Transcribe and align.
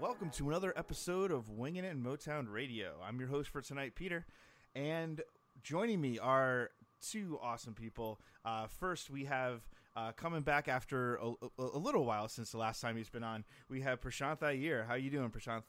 Welcome 0.00 0.30
to 0.30 0.48
another 0.48 0.72
episode 0.76 1.30
of 1.30 1.48
Winging 1.50 1.84
It 1.84 1.92
in 1.92 2.02
Motown 2.02 2.50
Radio. 2.50 2.92
I'm 3.06 3.18
your 3.18 3.28
host 3.28 3.48
for 3.48 3.60
tonight, 3.60 3.94
Peter, 3.94 4.26
and 4.74 5.20
joining 5.62 6.00
me 6.00 6.18
are 6.18 6.70
two 7.00 7.38
awesome 7.42 7.74
people. 7.74 8.20
Uh, 8.44 8.66
first, 8.66 9.10
we 9.10 9.24
have 9.24 9.62
uh, 9.96 10.12
coming 10.12 10.42
back 10.42 10.68
after 10.68 11.16
a, 11.16 11.28
a, 11.28 11.64
a, 11.74 11.78
little 11.78 12.04
while 12.04 12.28
since 12.28 12.52
the 12.52 12.58
last 12.58 12.80
time 12.80 12.96
he's 12.96 13.08
been 13.08 13.24
on. 13.24 13.44
We 13.68 13.80
have 13.80 14.00
Prashanth 14.00 14.42
Iyer. 14.42 14.84
How 14.86 14.94
you 14.94 15.10
doing, 15.10 15.30
Prashanth? 15.30 15.64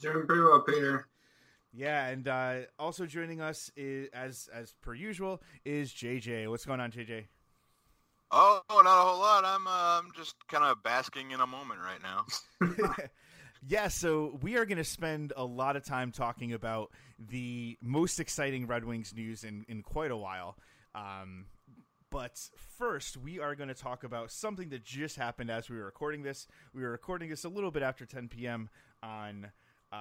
Doing 0.00 0.26
pretty 0.26 0.42
well, 0.42 0.60
Peter. 0.60 1.06
Yeah, 1.74 2.06
and 2.08 2.28
uh, 2.28 2.54
also 2.78 3.06
joining 3.06 3.40
us 3.40 3.70
is, 3.76 4.08
as 4.12 4.48
as 4.52 4.74
per 4.82 4.94
usual 4.94 5.42
is 5.64 5.90
JJ. 5.92 6.48
What's 6.48 6.66
going 6.66 6.80
on, 6.80 6.90
JJ? 6.92 7.24
Oh, 8.30 8.62
not 8.70 8.86
a 8.86 9.02
whole 9.02 9.18
lot. 9.18 9.44
I'm 9.44 9.66
uh, 9.66 10.00
I'm 10.00 10.10
just 10.14 10.34
kind 10.48 10.64
of 10.64 10.82
basking 10.82 11.30
in 11.30 11.40
a 11.40 11.46
moment 11.46 11.80
right 11.80 12.02
now. 12.02 12.86
yeah, 13.66 13.88
so 13.88 14.38
we 14.42 14.56
are 14.56 14.66
going 14.66 14.78
to 14.78 14.84
spend 14.84 15.32
a 15.34 15.44
lot 15.44 15.76
of 15.76 15.84
time 15.84 16.12
talking 16.12 16.52
about 16.52 16.90
the 17.18 17.78
most 17.80 18.20
exciting 18.20 18.66
Red 18.66 18.84
Wings 18.84 19.14
news 19.14 19.42
in 19.42 19.64
in 19.66 19.82
quite 19.82 20.10
a 20.10 20.16
while. 20.16 20.58
Um, 20.94 21.46
but 22.10 22.38
first, 22.78 23.16
we 23.16 23.40
are 23.40 23.54
going 23.54 23.68
to 23.68 23.74
talk 23.74 24.04
about 24.04 24.30
something 24.30 24.68
that 24.68 24.84
just 24.84 25.16
happened 25.16 25.50
as 25.50 25.70
we 25.70 25.78
were 25.78 25.86
recording 25.86 26.22
this. 26.22 26.46
We 26.74 26.82
were 26.82 26.90
recording 26.90 27.30
this 27.30 27.44
a 27.44 27.48
little 27.48 27.70
bit 27.70 27.82
after 27.82 28.04
10 28.04 28.28
p.m. 28.28 28.68
on 29.02 29.50
uh, 29.90 29.96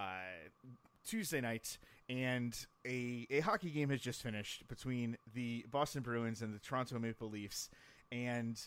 Tuesday 1.06 1.42
night, 1.42 1.78
and 2.10 2.56
a, 2.86 3.26
a 3.30 3.40
hockey 3.40 3.70
game 3.70 3.90
has 3.90 4.02
just 4.02 4.22
finished 4.22 4.68
between 4.68 5.18
the 5.34 5.66
Boston 5.70 6.02
Bruins 6.02 6.42
and 6.42 6.54
the 6.54 6.60
Toronto 6.60 7.00
Maple 7.00 7.30
Leafs. 7.30 7.70
And 8.12 8.60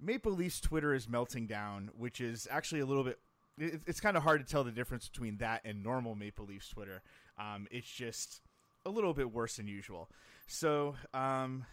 Maple 0.00 0.32
Leafs 0.32 0.60
Twitter 0.60 0.94
is 0.94 1.08
melting 1.08 1.46
down, 1.46 1.90
which 1.96 2.20
is 2.20 2.46
actually 2.50 2.80
a 2.80 2.86
little 2.86 3.04
bit. 3.04 3.18
It, 3.58 3.82
it's 3.86 4.00
kind 4.00 4.16
of 4.16 4.22
hard 4.22 4.44
to 4.44 4.50
tell 4.50 4.64
the 4.64 4.72
difference 4.72 5.08
between 5.08 5.38
that 5.38 5.62
and 5.64 5.82
normal 5.82 6.14
Maple 6.14 6.46
Leafs 6.46 6.68
Twitter. 6.68 7.02
Um, 7.38 7.66
it's 7.70 7.90
just 7.90 8.40
a 8.86 8.90
little 8.90 9.14
bit 9.14 9.32
worse 9.32 9.56
than 9.56 9.66
usual. 9.66 10.10
So, 10.46 10.96
um, 11.12 11.64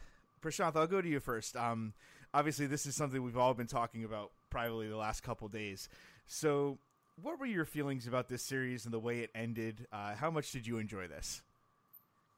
Prashanth, 0.41 0.75
I'll 0.75 0.87
go 0.87 1.01
to 1.01 1.09
you 1.09 1.19
first. 1.19 1.55
Um, 1.55 1.93
obviously, 2.33 2.65
this 2.65 2.85
is 2.85 2.95
something 2.95 3.21
we've 3.21 3.37
all 3.37 3.53
been 3.53 3.67
talking 3.67 4.03
about 4.03 4.31
privately 4.49 4.87
the 4.87 4.97
last 4.97 5.21
couple 5.21 5.47
days. 5.47 5.89
So, 6.25 6.79
what 7.15 7.39
were 7.39 7.45
your 7.45 7.65
feelings 7.65 8.07
about 8.07 8.29
this 8.29 8.43
series 8.43 8.85
and 8.85 8.93
the 8.93 8.99
way 8.99 9.19
it 9.19 9.31
ended? 9.35 9.87
Uh, 9.91 10.15
how 10.15 10.31
much 10.31 10.51
did 10.51 10.67
you 10.67 10.77
enjoy 10.77 11.07
this? 11.07 11.41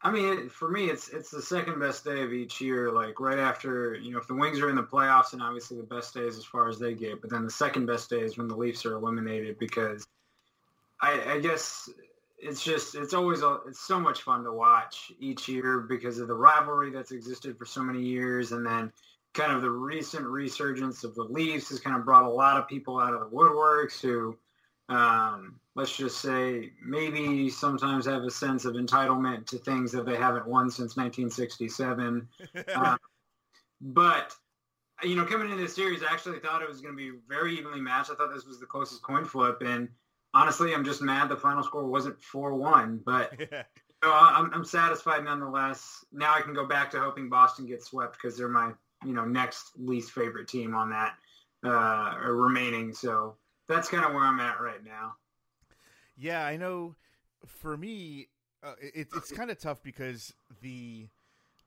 I 0.01 0.11
mean, 0.11 0.49
for 0.49 0.69
me, 0.69 0.89
it's 0.89 1.07
it's 1.09 1.31
the 1.31 1.41
second 1.41 1.79
best 1.79 2.03
day 2.03 2.23
of 2.23 2.33
each 2.33 2.59
year. 2.59 2.91
Like 2.91 3.21
right 3.21 3.39
after, 3.39 3.95
you 3.95 4.11
know, 4.11 4.17
if 4.17 4.27
the 4.27 4.33
Wings 4.33 4.59
are 4.59 4.69
in 4.69 4.75
the 4.75 4.83
playoffs, 4.83 5.31
and 5.31 5.41
obviously 5.41 5.77
the 5.77 5.83
best 5.83 6.13
days 6.13 6.37
as 6.37 6.43
far 6.43 6.67
as 6.67 6.77
they 6.77 6.93
get, 6.93 7.21
but 7.21 7.29
then 7.29 7.45
the 7.45 7.51
second 7.51 7.85
best 7.85 8.09
day 8.09 8.19
is 8.19 8.37
when 8.37 8.49
the 8.49 8.55
Leafs 8.55 8.85
are 8.85 8.95
eliminated 8.95 9.57
because 9.59 10.05
I, 11.01 11.35
I 11.35 11.39
guess 11.39 11.89
it's 12.37 12.61
just 12.61 12.95
it's 12.95 13.13
always 13.13 13.43
a, 13.43 13.59
it's 13.65 13.79
so 13.79 13.97
much 13.97 14.23
fun 14.23 14.43
to 14.43 14.51
watch 14.51 15.13
each 15.21 15.47
year 15.47 15.79
because 15.79 16.19
of 16.19 16.27
the 16.27 16.33
rivalry 16.33 16.91
that's 16.91 17.13
existed 17.13 17.57
for 17.57 17.65
so 17.65 17.81
many 17.81 18.01
years, 18.01 18.51
and 18.51 18.65
then 18.65 18.91
kind 19.33 19.53
of 19.53 19.61
the 19.61 19.69
recent 19.69 20.25
resurgence 20.25 21.05
of 21.05 21.15
the 21.15 21.23
Leafs 21.23 21.69
has 21.69 21.79
kind 21.79 21.95
of 21.95 22.03
brought 22.03 22.25
a 22.25 22.29
lot 22.29 22.57
of 22.57 22.67
people 22.67 22.99
out 22.99 23.13
of 23.13 23.21
the 23.21 23.35
woodworks 23.35 24.01
who 24.01 24.37
um, 24.89 25.59
let's 25.75 25.95
just 25.95 26.21
say 26.21 26.71
maybe 26.83 27.49
sometimes 27.49 28.05
have 28.05 28.23
a 28.23 28.31
sense 28.31 28.65
of 28.65 28.75
entitlement 28.75 29.47
to 29.47 29.57
things 29.57 29.91
that 29.93 30.05
they 30.05 30.15
haven't 30.15 30.47
won 30.47 30.69
since 30.69 30.97
1967. 30.97 32.27
uh, 32.75 32.97
but 33.81 34.33
you 35.01 35.15
know, 35.15 35.25
coming 35.25 35.49
into 35.49 35.61
this 35.61 35.75
series, 35.75 36.03
I 36.03 36.11
actually 36.11 36.39
thought 36.39 36.61
it 36.61 36.69
was 36.69 36.81
going 36.81 36.95
to 36.95 36.97
be 36.97 37.17
very 37.27 37.57
evenly 37.57 37.81
matched. 37.81 38.11
I 38.11 38.15
thought 38.15 38.33
this 38.33 38.45
was 38.45 38.59
the 38.59 38.65
closest 38.65 39.01
coin 39.01 39.25
flip, 39.25 39.61
and 39.61 39.89
honestly, 40.33 40.73
I'm 40.73 40.85
just 40.85 41.01
mad 41.01 41.29
the 41.29 41.35
final 41.35 41.63
score 41.63 41.85
wasn't 41.85 42.21
four 42.21 42.53
one. 42.53 43.01
But 43.05 43.33
you 43.39 43.47
know, 43.47 44.13
I'm, 44.13 44.53
I'm 44.53 44.65
satisfied 44.65 45.23
nonetheless. 45.23 46.05
Now 46.11 46.33
I 46.33 46.41
can 46.41 46.53
go 46.53 46.65
back 46.65 46.91
to 46.91 46.99
hoping 46.99 47.29
Boston 47.29 47.65
gets 47.65 47.87
swept 47.87 48.17
because 48.21 48.37
they're 48.37 48.47
my 48.47 48.71
you 49.05 49.13
know 49.13 49.25
next 49.25 49.71
least 49.77 50.11
favorite 50.11 50.47
team 50.47 50.75
on 50.75 50.89
that 50.91 51.15
uh, 51.65 52.17
remaining. 52.19 52.93
So 52.93 53.35
that's 53.67 53.89
kind 53.89 54.05
of 54.05 54.13
where 54.13 54.23
I'm 54.23 54.39
at 54.39 54.59
right 54.61 54.83
now. 54.83 55.15
Yeah, 56.17 56.45
I 56.45 56.57
know. 56.57 56.95
For 57.45 57.75
me, 57.75 58.27
uh, 58.63 58.73
it, 58.79 59.07
it's 59.15 59.31
kind 59.31 59.51
of 59.51 59.59
tough 59.59 59.81
because 59.83 60.33
the 60.61 61.07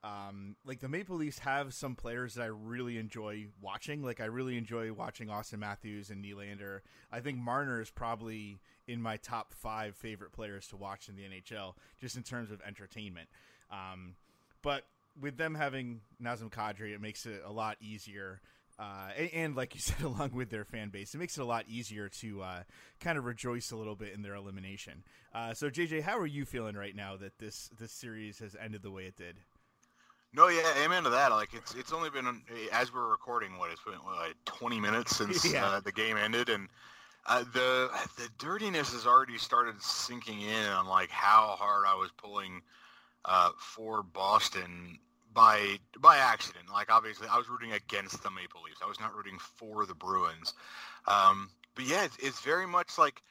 um, 0.04 0.56
like 0.64 0.80
the 0.80 0.88
Maple 0.88 1.16
Leafs 1.16 1.40
have 1.40 1.74
some 1.74 1.96
players 1.96 2.34
that 2.34 2.42
I 2.42 2.46
really 2.46 2.96
enjoy 2.96 3.46
watching. 3.60 4.02
Like 4.02 4.20
I 4.20 4.26
really 4.26 4.56
enjoy 4.56 4.92
watching 4.92 5.28
Auston 5.28 5.58
Matthews 5.58 6.10
and 6.10 6.24
Nylander. 6.24 6.80
I 7.10 7.20
think 7.20 7.38
Marner 7.38 7.80
is 7.80 7.90
probably 7.90 8.60
in 8.86 9.02
my 9.02 9.16
top 9.16 9.52
five 9.52 9.96
favorite 9.96 10.32
players 10.32 10.68
to 10.68 10.76
watch 10.76 11.08
in 11.08 11.16
the 11.16 11.22
NHL, 11.22 11.74
just 12.00 12.16
in 12.16 12.22
terms 12.22 12.50
of 12.50 12.60
entertainment. 12.64 13.28
Um, 13.70 14.14
but 14.62 14.84
with 15.20 15.38
them 15.38 15.54
having 15.54 16.02
Nazem 16.22 16.50
Kadri, 16.52 16.94
it 16.94 17.00
makes 17.00 17.26
it 17.26 17.42
a 17.44 17.50
lot 17.50 17.76
easier 17.80 18.40
uh, 18.78 19.09
and, 19.16 19.31
and, 19.32 19.56
like 19.56 19.75
you 19.75 19.81
said, 19.82 20.03
along 20.03 20.32
with 20.32 20.50
their 20.50 20.64
fan 20.64 20.91
base, 20.91 21.14
it 21.14 21.19
makes 21.19 21.38
it 21.38 21.41
a 21.41 21.47
lot 21.47 21.64
easier 21.69 22.09
to 22.09 22.42
uh, 22.42 22.62
kind 23.00 23.16
of 23.16 23.25
rejoice 23.25 23.70
a 23.70 23.76
little 23.76 23.97
bit 23.97 24.12
in 24.12 24.22
their 24.22 24.34
elimination. 24.34 25.03
Uh, 25.34 25.54
so, 25.54 25.70
JJ, 25.70 26.03
how 26.03 26.19
are 26.19 26.26
you 26.26 26.44
feeling 26.44 26.76
right 26.76 26.94
now 26.94 27.16
that 27.16 27.38
this 27.38 27.70
this 27.78 27.92
series 27.92 28.38
has 28.41 28.54
ended 28.60 28.82
the 28.82 28.91
way 28.91 29.04
it 29.04 29.16
did? 29.16 29.36
No, 30.34 30.48
yeah, 30.48 30.70
amen 30.84 31.04
to 31.04 31.10
that. 31.10 31.31
Like 31.32 31.54
it's 31.54 31.75
it's 31.75 31.92
only 31.92 32.10
been 32.10 32.42
as 32.70 32.92
we're 32.92 33.09
recording, 33.09 33.56
what 33.59 33.70
it's 33.70 33.82
been 33.82 33.94
what, 33.94 34.16
like 34.16 34.36
20 34.44 34.81
minutes 34.81 35.16
since 35.16 35.50
yeah. 35.50 35.66
Uh, 35.66 35.81
the 35.81 35.92
game 35.92 36.19
ended, 36.19 36.50
and 36.50 36.69
uh, 37.26 37.44
the 37.54 37.91
the 38.19 38.28
dirtiness 38.38 38.92
has 38.92 39.06
already 39.06 39.38
started 39.38 39.81
sinking 39.81 40.42
in 40.42 40.66
on 40.66 40.86
like 40.86 41.10
how 41.10 41.56
hard 41.59 41.86
I 41.86 41.94
was 41.94 42.10
pulling 42.19 42.60
uh, 43.25 43.50
for 43.59 44.03
Boston 44.03 44.98
by 45.36 45.78
by 46.00 46.16
accident. 46.16 46.64
Like 46.72 46.91
obviously, 46.91 47.28
I 47.28 47.36
was 47.36 47.48
rooting 47.48 47.72
against 47.72 48.22
the 48.22 48.30
Maple 48.30 48.62
Leafs. 48.62 48.80
I 48.82 48.88
was 48.88 48.98
not 48.98 49.14
rooting 49.14 49.38
for 49.38 49.86
the 49.86 49.94
Bruins. 49.94 50.54
Um, 51.06 51.50
but 51.76 51.84
yeah, 51.84 52.04
it's, 52.04 52.16
it's 52.19 52.41
very 52.41 52.66
much 52.66 52.98
like 52.98 53.22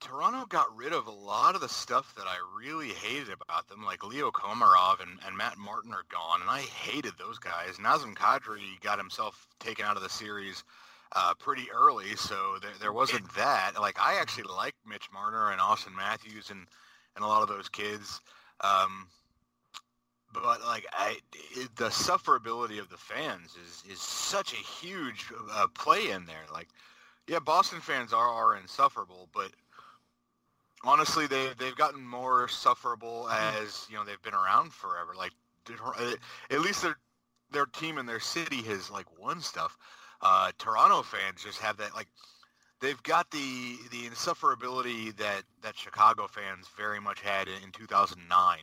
Toronto 0.00 0.46
got 0.46 0.74
rid 0.74 0.94
of 0.94 1.06
a 1.06 1.12
lot 1.12 1.54
of 1.54 1.60
the 1.60 1.68
stuff 1.68 2.14
that 2.16 2.26
I 2.26 2.36
really 2.58 2.88
hated 2.88 3.28
about 3.28 3.68
them. 3.68 3.84
Like 3.84 4.04
Leo 4.04 4.30
Komarov 4.30 5.02
and, 5.02 5.20
and 5.26 5.36
Matt 5.36 5.58
Martin 5.58 5.92
are 5.92 6.06
gone, 6.08 6.40
and 6.40 6.50
I 6.50 6.60
hated 6.60 7.12
those 7.18 7.38
guys. 7.38 7.76
Nazem 7.76 8.14
Kadri 8.14 8.80
got 8.82 8.98
himself 8.98 9.46
taken 9.60 9.84
out 9.84 9.98
of 9.98 10.02
the 10.02 10.08
series 10.08 10.64
uh, 11.14 11.34
pretty 11.38 11.66
early, 11.70 12.16
so 12.16 12.56
there, 12.62 12.72
there 12.80 12.92
wasn't 12.92 13.32
that. 13.36 13.72
Like 13.78 14.00
I 14.00 14.18
actually 14.18 14.44
like 14.44 14.74
Mitch 14.88 15.08
Marner 15.12 15.50
and 15.52 15.60
Auston 15.60 15.94
Matthews 15.94 16.48
and 16.50 16.66
and 17.16 17.24
a 17.24 17.28
lot 17.28 17.42
of 17.42 17.48
those 17.48 17.68
kids. 17.68 18.20
Um, 18.62 19.08
but 20.32 20.62
like 20.62 20.86
I, 20.92 21.18
the 21.76 21.88
sufferability 21.88 22.78
of 22.78 22.88
the 22.88 22.96
fans 22.96 23.56
is 23.64 23.82
is 23.90 24.00
such 24.00 24.52
a 24.52 24.56
huge 24.56 25.26
uh, 25.52 25.66
play 25.74 26.10
in 26.10 26.26
there. 26.26 26.44
Like, 26.52 26.68
yeah, 27.26 27.38
Boston 27.38 27.80
fans 27.80 28.12
are 28.12 28.28
are 28.28 28.56
insufferable, 28.56 29.28
but 29.34 29.50
honestly, 30.84 31.26
they 31.26 31.50
they've 31.58 31.76
gotten 31.76 32.06
more 32.06 32.48
sufferable 32.48 33.26
mm-hmm. 33.28 33.64
as 33.64 33.86
you 33.90 33.96
know 33.96 34.04
they've 34.04 34.22
been 34.22 34.34
around 34.34 34.72
forever. 34.72 35.14
Like, 35.16 35.32
uh, 35.70 36.14
at 36.50 36.60
least 36.60 36.82
their 36.82 36.96
their 37.50 37.66
team 37.66 37.98
and 37.98 38.08
their 38.08 38.20
city 38.20 38.62
has 38.62 38.90
like 38.90 39.06
won 39.18 39.40
stuff. 39.40 39.76
Uh, 40.20 40.50
Toronto 40.58 41.02
fans 41.02 41.42
just 41.44 41.60
have 41.60 41.76
that 41.78 41.94
like 41.94 42.08
they've 42.80 43.02
got 43.02 43.30
the 43.30 43.76
the 43.90 44.02
insufferability 44.08 45.16
that 45.16 45.42
that 45.62 45.76
Chicago 45.76 46.26
fans 46.26 46.66
very 46.76 47.00
much 47.00 47.20
had 47.20 47.48
in, 47.48 47.54
in 47.64 47.72
2009 47.72 48.58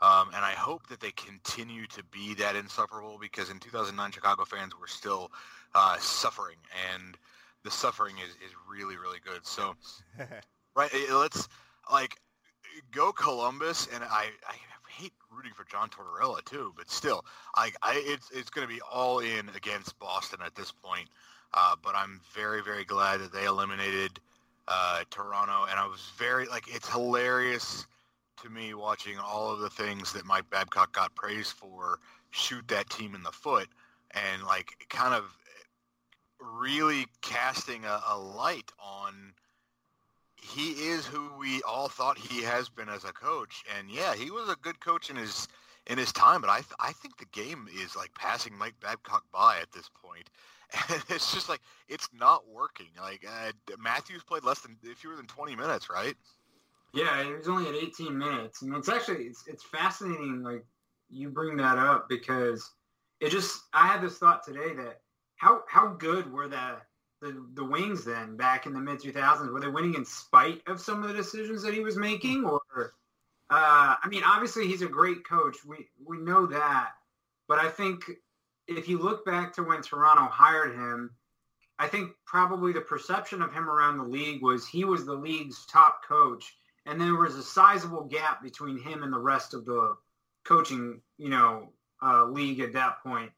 um, 0.00 0.28
and 0.34 0.44
I 0.44 0.52
hope 0.52 0.86
that 0.88 1.00
they 1.00 1.12
continue 1.12 1.86
to 1.88 2.02
be 2.04 2.34
that 2.34 2.54
insufferable 2.54 3.18
because 3.20 3.50
in 3.50 3.58
2009, 3.58 4.12
Chicago 4.12 4.44
fans 4.44 4.72
were 4.78 4.86
still 4.86 5.30
uh, 5.74 5.96
suffering, 5.98 6.56
and 6.92 7.16
the 7.64 7.70
suffering 7.70 8.16
is, 8.18 8.30
is 8.46 8.54
really, 8.70 8.96
really 8.96 9.18
good. 9.24 9.46
So, 9.46 9.74
right, 10.76 10.90
let's 11.10 11.48
like 11.90 12.16
go 12.90 13.12
Columbus, 13.12 13.88
and 13.94 14.04
I, 14.04 14.26
I 14.46 14.54
hate 14.88 15.12
rooting 15.34 15.52
for 15.54 15.64
John 15.64 15.88
Tortorella 15.88 16.44
too, 16.44 16.74
but 16.76 16.90
still, 16.90 17.24
I, 17.54 17.70
I 17.82 18.02
it's 18.04 18.30
it's 18.30 18.50
going 18.50 18.66
to 18.66 18.72
be 18.72 18.80
all 18.82 19.20
in 19.20 19.48
against 19.54 19.98
Boston 19.98 20.40
at 20.44 20.54
this 20.54 20.72
point. 20.72 21.08
Uh, 21.54 21.74
but 21.82 21.94
I'm 21.94 22.20
very, 22.34 22.62
very 22.62 22.84
glad 22.84 23.20
that 23.20 23.32
they 23.32 23.44
eliminated 23.44 24.20
uh, 24.68 25.04
Toronto, 25.10 25.66
and 25.70 25.78
I 25.78 25.86
was 25.86 26.10
very 26.18 26.46
like 26.46 26.64
it's 26.68 26.88
hilarious 26.88 27.86
to 28.42 28.50
me 28.50 28.74
watching 28.74 29.18
all 29.18 29.52
of 29.52 29.60
the 29.60 29.70
things 29.70 30.12
that 30.12 30.24
Mike 30.24 30.48
Babcock 30.50 30.92
got 30.92 31.14
praised 31.14 31.52
for 31.52 31.98
shoot 32.30 32.66
that 32.68 32.90
team 32.90 33.14
in 33.14 33.22
the 33.22 33.32
foot 33.32 33.68
and 34.12 34.42
like 34.44 34.86
kind 34.88 35.14
of 35.14 35.36
really 36.40 37.06
casting 37.22 37.84
a, 37.84 38.00
a 38.08 38.18
light 38.18 38.70
on 38.78 39.32
he 40.40 40.70
is 40.88 41.06
who 41.06 41.30
we 41.38 41.62
all 41.62 41.88
thought 41.88 42.18
he 42.18 42.42
has 42.42 42.68
been 42.68 42.88
as 42.88 43.04
a 43.04 43.12
coach. 43.12 43.64
And 43.76 43.90
yeah, 43.90 44.14
he 44.14 44.30
was 44.30 44.48
a 44.48 44.56
good 44.56 44.80
coach 44.80 45.10
in 45.10 45.16
his 45.16 45.48
in 45.86 45.98
his 45.98 46.12
time, 46.12 46.40
but 46.40 46.50
I 46.50 46.56
th- 46.56 46.74
I 46.80 46.92
think 46.92 47.16
the 47.16 47.26
game 47.26 47.68
is 47.82 47.96
like 47.96 48.12
passing 48.14 48.56
Mike 48.56 48.74
Babcock 48.80 49.24
by 49.32 49.58
at 49.60 49.72
this 49.72 49.90
point. 50.02 50.30
And 50.90 51.00
it's 51.10 51.32
just 51.32 51.48
like 51.48 51.60
it's 51.88 52.08
not 52.12 52.42
working. 52.48 52.88
Like 53.00 53.24
uh, 53.26 53.52
Matthews 53.78 54.24
played 54.24 54.42
less 54.44 54.60
than 54.60 54.76
fewer 54.96 55.14
than 55.14 55.26
20 55.26 55.54
minutes, 55.54 55.88
right? 55.88 56.16
Yeah, 56.96 57.20
it 57.20 57.36
was 57.36 57.46
only 57.48 57.68
at 57.68 57.74
18 57.74 58.16
minutes. 58.16 58.62
and 58.62 58.74
it's 58.74 58.88
actually 58.88 59.24
it's 59.24 59.44
it's 59.46 59.62
fascinating 59.62 60.42
like 60.42 60.64
you 61.10 61.28
bring 61.28 61.58
that 61.58 61.76
up 61.76 62.08
because 62.08 62.72
it 63.20 63.30
just 63.30 63.64
I 63.74 63.86
had 63.86 64.00
this 64.00 64.16
thought 64.16 64.42
today 64.42 64.74
that 64.76 65.00
how 65.36 65.62
how 65.68 65.88
good 65.88 66.32
were 66.32 66.48
the 66.48 66.78
the, 67.20 67.46
the 67.52 67.64
wings 67.64 68.02
then 68.04 68.36
back 68.38 68.64
in 68.64 68.72
the 68.72 68.80
mid 68.80 69.00
2000s 69.00 69.52
were 69.52 69.60
they 69.60 69.68
winning 69.68 69.94
in 69.94 70.06
spite 70.06 70.62
of 70.66 70.80
some 70.80 71.02
of 71.02 71.08
the 71.08 71.14
decisions 71.14 71.62
that 71.62 71.74
he 71.74 71.80
was 71.80 71.98
making 71.98 72.46
or 72.46 72.62
uh, 73.50 73.96
I 74.02 74.08
mean 74.08 74.22
obviously 74.24 74.66
he's 74.66 74.82
a 74.82 74.86
great 74.88 75.22
coach 75.28 75.58
we 75.66 75.88
we 76.02 76.16
know 76.16 76.46
that 76.46 76.92
but 77.46 77.58
I 77.58 77.68
think 77.68 78.04
if 78.68 78.88
you 78.88 78.98
look 78.98 79.24
back 79.26 79.52
to 79.54 79.62
when 79.62 79.82
Toronto 79.82 80.28
hired 80.32 80.74
him 80.74 81.10
I 81.78 81.88
think 81.88 82.12
probably 82.24 82.72
the 82.72 82.80
perception 82.80 83.42
of 83.42 83.52
him 83.52 83.68
around 83.68 83.98
the 83.98 84.04
league 84.04 84.42
was 84.42 84.66
he 84.66 84.84
was 84.84 85.04
the 85.04 85.14
league's 85.14 85.66
top 85.66 86.00
coach 86.08 86.56
and 86.86 87.00
there 87.00 87.14
was 87.14 87.34
a 87.34 87.42
sizable 87.42 88.04
gap 88.04 88.42
between 88.42 88.78
him 88.78 89.02
and 89.02 89.12
the 89.12 89.18
rest 89.18 89.52
of 89.52 89.64
the 89.64 89.96
coaching 90.44 91.00
you 91.18 91.28
know 91.28 91.68
uh, 92.02 92.24
league 92.24 92.60
at 92.60 92.72
that 92.72 93.02
point. 93.02 93.30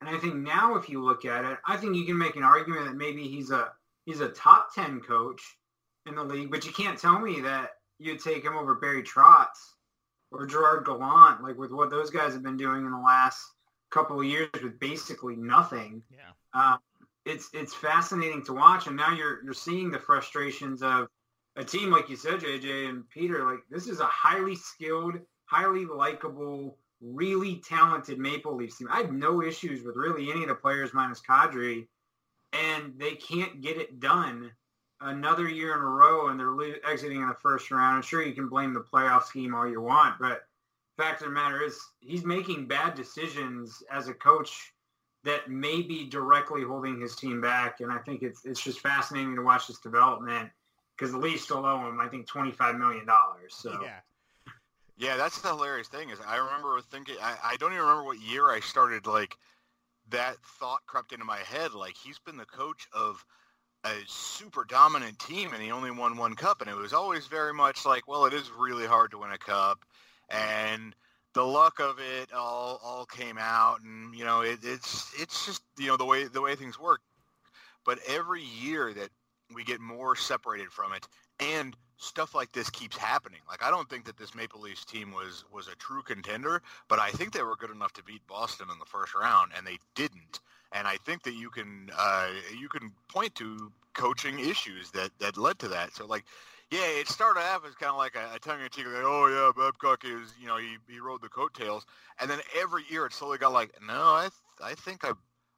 and 0.00 0.08
I 0.08 0.18
think 0.18 0.36
now, 0.36 0.76
if 0.76 0.88
you 0.88 1.02
look 1.02 1.24
at 1.24 1.44
it, 1.44 1.58
I 1.66 1.76
think 1.76 1.96
you 1.96 2.06
can 2.06 2.18
make 2.18 2.36
an 2.36 2.42
argument 2.42 2.86
that 2.86 2.96
maybe 2.96 3.28
he's 3.28 3.50
a 3.50 3.72
he's 4.06 4.20
a 4.20 4.28
top 4.28 4.74
ten 4.74 5.00
coach 5.00 5.42
in 6.06 6.14
the 6.14 6.24
league, 6.24 6.50
but 6.50 6.66
you 6.66 6.72
can't 6.72 6.98
tell 6.98 7.18
me 7.18 7.40
that 7.42 7.70
you'd 7.98 8.20
take 8.20 8.44
him 8.44 8.56
over 8.56 8.74
Barry 8.74 9.02
Trotz 9.02 9.56
or 10.30 10.46
Gerard 10.46 10.84
Gallant, 10.84 11.42
like 11.42 11.56
with 11.56 11.70
what 11.70 11.90
those 11.90 12.10
guys 12.10 12.32
have 12.32 12.42
been 12.42 12.56
doing 12.56 12.84
in 12.84 12.90
the 12.90 12.98
last 12.98 13.40
couple 13.90 14.20
of 14.20 14.26
years 14.26 14.50
with 14.62 14.78
basically 14.80 15.36
nothing. 15.36 16.02
Yeah. 16.10 16.32
Um, 16.52 16.78
it's 17.24 17.48
it's 17.52 17.74
fascinating 17.74 18.44
to 18.44 18.52
watch, 18.52 18.86
and 18.86 18.96
now 18.96 19.14
you're 19.14 19.42
you're 19.44 19.54
seeing 19.54 19.90
the 19.90 19.98
frustrations 19.98 20.82
of 20.82 21.08
a 21.56 21.64
team 21.64 21.90
like 21.90 22.08
you 22.08 22.16
said, 22.16 22.40
JJ 22.40 22.88
and 22.88 23.08
Peter. 23.10 23.44
Like 23.44 23.60
this 23.70 23.86
is 23.86 24.00
a 24.00 24.06
highly 24.06 24.56
skilled, 24.56 25.18
highly 25.46 25.84
likable 25.84 26.78
really 27.00 27.56
talented 27.56 28.18
Maple 28.18 28.56
Leafs 28.56 28.78
team. 28.78 28.88
I 28.90 28.98
have 28.98 29.12
no 29.12 29.42
issues 29.42 29.84
with 29.84 29.96
really 29.96 30.30
any 30.30 30.42
of 30.42 30.48
the 30.48 30.54
players 30.54 30.94
minus 30.94 31.20
Kadri, 31.20 31.86
and 32.52 32.94
they 32.96 33.14
can't 33.14 33.60
get 33.60 33.76
it 33.76 34.00
done 34.00 34.50
another 35.00 35.48
year 35.48 35.74
in 35.74 35.80
a 35.80 35.86
row, 35.86 36.28
and 36.28 36.40
they're 36.40 36.90
exiting 36.90 37.20
in 37.20 37.28
the 37.28 37.34
first 37.34 37.70
round. 37.70 37.96
I'm 37.96 38.02
sure 38.02 38.22
you 38.22 38.32
can 38.32 38.48
blame 38.48 38.72
the 38.72 38.80
playoff 38.80 39.24
scheme 39.24 39.54
all 39.54 39.68
you 39.68 39.80
want, 39.80 40.16
but 40.18 40.44
fact 40.96 41.22
of 41.22 41.28
the 41.28 41.34
matter 41.34 41.62
is 41.62 41.78
he's 42.00 42.24
making 42.24 42.66
bad 42.66 42.94
decisions 42.94 43.82
as 43.90 44.08
a 44.08 44.14
coach 44.14 44.72
that 45.24 45.50
may 45.50 45.82
be 45.82 46.08
directly 46.08 46.62
holding 46.62 47.00
his 47.00 47.16
team 47.16 47.40
back. 47.40 47.80
And 47.80 47.90
I 47.90 47.98
think 47.98 48.22
it's 48.22 48.44
it's 48.44 48.62
just 48.62 48.80
fascinating 48.80 49.34
to 49.36 49.42
watch 49.42 49.66
this 49.66 49.80
development 49.80 50.50
because 50.96 51.12
the 51.12 51.18
Leafs 51.18 51.44
still 51.44 51.64
owe 51.64 51.88
him, 51.88 52.00
I 52.00 52.08
think, 52.08 52.26
twenty 52.26 52.52
five 52.52 52.76
million 52.76 53.06
dollars. 53.06 53.54
So 53.54 53.80
yeah. 53.82 54.00
Yeah, 54.96 55.16
that's 55.16 55.40
the 55.40 55.48
hilarious 55.48 55.88
thing 55.88 56.10
is 56.10 56.18
I 56.24 56.36
remember 56.36 56.80
thinking 56.80 57.16
I, 57.20 57.36
I 57.44 57.56
don't 57.56 57.72
even 57.72 57.82
remember 57.82 58.04
what 58.04 58.20
year 58.20 58.50
I 58.50 58.60
started 58.60 59.06
like 59.06 59.36
that 60.10 60.36
thought 60.60 60.80
crept 60.86 61.12
into 61.12 61.24
my 61.24 61.38
head 61.38 61.72
like 61.72 61.94
he's 61.96 62.18
been 62.18 62.36
the 62.36 62.44
coach 62.44 62.86
of 62.92 63.24
a 63.84 63.94
super 64.06 64.64
dominant 64.64 65.18
team 65.18 65.52
and 65.52 65.62
he 65.62 65.70
only 65.72 65.90
won 65.90 66.16
one 66.16 66.34
cup 66.34 66.60
and 66.60 66.70
it 66.70 66.76
was 66.76 66.92
always 66.92 67.26
very 67.26 67.52
much 67.52 67.84
like 67.84 68.06
well 68.06 68.24
it 68.24 68.32
is 68.32 68.50
really 68.58 68.86
hard 68.86 69.10
to 69.10 69.18
win 69.18 69.32
a 69.32 69.38
cup 69.38 69.84
and 70.30 70.94
the 71.34 71.42
luck 71.42 71.80
of 71.80 71.98
it 71.98 72.32
all 72.32 72.80
all 72.84 73.04
came 73.06 73.36
out 73.38 73.80
and 73.82 74.14
you 74.14 74.24
know 74.24 74.42
it, 74.42 74.58
it's 74.62 75.12
it's 75.20 75.46
just 75.46 75.62
you 75.78 75.88
know 75.88 75.96
the 75.96 76.04
way 76.04 76.24
the 76.24 76.40
way 76.40 76.54
things 76.54 76.78
work 76.78 77.00
but 77.84 77.98
every 78.06 78.42
year 78.42 78.92
that 78.92 79.10
we 79.54 79.64
get 79.64 79.80
more 79.80 80.16
separated 80.16 80.70
from 80.70 80.92
it 80.92 81.06
and 81.40 81.76
stuff 81.96 82.34
like 82.34 82.52
this 82.52 82.70
keeps 82.70 82.96
happening. 82.96 83.40
Like 83.48 83.62
I 83.62 83.70
don't 83.70 83.88
think 83.88 84.04
that 84.06 84.16
this 84.16 84.34
Maple 84.34 84.60
Leafs 84.60 84.84
team 84.84 85.12
was 85.12 85.44
was 85.52 85.68
a 85.68 85.76
true 85.76 86.02
contender, 86.02 86.62
but 86.88 86.98
I 86.98 87.10
think 87.10 87.32
they 87.32 87.42
were 87.42 87.56
good 87.56 87.70
enough 87.70 87.92
to 87.94 88.02
beat 88.02 88.26
Boston 88.26 88.68
in 88.72 88.78
the 88.78 88.84
first 88.84 89.14
round, 89.14 89.52
and 89.56 89.66
they 89.66 89.78
didn't. 89.94 90.40
And 90.72 90.88
I 90.88 90.96
think 90.96 91.22
that 91.22 91.34
you 91.34 91.50
can 91.50 91.90
uh, 91.96 92.30
you 92.58 92.68
can 92.68 92.92
point 93.08 93.34
to 93.36 93.70
coaching 93.94 94.38
issues 94.40 94.90
that 94.90 95.10
that 95.20 95.36
led 95.36 95.58
to 95.60 95.68
that. 95.68 95.94
So 95.94 96.06
like. 96.06 96.24
Yeah, 96.70 96.86
it 96.98 97.08
started 97.08 97.40
off 97.40 97.64
as 97.68 97.74
kind 97.74 97.90
of 97.90 97.98
like 97.98 98.16
a, 98.16 98.34
a 98.34 98.38
tongue-in-cheek, 98.38 98.86
like, 98.86 99.04
oh 99.04 99.26
yeah, 99.28 99.52
Babcock 99.54 100.02
is, 100.04 100.32
you 100.40 100.48
know, 100.48 100.56
he, 100.56 100.78
he 100.88 100.98
rode 100.98 101.20
the 101.20 101.28
coattails, 101.28 101.84
and 102.18 102.28
then 102.28 102.40
every 102.58 102.82
year 102.88 103.04
it 103.06 103.12
slowly 103.12 103.38
got 103.38 103.52
like, 103.52 103.70
no, 103.86 103.92
I 103.92 104.28
I 104.60 104.74
think 104.74 105.04
I 105.04 105.12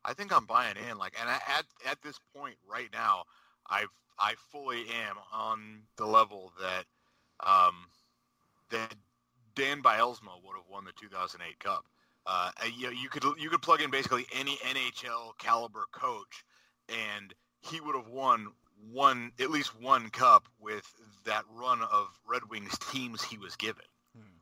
I 0.05 0.13
think 0.15 0.35
I'm 0.35 0.45
buying 0.47 0.75
in. 0.91 0.99
Like, 0.99 1.15
and 1.19 1.31
at 1.31 1.65
at 1.89 2.03
this 2.03 2.19
point 2.35 2.57
right 2.69 2.89
now, 2.93 3.25
I've 3.71 3.89
I 4.19 4.35
fully 4.51 4.85
am 5.07 5.17
on 5.33 5.83
the 5.97 6.07
level 6.07 6.53
that 6.61 6.85
um, 7.41 7.75
that 8.71 8.95
Dan 9.55 9.83
Bylsma 9.83 10.43
would 10.45 10.57
have 10.57 10.69
won 10.71 10.85
the 10.85 10.93
2008 10.93 11.59
Cup. 11.59 11.85
Uh, 12.27 12.51
you, 12.77 12.91
you 12.91 13.09
could 13.09 13.25
you 13.39 13.49
could 13.49 13.63
plug 13.63 13.81
in 13.81 13.91
basically 13.91 14.27
any 14.35 14.57
NHL 14.57 15.37
caliber 15.39 15.85
coach, 15.93 16.45
and 16.89 17.33
he 17.61 17.81
would 17.81 17.95
have 17.95 18.09
won 18.09 18.49
one 18.93 19.33
at 19.41 19.51
least 19.51 19.81
one 19.81 20.11
cup 20.11 20.45
with 20.61 20.85
that 21.25 21.45
run 21.55 21.81
of 21.83 22.09
Red 22.29 22.43
Wings 22.51 22.77
teams 22.91 23.23
he 23.23 23.39
was 23.39 23.57
given. 23.57 23.85
Hmm. 24.17 24.39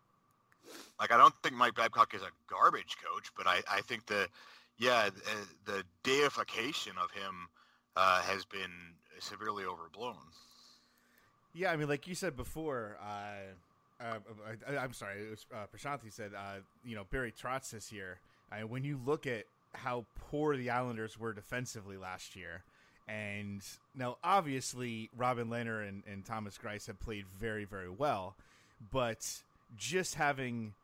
Like 0.99 1.13
I 1.13 1.19
don't 1.19 1.35
think 1.43 1.55
Mike 1.57 1.75
Babcock 1.75 2.15
is 2.15 2.23
a 2.23 2.31
garbage 2.49 2.97
coach, 3.05 3.31
but 3.37 3.47
I, 3.47 3.61
I 3.71 3.81
think 3.83 4.07
the 4.07 4.29
yeah 4.79 5.11
the, 5.67 5.73
the 5.73 5.85
deification 6.03 6.95
of 7.03 7.11
him 7.11 7.49
uh, 7.97 8.23
has 8.23 8.45
been 8.45 8.95
severely 9.19 9.65
overblown. 9.65 10.17
Yeah, 11.53 11.71
I 11.71 11.77
mean, 11.77 11.89
like 11.89 12.09
you 12.09 12.15
said 12.15 12.37
before, 12.37 12.97
uh, 13.01 14.05
uh, 14.05 14.19
I, 14.69 14.85
am 14.85 14.93
sorry, 14.93 15.21
it 15.21 15.31
was 15.31 15.47
uh, 15.55 15.67
Prashanthi 15.75 16.13
said, 16.13 16.33
uh, 16.37 16.61
you 16.85 16.97
know, 16.97 17.05
Barry 17.11 17.33
Trotz 17.33 17.71
this 17.71 17.93
year. 17.93 18.19
Uh, 18.51 18.67
when 18.67 18.85
you 18.85 18.99
look 19.05 19.27
at 19.27 19.45
how 19.73 20.05
poor 20.31 20.57
the 20.57 20.71
Islanders 20.71 21.19
were 21.19 21.33
defensively 21.33 21.97
last 21.97 22.35
year, 22.35 22.65
and 23.07 23.63
now 23.95 24.17
obviously 24.25 25.11
Robin 25.17 25.49
Lehner 25.49 25.87
and, 25.87 26.03
and 26.11 26.25
Thomas 26.25 26.59
Greiss 26.59 26.87
have 26.87 26.99
played 26.99 27.27
very, 27.29 27.65
very 27.65 27.91
well, 27.91 28.35
but 28.91 29.43
just 29.77 30.17
having 30.17 30.75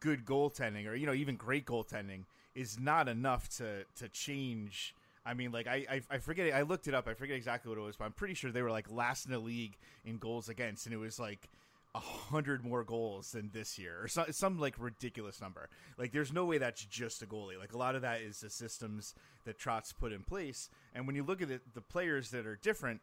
good 0.00 0.24
goaltending 0.24 0.86
or 0.88 0.94
you 0.94 1.06
know 1.06 1.12
even 1.12 1.36
great 1.36 1.66
goaltending 1.66 2.24
is 2.54 2.78
not 2.80 3.06
enough 3.08 3.48
to 3.48 3.84
to 3.96 4.08
change 4.08 4.94
I 5.24 5.34
mean, 5.34 5.52
like 5.52 5.66
I, 5.66 5.86
I, 5.90 6.02
I 6.10 6.18
forget. 6.18 6.54
I 6.54 6.62
looked 6.62 6.88
it 6.88 6.94
up. 6.94 7.06
I 7.06 7.14
forget 7.14 7.36
exactly 7.36 7.68
what 7.68 7.78
it 7.78 7.82
was, 7.82 7.96
but 7.96 8.04
I'm 8.04 8.12
pretty 8.12 8.34
sure 8.34 8.50
they 8.50 8.62
were 8.62 8.70
like 8.70 8.90
last 8.90 9.26
in 9.26 9.32
the 9.32 9.38
league 9.38 9.76
in 10.04 10.18
goals 10.18 10.48
against, 10.48 10.86
and 10.86 10.94
it 10.94 10.98
was 10.98 11.20
like 11.20 11.48
a 11.94 11.98
hundred 11.98 12.64
more 12.64 12.84
goals 12.84 13.32
than 13.32 13.50
this 13.52 13.78
year, 13.78 13.98
or 14.02 14.08
some, 14.08 14.32
some 14.32 14.58
like 14.58 14.74
ridiculous 14.78 15.40
number. 15.40 15.68
Like, 15.98 16.12
there's 16.12 16.32
no 16.32 16.44
way 16.44 16.58
that's 16.58 16.84
just 16.84 17.22
a 17.22 17.26
goalie. 17.26 17.58
Like, 17.58 17.72
a 17.72 17.78
lot 17.78 17.96
of 17.96 18.02
that 18.02 18.20
is 18.20 18.40
the 18.40 18.50
systems 18.50 19.14
that 19.44 19.58
Trotz 19.58 19.92
put 19.98 20.12
in 20.12 20.22
place. 20.22 20.70
And 20.94 21.06
when 21.06 21.16
you 21.16 21.24
look 21.24 21.42
at 21.42 21.48
the 21.48 21.80
players 21.80 22.30
that 22.30 22.46
are 22.46 22.58
different, 22.62 23.00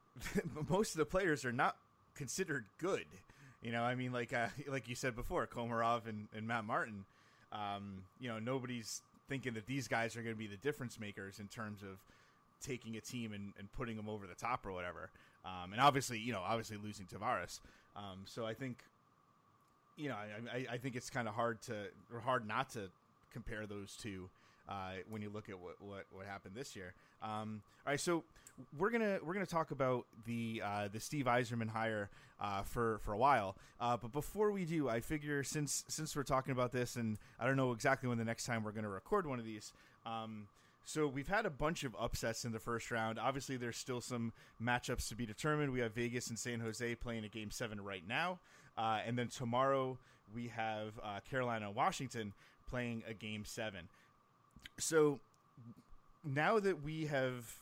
most 0.68 0.92
of 0.92 0.98
the 0.98 1.04
players 1.06 1.44
are 1.44 1.52
not 1.52 1.76
considered 2.16 2.64
good. 2.78 3.06
You 3.62 3.72
know, 3.72 3.82
I 3.82 3.94
mean, 3.94 4.12
like 4.12 4.32
uh, 4.32 4.48
like 4.68 4.88
you 4.88 4.94
said 4.94 5.14
before, 5.14 5.46
Komarov 5.46 6.08
and, 6.08 6.28
and 6.34 6.46
Matt 6.46 6.64
Martin. 6.64 7.04
Um, 7.52 8.02
you 8.20 8.28
know, 8.28 8.38
nobody's 8.38 9.02
thinking 9.28 9.54
that 9.54 9.66
these 9.66 9.88
guys 9.88 10.16
are 10.16 10.22
going 10.22 10.34
to 10.34 10.38
be 10.38 10.46
the 10.46 10.56
difference 10.56 10.98
makers 11.00 11.38
in 11.38 11.48
terms 11.48 11.82
of 11.82 11.98
taking 12.60 12.96
a 12.96 13.00
team 13.00 13.32
and, 13.32 13.52
and 13.58 13.70
putting 13.72 13.96
them 13.96 14.08
over 14.08 14.26
the 14.26 14.34
top 14.34 14.66
or 14.66 14.72
whatever. 14.72 15.10
Um, 15.44 15.72
and 15.72 15.80
obviously, 15.80 16.18
you 16.18 16.32
know, 16.32 16.42
obviously 16.44 16.76
losing 16.82 17.06
Tavares. 17.06 17.60
Um, 17.96 18.20
so 18.24 18.44
I 18.44 18.54
think, 18.54 18.78
you 19.96 20.08
know, 20.08 20.16
I, 20.16 20.56
I, 20.56 20.66
I 20.74 20.78
think 20.78 20.96
it's 20.96 21.10
kind 21.10 21.28
of 21.28 21.34
hard 21.34 21.62
to 21.62 21.86
or 22.12 22.20
hard 22.20 22.46
not 22.46 22.70
to 22.70 22.90
compare 23.32 23.66
those 23.66 23.96
two 24.00 24.28
uh, 24.68 24.92
when 25.08 25.22
you 25.22 25.30
look 25.30 25.48
at 25.48 25.58
what, 25.58 25.80
what, 25.80 26.06
what 26.10 26.26
happened 26.26 26.54
this 26.54 26.76
year. 26.76 26.94
Um, 27.22 27.62
all 27.86 27.92
right, 27.92 28.00
so 28.00 28.24
we're 28.78 28.90
gonna 28.90 29.18
we're 29.22 29.34
gonna 29.34 29.46
talk 29.46 29.70
about 29.70 30.06
the 30.24 30.62
uh, 30.64 30.88
the 30.88 31.00
Steve 31.00 31.26
Yzerman 31.26 31.68
hire 31.68 32.10
uh, 32.40 32.62
for 32.62 32.98
for 32.98 33.12
a 33.12 33.18
while. 33.18 33.56
Uh, 33.80 33.96
but 33.96 34.12
before 34.12 34.50
we 34.50 34.64
do, 34.64 34.88
I 34.88 35.00
figure 35.00 35.42
since 35.44 35.84
since 35.88 36.16
we're 36.16 36.22
talking 36.22 36.52
about 36.52 36.72
this, 36.72 36.96
and 36.96 37.18
I 37.38 37.46
don't 37.46 37.56
know 37.56 37.72
exactly 37.72 38.08
when 38.08 38.18
the 38.18 38.24
next 38.24 38.44
time 38.44 38.64
we're 38.64 38.72
gonna 38.72 38.88
record 38.88 39.26
one 39.26 39.38
of 39.38 39.44
these. 39.44 39.72
Um, 40.04 40.48
so 40.84 41.08
we've 41.08 41.28
had 41.28 41.46
a 41.46 41.50
bunch 41.50 41.82
of 41.82 41.96
upsets 41.98 42.44
in 42.44 42.52
the 42.52 42.60
first 42.60 42.90
round. 42.90 43.18
Obviously, 43.18 43.56
there's 43.56 43.76
still 43.76 44.00
some 44.00 44.32
matchups 44.62 45.08
to 45.08 45.16
be 45.16 45.26
determined. 45.26 45.72
We 45.72 45.80
have 45.80 45.92
Vegas 45.92 46.28
and 46.28 46.38
San 46.38 46.60
Jose 46.60 46.94
playing 46.94 47.24
a 47.24 47.28
game 47.28 47.50
seven 47.50 47.80
right 47.80 48.06
now, 48.06 48.38
uh, 48.78 49.00
and 49.04 49.18
then 49.18 49.28
tomorrow 49.28 49.98
we 50.34 50.48
have 50.48 50.98
uh, 51.02 51.20
Carolina 51.28 51.66
and 51.66 51.74
Washington 51.74 52.32
playing 52.68 53.02
a 53.08 53.14
game 53.14 53.44
seven. 53.44 53.88
So 54.78 55.20
now 56.24 56.58
that 56.58 56.82
we 56.82 57.06
have 57.06 57.56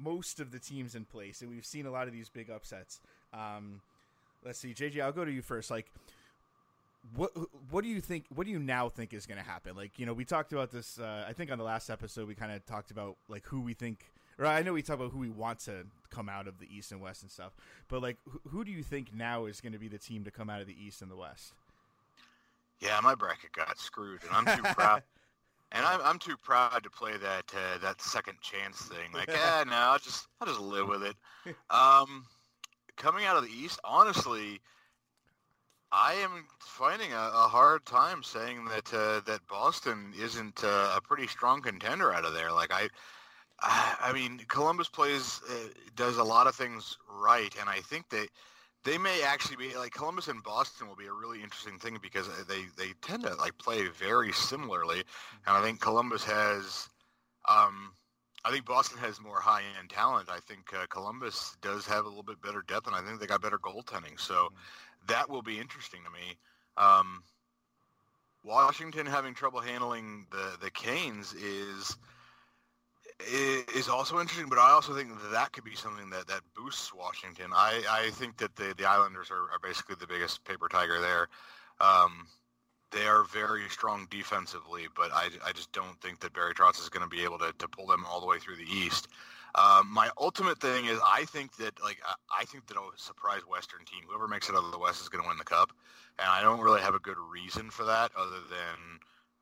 most 0.00 0.40
of 0.40 0.50
the 0.50 0.58
teams 0.58 0.94
in 0.94 1.04
place, 1.04 1.42
and 1.42 1.50
we've 1.50 1.66
seen 1.66 1.86
a 1.86 1.90
lot 1.90 2.06
of 2.06 2.12
these 2.12 2.28
big 2.28 2.50
upsets. 2.50 3.00
Um, 3.32 3.80
let's 4.44 4.58
see, 4.58 4.74
JJ, 4.74 5.00
I'll 5.00 5.12
go 5.12 5.24
to 5.24 5.32
you 5.32 5.42
first. 5.42 5.70
Like, 5.70 5.90
what 7.16 7.32
what 7.70 7.82
do 7.82 7.90
you 7.90 8.00
think? 8.00 8.26
What 8.34 8.44
do 8.44 8.52
you 8.52 8.58
now 8.58 8.88
think 8.88 9.12
is 9.12 9.26
going 9.26 9.38
to 9.38 9.44
happen? 9.44 9.76
Like, 9.76 9.98
you 9.98 10.06
know, 10.06 10.12
we 10.12 10.24
talked 10.24 10.52
about 10.52 10.70
this. 10.70 10.98
Uh, 10.98 11.24
I 11.28 11.32
think 11.32 11.50
on 11.50 11.58
the 11.58 11.64
last 11.64 11.90
episode, 11.90 12.28
we 12.28 12.34
kind 12.34 12.52
of 12.52 12.64
talked 12.66 12.90
about 12.90 13.16
like 13.28 13.44
who 13.46 13.60
we 13.60 13.74
think, 13.74 14.12
or 14.38 14.46
I 14.46 14.62
know 14.62 14.72
we 14.72 14.82
talked 14.82 15.00
about 15.00 15.12
who 15.12 15.18
we 15.18 15.30
want 15.30 15.58
to 15.60 15.86
come 16.10 16.28
out 16.28 16.46
of 16.46 16.58
the 16.58 16.68
East 16.74 16.92
and 16.92 17.00
West 17.00 17.22
and 17.22 17.30
stuff. 17.30 17.52
But 17.88 18.02
like, 18.02 18.18
who, 18.28 18.40
who 18.50 18.64
do 18.64 18.70
you 18.70 18.82
think 18.82 19.14
now 19.14 19.46
is 19.46 19.60
going 19.60 19.72
to 19.72 19.78
be 19.78 19.88
the 19.88 19.98
team 19.98 20.24
to 20.24 20.30
come 20.30 20.48
out 20.48 20.60
of 20.60 20.66
the 20.66 20.76
East 20.80 21.02
and 21.02 21.10
the 21.10 21.16
West? 21.16 21.54
Yeah, 22.80 22.98
my 23.02 23.14
bracket 23.14 23.52
got 23.52 23.78
screwed, 23.78 24.20
and 24.24 24.48
I'm 24.48 24.56
too 24.56 24.62
proud. 24.62 25.02
And 25.72 25.86
I'm, 25.86 26.00
I'm 26.04 26.18
too 26.18 26.36
proud 26.42 26.82
to 26.82 26.90
play 26.90 27.16
that 27.16 27.52
uh, 27.54 27.78
that 27.78 28.00
second 28.00 28.40
chance 28.40 28.82
thing. 28.82 29.12
Like, 29.12 29.28
yeah, 29.28 29.64
no, 29.66 29.74
I'll 29.74 29.98
just 29.98 30.26
I'll 30.40 30.46
just 30.46 30.60
live 30.60 30.88
with 30.88 31.02
it. 31.02 31.16
Um, 31.70 32.24
coming 32.96 33.24
out 33.24 33.36
of 33.36 33.42
the 33.42 33.50
East, 33.50 33.80
honestly, 33.82 34.60
I 35.90 36.14
am 36.14 36.46
finding 36.60 37.12
a, 37.12 37.16
a 37.16 37.48
hard 37.48 37.84
time 37.84 38.22
saying 38.22 38.64
that 38.66 38.94
uh, 38.94 39.20
that 39.26 39.40
Boston 39.48 40.12
isn't 40.18 40.62
uh, 40.62 40.94
a 40.96 41.00
pretty 41.00 41.26
strong 41.26 41.60
contender 41.62 42.12
out 42.12 42.24
of 42.24 42.32
there. 42.32 42.52
Like 42.52 42.72
I, 42.72 42.88
I, 43.60 44.12
mean, 44.12 44.40
Columbus 44.48 44.88
plays 44.88 45.40
uh, 45.50 45.68
does 45.94 46.16
a 46.16 46.24
lot 46.24 46.46
of 46.46 46.54
things 46.54 46.96
right, 47.10 47.54
and 47.60 47.68
I 47.68 47.80
think 47.80 48.08
that 48.10 48.28
they 48.84 48.98
may 48.98 49.22
actually 49.22 49.56
be 49.56 49.76
like 49.76 49.92
Columbus 49.92 50.28
and 50.28 50.42
Boston 50.42 50.88
will 50.88 50.96
be 50.96 51.06
a 51.06 51.12
really 51.12 51.42
interesting 51.42 51.78
thing 51.78 51.98
because 52.02 52.28
they 52.46 52.64
they 52.76 52.92
tend 53.02 53.22
to 53.24 53.34
like 53.36 53.56
play 53.58 53.86
very 53.88 54.32
similarly, 54.32 54.98
and 55.46 55.56
I 55.56 55.62
think 55.62 55.80
Columbus 55.80 56.24
has. 56.24 56.88
Um, 57.48 57.92
I 58.44 58.50
think 58.50 58.64
Boston 58.64 58.98
has 58.98 59.20
more 59.20 59.40
high 59.40 59.62
end 59.78 59.90
talent. 59.90 60.28
I 60.28 60.40
think 60.40 60.72
uh, 60.74 60.86
Columbus 60.88 61.56
does 61.60 61.86
have 61.86 62.06
a 62.06 62.08
little 62.08 62.24
bit 62.24 62.42
better 62.42 62.64
depth, 62.66 62.88
and 62.88 62.96
I 62.96 63.00
think 63.02 63.20
they 63.20 63.26
got 63.26 63.40
better 63.40 63.58
goaltending. 63.58 64.18
So 64.18 64.34
mm-hmm. 64.34 65.06
that 65.08 65.30
will 65.30 65.42
be 65.42 65.60
interesting 65.60 66.00
to 66.04 66.10
me. 66.10 66.36
Um, 66.76 67.22
Washington 68.44 69.06
having 69.06 69.34
trouble 69.34 69.60
handling 69.60 70.26
the 70.32 70.56
the 70.60 70.70
Canes 70.70 71.34
is 71.34 71.96
is 73.26 73.88
also 73.88 74.20
interesting, 74.20 74.48
but 74.48 74.58
I 74.58 74.70
also 74.70 74.94
think 74.94 75.08
that, 75.08 75.30
that 75.32 75.52
could 75.52 75.64
be 75.64 75.74
something 75.74 76.10
that, 76.10 76.26
that 76.28 76.40
boosts 76.54 76.92
Washington. 76.94 77.46
I, 77.54 77.82
I 77.90 78.10
think 78.10 78.36
that 78.38 78.54
the, 78.56 78.74
the 78.76 78.84
Islanders 78.84 79.30
are, 79.30 79.50
are 79.50 79.58
basically 79.62 79.96
the 79.98 80.06
biggest 80.06 80.44
paper 80.44 80.68
tiger 80.68 81.00
there. 81.00 81.28
Um, 81.80 82.26
they 82.92 83.06
are 83.06 83.24
very 83.24 83.68
strong 83.70 84.06
defensively, 84.10 84.86
but 84.94 85.10
I, 85.12 85.30
I 85.44 85.52
just 85.52 85.72
don't 85.72 86.00
think 86.00 86.20
that 86.20 86.34
Barry 86.34 86.54
Trotz 86.54 86.80
is 86.80 86.88
going 86.88 87.02
to 87.02 87.08
be 87.08 87.24
able 87.24 87.38
to, 87.38 87.52
to 87.58 87.68
pull 87.68 87.86
them 87.86 88.04
all 88.08 88.20
the 88.20 88.26
way 88.26 88.38
through 88.38 88.56
the 88.56 88.70
East. 88.70 89.08
Um, 89.54 89.90
my 89.92 90.08
ultimate 90.18 90.60
thing 90.60 90.86
is 90.86 90.98
I 91.06 91.24
think 91.26 91.56
that 91.56 91.82
like 91.82 91.98
I 92.38 92.44
think 92.46 92.66
that 92.68 92.76
a 92.76 92.80
surprise 92.96 93.42
Western 93.46 93.84
team, 93.84 94.00
whoever 94.08 94.26
makes 94.26 94.48
it 94.48 94.54
out 94.54 94.64
of 94.64 94.72
the 94.72 94.78
West, 94.78 95.02
is 95.02 95.10
going 95.10 95.22
to 95.22 95.28
win 95.28 95.36
the 95.36 95.44
Cup, 95.44 95.72
and 96.18 96.26
I 96.28 96.40
don't 96.40 96.60
really 96.60 96.80
have 96.80 96.94
a 96.94 96.98
good 96.98 97.18
reason 97.18 97.68
for 97.68 97.84
that 97.84 98.12
other 98.16 98.40
than 98.48 98.98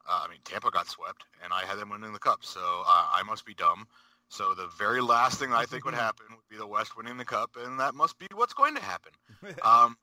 uh, 0.09 0.23
I 0.25 0.31
mean, 0.31 0.39
Tampa 0.45 0.71
got 0.71 0.89
swept, 0.89 1.25
and 1.43 1.53
I 1.53 1.65
had 1.65 1.79
them 1.79 1.91
winning 1.91 2.13
the 2.13 2.19
cup, 2.19 2.41
so 2.43 2.61
uh, 2.61 3.07
I 3.13 3.23
must 3.25 3.45
be 3.45 3.55
dumb. 3.55 3.87
So 4.29 4.55
the 4.55 4.69
very 4.79 5.01
last 5.01 5.39
thing 5.39 5.53
I 5.53 5.65
think 5.65 5.85
would 5.85 5.95
happen 6.09 6.27
would 6.31 6.49
be 6.49 6.57
the 6.57 6.67
West 6.67 6.97
winning 6.97 7.17
the 7.17 7.25
cup, 7.25 7.57
and 7.63 7.81
that 7.81 7.95
must 7.95 8.19
be 8.19 8.27
what's 8.35 8.55
going 8.55 8.77
to 8.77 8.83
happen. 8.83 9.13
um, 9.63 9.97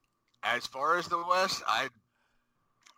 as 0.43 0.65
far 0.67 0.97
as 0.97 1.07
the 1.07 1.23
West, 1.27 1.63
I 1.67 1.89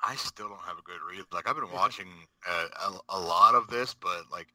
I 0.01 0.15
still 0.15 0.47
don't 0.47 0.61
have 0.61 0.77
a 0.77 0.81
good 0.81 0.99
read. 1.07 1.25
Like 1.31 1.47
I've 1.47 1.55
been 1.55 1.71
watching 1.71 2.07
a, 2.47 2.89
a, 2.89 2.99
a 3.09 3.19
lot 3.19 3.55
of 3.55 3.67
this, 3.67 3.93
but 3.93 4.23
like 4.31 4.47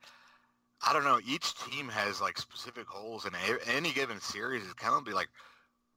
I 0.86 0.92
don't 0.92 1.04
know. 1.04 1.20
Each 1.26 1.54
team 1.64 1.88
has 1.88 2.20
like 2.20 2.38
specific 2.38 2.86
holes, 2.86 3.24
and 3.24 3.34
any 3.66 3.92
given 3.92 4.20
series 4.20 4.64
is 4.64 4.72
kind 4.74 4.94
of 4.94 5.04
be 5.04 5.12
like 5.12 5.28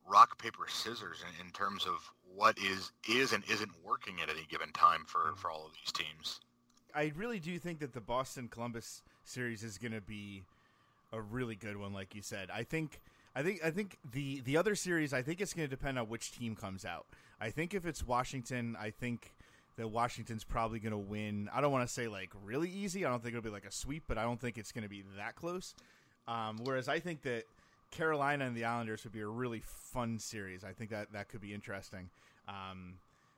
rock 0.08 0.38
paper 0.38 0.66
scissors 0.70 1.24
in, 1.24 1.46
in 1.46 1.51
terms 1.51 1.86
of 1.86 2.10
what 2.38 2.58
is 2.60 2.91
is 3.10 3.34
and 3.34 3.44
isn't 3.50 3.72
working 3.84 4.22
at 4.22 4.29
any 4.29 4.46
given 4.48 4.72
time 4.72 5.03
for 5.06 5.32
mm. 5.32 5.38
for 5.38 5.50
all 5.50 5.65
of 5.65 5.74
these 5.74 5.91
teams. 5.91 6.39
I 6.96 7.12
really 7.15 7.39
do 7.39 7.60
think 7.60 7.79
that 7.79 7.94
the 7.94 8.01
Boston 8.01 8.48
Columbus 8.48 9.01
series 9.24 9.63
is 9.63 9.77
going 9.77 9.91
to 9.91 10.01
be 10.01 10.44
a 11.12 11.22
really 11.22 11.56
good 11.56 11.77
one, 11.77 11.94
like 11.94 12.15
you 12.15 12.22
said. 12.22 12.50
I 12.51 12.63
think, 12.63 13.01
I 13.36 13.44
think, 13.44 13.60
I 13.63 13.72
think 13.72 13.98
the 14.12 14.41
the 14.41 14.58
other 14.58 14.75
series, 14.75 15.13
I 15.13 15.22
think 15.22 15.41
it's 15.41 15.53
going 15.53 15.67
to 15.67 15.75
depend 15.75 16.00
on 16.00 16.08
which 16.08 16.32
team 16.32 16.56
comes 16.56 16.86
out. 16.86 17.06
I 17.39 17.50
think 17.50 17.74
if 17.74 17.86
it's 17.86 18.06
Washington, 18.06 18.75
I 18.79 18.89
think 18.89 19.34
that 19.77 19.89
Washington's 19.89 20.44
probably 20.44 20.79
going 20.79 20.91
to 20.91 20.98
win. 20.98 21.50
I 21.53 21.62
don't 21.62 21.72
want 21.72 21.88
to 21.88 21.94
say 21.94 22.08
like 22.08 22.32
really 22.44 22.70
easy. 22.70 23.06
I 23.06 23.10
don't 23.10 23.22
think 23.22 23.36
it'll 23.36 23.44
be 23.44 23.50
like 23.50 23.65
a 23.65 23.72
sweep, 23.72 24.03
but 24.08 24.17
I 24.17 24.24
don't 24.24 24.39
think 24.39 24.58
it's 24.58 24.72
going 24.72 24.84
to 24.84 24.89
be 24.89 25.03
that 25.17 25.36
close. 25.36 25.75
Um, 26.27 26.58
whereas 26.63 26.88
I 26.88 27.00
think 27.00 27.22
that 27.24 27.44
Carolina 27.91 28.46
and 28.46 28.56
the 28.56 28.65
Islanders 28.65 29.03
would 29.03 29.13
be 29.13 29.22
a 29.22 29.27
really 29.27 29.62
fun 29.63 30.20
series. 30.20 30.63
I 30.63 30.72
think 30.72 30.89
that 30.89 31.13
that 31.13 31.29
could 31.29 31.41
be 31.41 31.53
interesting. 31.53 32.10
Um, 32.48 32.96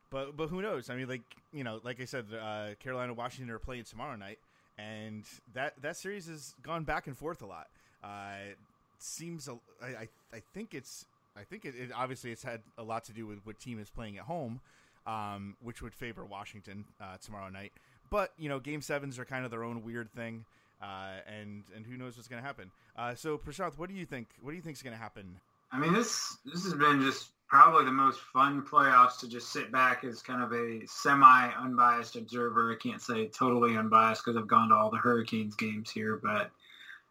but 0.09 0.35
but 0.35 0.49
who 0.49 0.61
knows? 0.61 0.89
I 0.89 0.95
mean, 0.95 1.07
like 1.07 1.21
you 1.51 1.63
know, 1.63 1.79
like 1.83 2.01
I 2.01 2.05
said, 2.05 2.25
uh, 2.33 2.75
Carolina 2.79 3.13
Washington 3.13 3.53
are 3.53 3.59
playing 3.59 3.83
tomorrow 3.83 4.15
night, 4.15 4.39
and 4.77 5.23
that 5.53 5.81
that 5.81 5.97
series 5.97 6.27
has 6.27 6.55
gone 6.61 6.83
back 6.83 7.07
and 7.07 7.17
forth 7.17 7.41
a 7.41 7.45
lot. 7.45 7.67
Uh, 8.03 8.53
seems 8.97 9.47
a, 9.47 9.57
I, 9.83 10.07
I, 10.33 10.41
think 10.53 10.73
it's 10.73 11.05
I 11.35 11.43
think 11.43 11.65
it, 11.65 11.75
it, 11.75 11.91
obviously 11.95 12.31
it's 12.31 12.43
had 12.43 12.61
a 12.77 12.83
lot 12.83 13.03
to 13.05 13.13
do 13.13 13.27
with 13.27 13.39
what 13.45 13.59
team 13.59 13.79
is 13.79 13.89
playing 13.89 14.17
at 14.17 14.23
home, 14.23 14.61
um, 15.05 15.55
which 15.61 15.81
would 15.81 15.93
favor 15.93 16.25
Washington 16.25 16.85
uh, 17.01 17.17
tomorrow 17.23 17.49
night. 17.49 17.73
But 18.09 18.33
you 18.37 18.49
know, 18.49 18.59
game 18.59 18.81
sevens 18.81 19.19
are 19.19 19.25
kind 19.25 19.45
of 19.45 19.51
their 19.51 19.63
own 19.63 19.83
weird 19.83 20.11
thing, 20.11 20.45
uh, 20.81 21.17
and 21.27 21.63
and 21.75 21.85
who 21.85 21.97
knows 21.97 22.15
what's 22.15 22.27
going 22.27 22.41
to 22.41 22.47
happen. 22.47 22.71
Uh, 22.97 23.15
so 23.15 23.37
Prashanth, 23.37 23.77
what 23.77 23.89
do 23.89 23.95
you 23.95 24.05
think? 24.05 24.27
What 24.41 24.51
do 24.51 24.55
you 24.55 24.63
think 24.63 24.77
is 24.77 24.81
going 24.81 24.95
to 24.95 25.01
happen? 25.01 25.39
I 25.71 25.77
mean, 25.77 25.93
this 25.93 26.37
this 26.45 26.63
has 26.63 26.73
been 26.73 27.01
just 27.01 27.29
probably 27.49 27.83
the 27.83 27.91
most 27.91 28.19
fun 28.19 28.61
playoffs 28.61 29.19
to 29.19 29.27
just 29.27 29.51
sit 29.51 29.71
back 29.71 30.03
as 30.03 30.21
kind 30.21 30.43
of 30.43 30.53
a 30.53 30.85
semi 30.85 31.51
unbiased 31.59 32.15
observer. 32.15 32.71
I 32.71 32.75
can't 32.75 33.01
say 33.01 33.27
totally 33.27 33.75
unbiased 33.75 34.23
because 34.23 34.37
I've 34.37 34.47
gone 34.47 34.69
to 34.69 34.75
all 34.75 34.91
the 34.91 34.97
Hurricanes 34.97 35.55
games 35.55 35.89
here, 35.89 36.19
but 36.21 36.51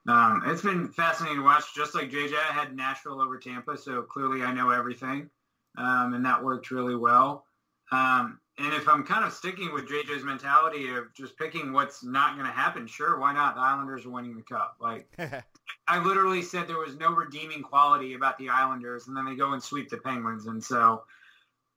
um, 0.07 0.43
it's 0.47 0.63
been 0.63 0.89
fascinating 0.89 1.39
to 1.39 1.45
watch. 1.45 1.75
Just 1.75 1.95
like 1.95 2.11
JJ, 2.11 2.35
I 2.35 2.53
had 2.53 2.75
Nashville 2.75 3.21
over 3.21 3.37
Tampa, 3.37 3.77
so 3.77 4.03
clearly 4.03 4.43
I 4.43 4.55
know 4.55 4.71
everything, 4.71 5.29
um, 5.77 6.15
and 6.15 6.25
that 6.25 6.43
worked 6.43 6.71
really 6.71 6.97
well. 6.97 7.45
Um, 7.91 8.39
and 8.59 8.75
if 8.75 8.89
I'm 8.89 9.05
kind 9.05 9.25
of 9.25 9.33
sticking 9.33 9.73
with 9.73 9.89
JJ's 9.89 10.25
mentality 10.25 10.89
of 10.91 11.15
just 11.15 11.39
picking 11.39 11.73
what's 11.73 12.03
not 12.03 12.35
going 12.35 12.47
to 12.47 12.53
happen, 12.53 12.89
sure, 12.89 13.19
why 13.19 13.33
not? 13.33 13.55
The 13.55 13.61
Islanders 13.61 14.05
are 14.05 14.11
winning 14.11 14.37
the 14.37 14.43
cup. 14.43 14.77
Like, 14.81 15.07
I 15.89 16.03
literally 16.03 16.43
said 16.43 16.67
there 16.67 16.79
was 16.79 16.97
no 16.97 17.13
redeeming 17.13 17.63
quality 17.63 18.15
about 18.15 18.37
the 18.37 18.49
Islanders, 18.49 19.07
and 19.07 19.17
then 19.17 19.27
they 19.27 19.37
go 19.37 19.53
and 19.53 19.63
sweep 19.63 19.89
the 19.89 19.99
Penguins. 19.99 20.47
And 20.47 20.63
so, 20.63 21.05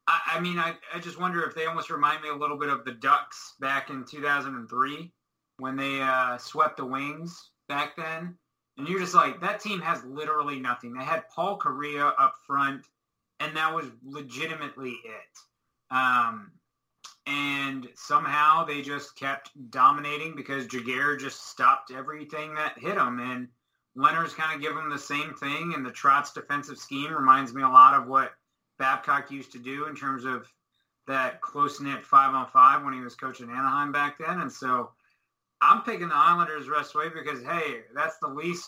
I, 0.07 0.19
I 0.33 0.39
mean, 0.39 0.57
I, 0.57 0.73
I 0.93 0.99
just 0.99 1.19
wonder 1.19 1.43
if 1.43 1.53
they 1.53 1.67
almost 1.67 1.91
remind 1.91 2.23
me 2.23 2.29
a 2.29 2.35
little 2.35 2.57
bit 2.57 2.69
of 2.69 2.83
the 2.83 2.93
Ducks 2.93 3.53
back 3.59 3.91
in 3.91 4.03
2003 4.03 5.11
when 5.57 5.75
they 5.75 6.01
uh, 6.01 6.39
swept 6.39 6.77
the 6.77 6.85
Wings 6.85 7.51
back 7.69 7.95
then. 7.95 8.35
And 8.77 8.87
you're 8.87 8.99
just 8.99 9.13
like, 9.13 9.39
that 9.41 9.59
team 9.59 9.81
has 9.81 10.03
literally 10.03 10.59
nothing. 10.59 10.93
They 10.93 11.03
had 11.03 11.29
Paul 11.29 11.59
Kariya 11.59 12.13
up 12.17 12.33
front, 12.47 12.87
and 13.39 13.55
that 13.55 13.75
was 13.75 13.85
legitimately 14.03 14.91
it. 15.05 15.95
Um, 15.95 16.51
and 17.27 17.87
somehow 17.95 18.65
they 18.65 18.81
just 18.81 19.15
kept 19.15 19.51
dominating 19.69 20.35
because 20.35 20.67
Giguere 20.67 21.19
just 21.19 21.49
stopped 21.49 21.91
everything 21.91 22.55
that 22.55 22.79
hit 22.79 22.95
them. 22.95 23.19
And 23.19 23.47
Lehner's 23.95 24.33
kind 24.33 24.55
of 24.55 24.61
give 24.61 24.75
them 24.75 24.89
the 24.89 24.97
same 24.97 25.33
thing. 25.33 25.73
And 25.75 25.85
the 25.85 25.91
Trotz 25.91 26.33
defensive 26.33 26.77
scheme 26.77 27.13
reminds 27.13 27.53
me 27.53 27.61
a 27.61 27.69
lot 27.69 27.93
of 27.93 28.07
what 28.07 28.31
Babcock 28.79 29.29
used 29.29 29.51
to 29.51 29.59
do 29.59 29.85
in 29.85 29.95
terms 29.95 30.25
of 30.25 30.51
that 31.07 31.41
close 31.41 31.79
knit 31.79 32.05
five 32.05 32.33
on 32.33 32.47
five 32.47 32.83
when 32.83 32.93
he 32.93 33.01
was 33.01 33.15
coaching 33.15 33.49
Anaheim 33.49 33.91
back 33.91 34.17
then. 34.17 34.41
And 34.41 34.51
so 34.51 34.91
I'm 35.61 35.83
picking 35.83 36.09
the 36.09 36.15
Islanders 36.15 36.69
rest 36.69 36.95
way 36.95 37.09
because 37.09 37.43
hey, 37.43 37.81
that's 37.93 38.17
the 38.17 38.27
least 38.27 38.67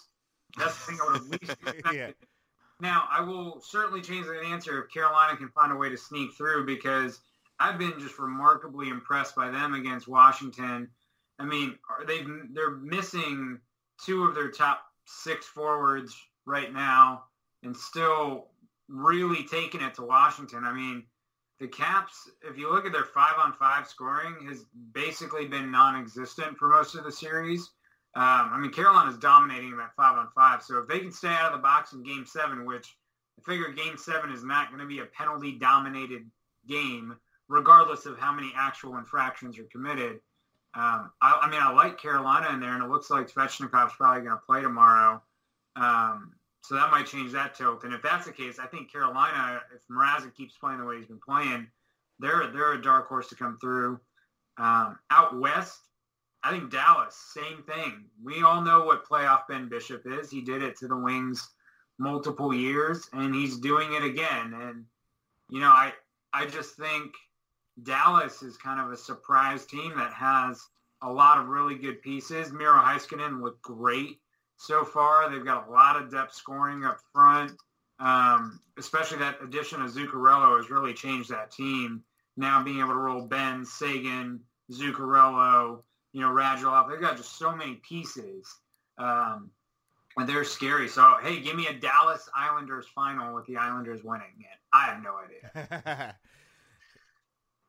that's 0.57 0.77
the 0.85 0.91
thing 0.91 0.99
I 1.01 1.05
would 1.05 1.15
have 1.15 1.29
least 1.29 1.43
expected. 1.51 1.85
yeah. 1.93 2.11
Now 2.79 3.07
I 3.09 3.21
will 3.21 3.61
certainly 3.61 4.01
change 4.01 4.27
that 4.27 4.43
answer 4.45 4.83
if 4.83 4.93
Carolina 4.93 5.37
can 5.37 5.49
find 5.49 5.71
a 5.71 5.75
way 5.75 5.89
to 5.89 5.97
sneak 5.97 6.35
through 6.35 6.67
because– 6.67 7.19
I've 7.59 7.77
been 7.77 7.99
just 7.99 8.19
remarkably 8.19 8.89
impressed 8.89 9.35
by 9.35 9.49
them 9.49 9.73
against 9.73 10.07
Washington. 10.07 10.89
I 11.39 11.45
mean, 11.45 11.77
they 12.07 12.23
they're 12.53 12.71
missing 12.77 13.59
two 14.05 14.23
of 14.23 14.35
their 14.35 14.51
top 14.51 14.81
six 15.05 15.45
forwards 15.45 16.15
right 16.45 16.73
now, 16.73 17.23
and 17.63 17.75
still 17.75 18.47
really 18.87 19.43
taking 19.43 19.81
it 19.81 19.93
to 19.95 20.03
Washington. 20.03 20.63
I 20.65 20.73
mean, 20.73 21.03
the 21.59 21.67
Caps, 21.67 22.29
if 22.41 22.57
you 22.57 22.69
look 22.69 22.85
at 22.85 22.91
their 22.91 23.05
five 23.05 23.35
on 23.37 23.53
five 23.53 23.87
scoring, 23.87 24.47
has 24.47 24.65
basically 24.93 25.47
been 25.47 25.71
non-existent 25.71 26.57
for 26.57 26.67
most 26.67 26.95
of 26.95 27.03
the 27.03 27.11
series. 27.11 27.61
Um, 28.15 28.51
I 28.53 28.57
mean, 28.59 28.71
Carolina's 28.71 29.17
dominating 29.17 29.71
them 29.71 29.79
at 29.79 29.95
five 29.95 30.17
on 30.17 30.27
five. 30.35 30.61
So 30.61 30.77
if 30.79 30.87
they 30.87 30.99
can 30.99 31.11
stay 31.11 31.29
out 31.29 31.47
of 31.47 31.53
the 31.53 31.63
box 31.63 31.93
in 31.93 32.03
Game 32.03 32.25
Seven, 32.25 32.65
which 32.65 32.95
I 33.39 33.49
figure 33.49 33.69
Game 33.71 33.97
Seven 33.97 34.31
is 34.31 34.43
not 34.43 34.69
going 34.69 34.81
to 34.81 34.87
be 34.87 34.99
a 34.99 35.05
penalty-dominated 35.05 36.29
game, 36.67 37.15
regardless 37.47 38.05
of 38.05 38.17
how 38.17 38.31
many 38.31 38.51
actual 38.55 38.97
infractions 38.97 39.57
are 39.59 39.65
committed. 39.65 40.19
Um, 40.75 41.11
I, 41.21 41.39
I, 41.43 41.49
mean, 41.49 41.59
I 41.61 41.71
like 41.71 42.01
Carolina 42.01 42.49
in 42.51 42.59
there, 42.59 42.73
and 42.73 42.83
it 42.83 42.89
looks 42.89 43.09
like 43.09 43.31
Svechnikov's 43.31 43.93
probably 43.95 44.23
going 44.23 44.37
to 44.37 44.41
play 44.45 44.61
tomorrow. 44.61 45.21
Um, 45.75 46.33
so 46.61 46.75
that 46.75 46.91
might 46.91 47.05
change 47.05 47.31
that 47.33 47.55
tilt. 47.55 47.83
And 47.83 47.93
if 47.93 48.01
that's 48.01 48.25
the 48.25 48.31
case, 48.31 48.57
I 48.57 48.65
think 48.65 48.91
Carolina, 48.91 49.61
if 49.75 49.81
Mrazek 49.93 50.33
keeps 50.33 50.57
playing 50.57 50.79
the 50.79 50.85
way 50.85 50.97
he's 50.97 51.07
been 51.07 51.19
playing, 51.19 51.67
they're 52.19 52.47
they're 52.47 52.73
a 52.73 52.81
dark 52.81 53.07
horse 53.07 53.27
to 53.29 53.35
come 53.35 53.57
through. 53.59 53.99
Um, 54.57 54.97
out 55.11 55.37
west, 55.37 55.79
I 56.43 56.51
think 56.51 56.71
Dallas, 56.71 57.15
same 57.33 57.63
thing. 57.63 58.05
We 58.23 58.43
all 58.43 58.61
know 58.61 58.85
what 58.85 59.05
playoff 59.05 59.47
Ben 59.49 59.67
Bishop 59.67 60.03
is. 60.05 60.31
He 60.31 60.41
did 60.41 60.63
it 60.63 60.77
to 60.77 60.87
the 60.87 60.95
Wings 60.95 61.49
multiple 61.97 62.53
years, 62.53 63.09
and 63.13 63.35
he's 63.35 63.57
doing 63.57 63.93
it 63.93 64.03
again. 64.03 64.53
And 64.53 64.85
you 65.49 65.59
know, 65.59 65.69
I 65.69 65.93
I 66.31 66.45
just 66.45 66.75
think 66.75 67.13
Dallas 67.81 68.43
is 68.43 68.57
kind 68.57 68.79
of 68.79 68.91
a 68.91 68.97
surprise 68.97 69.65
team 69.65 69.93
that 69.97 70.13
has 70.13 70.61
a 71.01 71.11
lot 71.11 71.39
of 71.39 71.47
really 71.47 71.75
good 71.75 72.01
pieces. 72.01 72.51
Miro 72.51 72.79
Heiskanen 72.79 73.41
looked 73.41 73.61
great 73.61 74.19
so 74.57 74.85
far. 74.85 75.29
They've 75.29 75.43
got 75.43 75.67
a 75.67 75.71
lot 75.71 76.01
of 76.01 76.11
depth 76.11 76.33
scoring 76.33 76.85
up 76.85 76.99
front. 77.11 77.53
Um, 77.99 78.59
especially 78.77 79.19
that 79.19 79.41
addition 79.41 79.81
of 79.81 79.91
Zuccarello 79.91 80.57
has 80.57 80.69
really 80.69 80.93
changed 80.93 81.29
that 81.29 81.51
team. 81.51 82.03
Now 82.37 82.63
being 82.63 82.79
able 82.79 82.89
to 82.89 82.95
roll 82.95 83.21
Benn, 83.21 83.65
Seguin, 83.65 84.39
Zuccarello, 84.71 85.83
you 86.11 86.21
know, 86.21 86.29
Radulov. 86.29 86.89
They've 86.89 87.01
got 87.01 87.17
just 87.17 87.37
so 87.37 87.55
many 87.55 87.75
pieces. 87.87 88.47
Um, 88.97 89.51
and 90.17 90.29
they're 90.29 90.43
scary. 90.43 90.87
So, 90.87 91.17
hey, 91.21 91.39
give 91.39 91.55
me 91.55 91.67
a 91.67 91.73
Dallas 91.73 92.29
Islanders 92.35 92.85
final 92.93 93.33
with 93.33 93.45
the 93.47 93.57
Islanders 93.57 94.03
winning 94.03 94.33
it. 94.39 94.59
I 94.71 94.85
have 94.85 95.03
no 95.03 95.15
idea. 95.17 96.15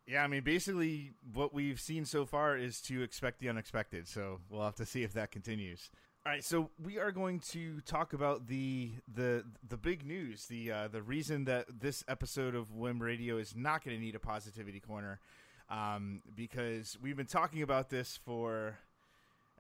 yeah, 0.07 0.23
I 0.23 0.27
mean, 0.27 0.43
basically, 0.43 1.13
what 1.33 1.55
we've 1.55 1.81
seen 1.81 2.05
so 2.05 2.27
far 2.27 2.57
is 2.57 2.81
to 2.83 3.03
expect 3.03 3.41
the 3.41 3.49
unexpected. 3.49 4.07
So 4.07 4.41
we'll 4.51 4.63
have 4.63 4.77
to 4.77 4.87
see 4.87 5.03
if 5.03 5.13
that 5.15 5.31
continues. 5.31 5.91
All 6.27 6.33
right, 6.33 6.45
so 6.45 6.71
we 6.83 6.99
are 6.99 7.13
going 7.13 7.41
to 7.51 7.81
talk 7.83 8.15
about 8.15 8.47
the 8.47 8.93
the 9.13 9.45
the 9.69 9.77
big 9.77 10.07
news, 10.07 10.47
the 10.47 10.73
uh, 10.73 10.89
the 10.89 11.03
reason 11.03 11.45
that 11.45 11.67
this 11.81 12.03
episode 12.09 12.55
of 12.55 12.69
Wim 12.75 13.01
Radio 13.01 13.37
is 13.37 13.55
not 13.55 13.85
going 13.85 13.95
to 13.95 14.03
need 14.03 14.15
a 14.15 14.19
positivity 14.19 14.81
corner, 14.81 15.21
um, 15.69 16.23
because 16.35 16.97
we've 17.03 17.17
been 17.17 17.27
talking 17.27 17.61
about 17.61 17.91
this 17.91 18.19
for 18.25 18.79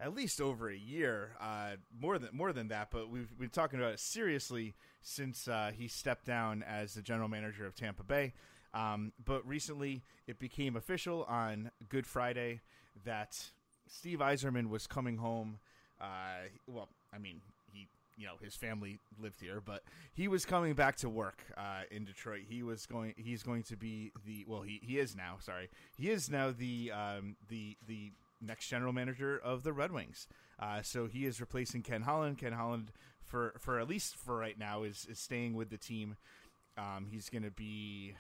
at 0.00 0.14
least 0.14 0.40
over 0.40 0.70
a 0.70 0.76
year, 0.76 1.36
uh, 1.38 1.72
more 2.00 2.18
than 2.18 2.30
more 2.32 2.52
than 2.54 2.68
that. 2.68 2.88
But 2.90 3.10
we've 3.10 3.38
been 3.38 3.50
talking 3.50 3.78
about 3.78 3.92
it 3.92 4.00
seriously 4.00 4.74
since 5.02 5.46
uh, 5.46 5.70
he 5.76 5.86
stepped 5.86 6.24
down 6.24 6.62
as 6.62 6.94
the 6.94 7.02
general 7.02 7.28
manager 7.28 7.66
of 7.66 7.74
Tampa 7.74 8.04
Bay. 8.04 8.32
Um, 8.74 9.12
but 9.24 9.46
recently, 9.46 10.02
it 10.26 10.38
became 10.38 10.76
official 10.76 11.24
on 11.24 11.70
Good 11.88 12.06
Friday 12.06 12.60
that 13.04 13.50
Steve 13.86 14.18
Yzerman 14.18 14.68
was 14.68 14.86
coming 14.86 15.16
home. 15.16 15.58
Uh, 16.00 16.48
well, 16.66 16.88
I 17.14 17.18
mean, 17.18 17.40
he, 17.72 17.86
you 18.16 18.26
know, 18.26 18.34
his 18.42 18.56
family 18.56 18.98
lived 19.20 19.40
here, 19.40 19.60
but 19.64 19.84
he 20.12 20.26
was 20.26 20.44
coming 20.44 20.74
back 20.74 20.96
to 20.96 21.08
work 21.08 21.44
uh, 21.56 21.82
in 21.90 22.04
Detroit. 22.04 22.42
He 22.48 22.62
was 22.62 22.86
going. 22.86 23.14
He's 23.16 23.42
going 23.42 23.62
to 23.64 23.76
be 23.76 24.12
the. 24.26 24.44
Well, 24.48 24.62
he, 24.62 24.80
he 24.82 24.98
is 24.98 25.14
now. 25.14 25.36
Sorry, 25.40 25.70
he 25.96 26.10
is 26.10 26.28
now 26.28 26.50
the 26.50 26.90
um, 26.92 27.36
the 27.48 27.76
the 27.86 28.10
next 28.40 28.68
general 28.68 28.92
manager 28.92 29.40
of 29.42 29.62
the 29.62 29.72
Red 29.72 29.92
Wings. 29.92 30.26
Uh, 30.58 30.82
so 30.82 31.06
he 31.06 31.26
is 31.26 31.40
replacing 31.40 31.82
Ken 31.82 32.02
Holland. 32.02 32.38
Ken 32.38 32.52
Holland, 32.52 32.90
for 33.24 33.54
for 33.58 33.78
at 33.78 33.88
least 33.88 34.16
for 34.16 34.36
right 34.36 34.58
now, 34.58 34.82
is 34.82 35.06
is 35.08 35.18
staying 35.18 35.54
with 35.54 35.70
the 35.70 35.78
team. 35.78 36.16
Um, 36.76 37.06
he's 37.08 37.30
going 37.30 37.44
to 37.44 37.52
be, 37.52 38.16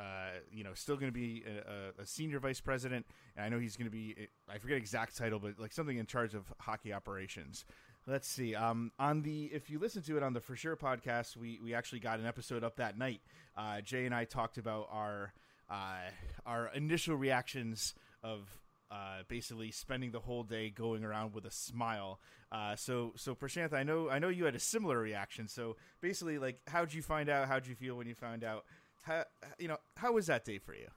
uh, 0.00 0.38
you 0.50 0.64
know, 0.64 0.72
still 0.72 0.96
going 0.96 1.12
to 1.12 1.18
be 1.18 1.44
a, 1.46 2.00
a, 2.00 2.06
senior 2.06 2.38
vice 2.38 2.60
president, 2.60 3.04
and 3.36 3.44
I 3.44 3.48
know 3.50 3.58
he's 3.58 3.76
going 3.76 3.86
to 3.86 3.90
be. 3.90 4.28
I 4.48 4.56
forget 4.56 4.78
exact 4.78 5.14
title, 5.14 5.38
but 5.38 5.58
like 5.58 5.72
something 5.72 5.98
in 5.98 6.06
charge 6.06 6.34
of 6.34 6.50
hockey 6.58 6.92
operations. 6.92 7.66
Let's 8.06 8.26
see. 8.26 8.54
Um, 8.54 8.92
on 8.98 9.20
the 9.20 9.50
if 9.52 9.68
you 9.68 9.78
listen 9.78 10.00
to 10.04 10.16
it 10.16 10.22
on 10.22 10.32
the 10.32 10.40
For 10.40 10.56
Sure 10.56 10.74
podcast, 10.74 11.36
we 11.36 11.60
we 11.62 11.74
actually 11.74 12.00
got 12.00 12.18
an 12.18 12.26
episode 12.26 12.64
up 12.64 12.76
that 12.76 12.96
night. 12.96 13.20
Uh, 13.54 13.82
Jay 13.82 14.06
and 14.06 14.14
I 14.14 14.24
talked 14.24 14.56
about 14.56 14.88
our 14.90 15.34
uh, 15.68 16.08
our 16.46 16.70
initial 16.74 17.16
reactions 17.16 17.94
of 18.22 18.48
uh, 18.90 19.22
basically 19.28 19.70
spending 19.70 20.10
the 20.10 20.18
whole 20.18 20.42
day 20.42 20.68
going 20.68 21.04
around 21.04 21.32
with 21.32 21.44
a 21.44 21.50
smile. 21.50 22.18
Uh, 22.50 22.74
so, 22.74 23.12
so 23.16 23.36
Prashanth, 23.36 23.72
I 23.72 23.84
know, 23.84 24.10
I 24.10 24.18
know 24.18 24.28
you 24.28 24.44
had 24.44 24.56
a 24.56 24.60
similar 24.60 24.98
reaction. 24.98 25.46
So, 25.46 25.76
basically, 26.00 26.38
like, 26.38 26.60
how'd 26.66 26.92
you 26.92 27.00
find 27.00 27.28
out? 27.28 27.46
How'd 27.46 27.68
you 27.68 27.76
feel 27.76 27.94
when 27.94 28.08
you 28.08 28.16
found 28.16 28.42
out? 28.42 28.64
How, 29.02 29.24
you 29.58 29.68
know, 29.68 29.78
how 29.96 30.12
was 30.12 30.26
that 30.26 30.44
day 30.44 30.58
for 30.58 30.74
you? 30.74 30.88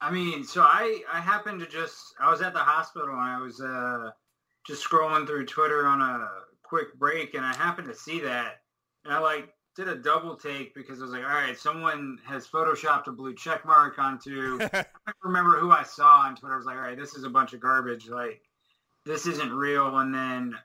I 0.00 0.10
mean, 0.10 0.44
so 0.44 0.62
I, 0.62 1.02
I 1.12 1.20
happened 1.20 1.60
to 1.60 1.66
just, 1.66 2.14
I 2.20 2.30
was 2.30 2.40
at 2.40 2.52
the 2.52 2.60
hospital 2.60 3.10
and 3.10 3.20
I 3.20 3.40
was 3.40 3.60
uh, 3.60 4.10
just 4.66 4.88
scrolling 4.88 5.26
through 5.26 5.46
Twitter 5.46 5.86
on 5.86 6.00
a 6.00 6.28
quick 6.62 6.94
break, 6.98 7.34
and 7.34 7.44
I 7.44 7.54
happened 7.56 7.88
to 7.88 7.94
see 7.94 8.20
that, 8.20 8.60
and 9.04 9.12
I 9.12 9.18
like 9.18 9.48
did 9.74 9.88
a 9.88 9.94
double 9.94 10.36
take 10.36 10.74
because 10.74 11.00
I 11.00 11.04
was 11.04 11.12
like, 11.12 11.22
all 11.22 11.30
right, 11.30 11.56
someone 11.56 12.18
has 12.24 12.46
photoshopped 12.46 13.06
a 13.06 13.12
blue 13.12 13.34
check 13.34 13.64
mark 13.64 13.98
onto. 13.98 14.58
I 14.72 14.84
remember 15.22 15.58
who 15.58 15.70
I 15.70 15.84
saw 15.84 16.22
on 16.26 16.36
Twitter. 16.36 16.54
I 16.54 16.56
was 16.56 16.66
like, 16.66 16.76
all 16.76 16.82
right, 16.82 16.98
this 16.98 17.14
is 17.14 17.24
a 17.24 17.30
bunch 17.30 17.52
of 17.52 17.60
garbage. 17.60 18.08
Like, 18.08 18.42
this 19.06 19.26
isn't 19.26 19.52
real. 19.52 19.98
And 19.98 20.12
then 20.12 20.58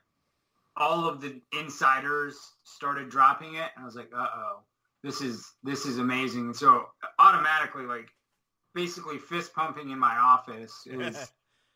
all 0.76 1.08
of 1.08 1.20
the 1.20 1.40
insiders 1.58 2.36
started 2.64 3.08
dropping 3.08 3.54
it, 3.54 3.70
and 3.76 3.82
I 3.82 3.84
was 3.84 3.94
like, 3.94 4.10
uh 4.14 4.26
oh, 4.34 4.58
this 5.04 5.20
is 5.20 5.52
this 5.62 5.86
is 5.86 5.98
amazing. 5.98 6.54
So 6.54 6.86
automatically, 7.20 7.84
like, 7.84 8.08
basically 8.74 9.18
fist 9.18 9.54
pumping 9.54 9.90
in 9.90 9.98
my 9.98 10.16
office 10.16 10.82
is. 10.86 11.30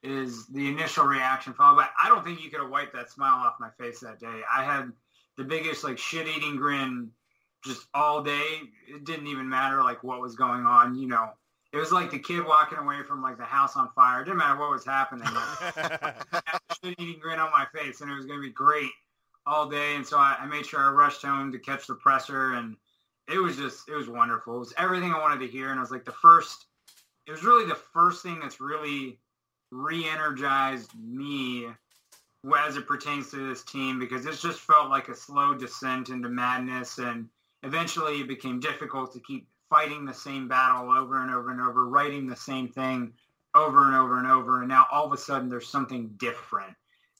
is 0.05 0.47
the 0.47 0.69
initial 0.69 1.05
reaction 1.05 1.53
followed 1.53 1.77
by 1.77 1.88
I 2.01 2.09
don't 2.09 2.25
think 2.25 2.41
you 2.41 2.51
could 2.51 2.61
have 2.61 2.71
wiped 2.71 2.95
that 2.95 3.11
smile 3.11 3.45
off 3.45 3.55
my 3.59 3.71
face 3.81 3.99
that 4.01 4.21
day. 4.21 4.43
I 4.53 4.62
had 4.62 4.93
the 5.37 5.43
biggest 5.43 5.83
like 5.83 5.99
shit 5.99 6.29
eating 6.29 6.55
grin 6.57 7.11
just 7.64 7.88
all 7.95 8.23
day. 8.23 8.61
It 8.87 9.05
didn't 9.05 9.27
even 9.27 9.49
matter 9.49 9.83
like 9.83 10.05
what 10.05 10.21
was 10.21 10.37
going 10.37 10.67
on. 10.67 10.95
You 10.95 11.09
know, 11.09 11.31
it 11.73 11.79
was 11.79 11.93
like 11.93 12.11
the 12.11 12.19
kid 12.19 12.47
walking 12.47 12.79
away 12.79 13.03
from 13.03 13.23
like 13.23 13.38
the 13.38 13.45
house 13.45 13.77
on 13.77 13.88
fire. 13.95 14.23
It 14.23 14.25
didn't 14.25 14.38
matter 14.38 14.59
what 14.59 14.71
was 14.71 14.85
happening. 14.85 15.27
Shit 16.83 16.95
eating 16.99 17.21
grin 17.21 17.38
on 17.38 17.51
my 17.51 17.67
face, 17.75 18.01
and 18.01 18.11
it 18.11 18.14
was 18.14 18.25
going 18.25 18.38
to 18.38 18.47
be 18.47 18.53
great 18.53 18.91
all 19.47 19.69
day. 19.69 19.97
And 19.97 20.07
so 20.07 20.17
I, 20.19 20.37
I, 20.41 20.47
made 20.47 20.64
sure 20.64 20.81
I 20.81 20.91
rushed 20.91 21.23
home 21.23 21.53
to 21.53 21.59
catch 21.59 21.87
the 21.87 21.95
presser, 21.95 22.53
and 22.55 22.77
it 23.29 23.38
was 23.38 23.57
just 23.57 23.88
it 23.88 23.95
was 23.95 24.09
wonderful. 24.09 24.57
It 24.57 24.61
was 24.61 24.75
everything 24.79 25.12
I 25.12 25.21
wanted 25.21 25.41
to 25.41 25.51
hear, 25.51 25.71
and 25.71 25.79
it 25.79 25.81
was 25.81 25.91
like 25.91 26.05
the 26.05 26.12
first. 26.12 26.67
It 27.27 27.31
was 27.31 27.45
really 27.45 27.67
the 27.67 27.79
first 27.93 28.23
thing 28.23 28.41
that's 28.41 28.61
really 28.61 29.19
re-energized 29.71 30.91
me 30.99 31.67
as 32.67 32.77
it 32.77 32.87
pertains 32.87 33.31
to 33.31 33.49
this 33.49 33.62
team 33.64 33.99
because 33.99 34.25
it 34.25 34.38
just 34.38 34.61
felt 34.61 34.88
like 34.88 35.09
a 35.09 35.14
slow 35.14 35.55
descent 35.55 36.09
into 36.09 36.29
madness 36.29 36.99
and 36.99 37.29
eventually 37.62 38.21
it 38.21 38.29
became 38.29 38.61
difficult 38.61 39.12
to 39.12 39.21
keep 39.21 39.47
fighting 39.69 40.05
the 40.05 40.14
same 40.14 40.49
battle 40.49 40.91
over 40.91 41.21
and 41.21 41.31
over 41.31 41.51
and 41.51 41.61
over, 41.61 41.87
writing 41.87 42.27
the 42.27 42.37
same 42.37 42.69
thing 42.69 43.12
over 43.55 43.87
and 43.87 43.95
over 43.95 44.19
and 44.19 44.27
over. 44.27 44.61
And 44.61 44.69
now 44.69 44.87
all 44.91 45.05
of 45.05 45.12
a 45.12 45.17
sudden 45.17 45.49
there's 45.49 45.69
something 45.69 46.11
different 46.19 46.75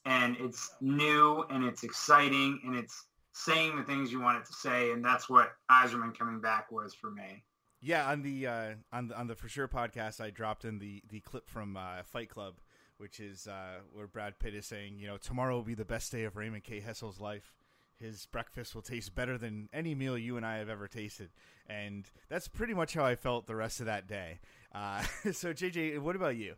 and 0.05 0.37
it's 0.39 0.71
new 0.81 1.43
and 1.49 1.63
it's 1.63 1.83
exciting 1.83 2.61
and 2.65 2.75
it's 2.75 3.05
saying 3.31 3.75
the 3.75 3.83
things 3.83 4.11
you 4.11 4.21
want 4.21 4.37
it 4.37 4.45
to 4.45 4.53
say. 4.53 4.91
And 4.91 5.03
that's 5.03 5.29
what 5.29 5.51
Yzerman 5.71 6.17
coming 6.17 6.39
back 6.39 6.71
was 6.71 6.93
for 6.93 7.11
me. 7.11 7.43
Yeah, 7.81 8.09
on 8.09 8.21
the 8.21 8.47
uh, 8.47 8.69
on 8.91 9.07
the 9.07 9.17
on 9.17 9.27
the 9.27 9.35
for 9.35 9.47
sure 9.47 9.67
podcast, 9.67 10.19
I 10.19 10.31
dropped 10.31 10.65
in 10.65 10.79
the 10.79 11.01
the 11.09 11.21
clip 11.21 11.49
from 11.49 11.77
uh, 11.77 12.03
Fight 12.03 12.29
Club, 12.29 12.55
which 12.97 13.21
is 13.21 13.47
uh, 13.47 13.79
where 13.93 14.05
Brad 14.07 14.37
Pitt 14.37 14.53
is 14.53 14.65
saying, 14.65 14.99
you 14.99 15.07
know, 15.07 15.15
tomorrow 15.17 15.55
will 15.55 15.63
be 15.63 15.75
the 15.75 15.85
best 15.85 16.11
day 16.11 16.25
of 16.25 16.35
Raymond 16.35 16.65
K. 16.65 16.81
Hessel's 16.81 17.21
life, 17.21 17.53
his 17.99 18.25
breakfast 18.27 18.73
will 18.73 18.81
taste 18.81 19.13
better 19.13 19.37
than 19.37 19.69
any 19.73 19.93
meal 19.93 20.17
you 20.17 20.37
and 20.37 20.45
I 20.45 20.57
have 20.57 20.69
ever 20.69 20.87
tasted. 20.87 21.29
And 21.67 22.09
that's 22.29 22.47
pretty 22.47 22.73
much 22.73 22.93
how 22.93 23.05
I 23.05 23.15
felt 23.15 23.45
the 23.45 23.55
rest 23.55 23.79
of 23.79 23.85
that 23.87 24.07
day. 24.07 24.39
Uh, 24.73 25.03
so, 25.31 25.53
JJ, 25.53 25.99
what 25.99 26.15
about 26.15 26.35
you? 26.35 26.55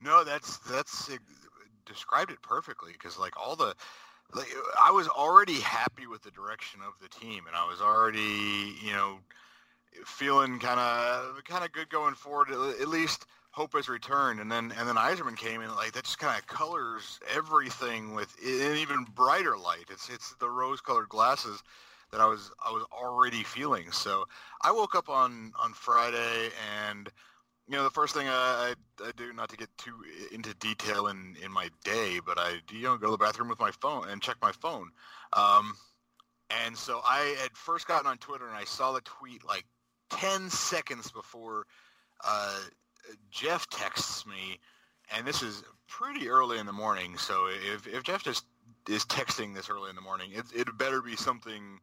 No, 0.00 0.22
that's 0.22 0.58
that's 0.58 1.08
it, 1.08 1.20
described 1.86 2.30
it 2.30 2.42
perfectly 2.42 2.92
because 2.92 3.18
like 3.18 3.38
all 3.40 3.56
the 3.56 3.74
I 4.82 4.90
was 4.90 5.08
already 5.08 5.60
happy 5.60 6.06
with 6.06 6.22
the 6.22 6.30
direction 6.30 6.80
of 6.86 6.94
the 7.00 7.08
team, 7.08 7.44
and 7.46 7.56
I 7.56 7.68
was 7.68 7.80
already 7.80 8.74
you 8.82 8.92
know 8.92 9.18
feeling 10.04 10.58
kind 10.58 10.80
of 10.80 11.42
kind 11.44 11.64
of 11.64 11.72
good 11.72 11.88
going 11.88 12.14
forward. 12.14 12.50
At 12.50 12.88
least 12.88 13.26
Hope 13.50 13.74
has 13.74 13.88
returned, 13.88 14.40
and 14.40 14.50
then 14.50 14.72
and 14.76 14.88
then 14.88 14.96
Yzerman 14.96 15.36
came 15.36 15.60
in 15.60 15.74
like 15.76 15.92
that 15.92 16.04
just 16.04 16.18
kind 16.18 16.36
of 16.36 16.46
colors 16.48 17.20
everything 17.32 18.12
with 18.14 18.34
an 18.44 18.76
even 18.76 19.04
brighter 19.14 19.56
light. 19.56 19.86
It's 19.90 20.08
it's 20.08 20.34
the 20.40 20.50
rose-colored 20.50 21.08
glasses 21.08 21.62
that 22.10 22.20
I 22.20 22.26
was 22.26 22.50
I 22.64 22.72
was 22.72 22.84
already 22.92 23.44
feeling. 23.44 23.92
So 23.92 24.26
I 24.62 24.72
woke 24.72 24.96
up 24.96 25.08
on 25.08 25.52
on 25.56 25.72
Friday, 25.72 26.50
and 26.84 27.08
you 27.68 27.76
know 27.76 27.84
the 27.84 27.90
first 27.90 28.14
thing 28.14 28.28
I, 28.28 28.74
I, 29.00 29.04
I 29.06 29.10
do 29.16 29.32
not 29.32 29.48
to 29.50 29.56
get 29.56 29.68
too 29.78 29.94
into 30.32 30.54
detail 30.54 31.08
in 31.08 31.36
in 31.42 31.52
my 31.52 31.68
day, 31.84 32.20
but 32.24 32.38
I 32.38 32.60
you 32.70 32.82
know 32.82 32.96
go 32.96 33.06
to 33.06 33.12
the 33.12 33.18
bathroom 33.18 33.48
with 33.48 33.60
my 33.60 33.70
phone 33.70 34.08
and 34.08 34.22
check 34.22 34.36
my 34.42 34.52
phone. 34.52 34.90
Um, 35.32 35.74
and 36.64 36.76
so 36.76 37.00
I 37.04 37.36
had 37.40 37.56
first 37.56 37.88
gotten 37.88 38.06
on 38.06 38.18
Twitter 38.18 38.46
and 38.46 38.56
I 38.56 38.64
saw 38.64 38.92
the 38.92 39.00
tweet 39.00 39.44
like 39.44 39.64
10 40.10 40.50
seconds 40.50 41.10
before 41.10 41.64
uh, 42.24 42.60
Jeff 43.30 43.68
texts 43.70 44.26
me, 44.26 44.60
and 45.14 45.26
this 45.26 45.42
is 45.42 45.64
pretty 45.88 46.28
early 46.28 46.58
in 46.58 46.66
the 46.66 46.72
morning. 46.72 47.16
So 47.16 47.48
if, 47.74 47.86
if 47.86 48.02
Jeff 48.02 48.22
just 48.22 48.44
is 48.88 49.04
texting 49.04 49.54
this 49.54 49.70
early 49.70 49.90
in 49.90 49.96
the 49.96 50.02
morning. 50.02 50.30
It 50.32 50.44
it 50.54 50.78
better 50.78 51.00
be 51.00 51.16
something 51.16 51.80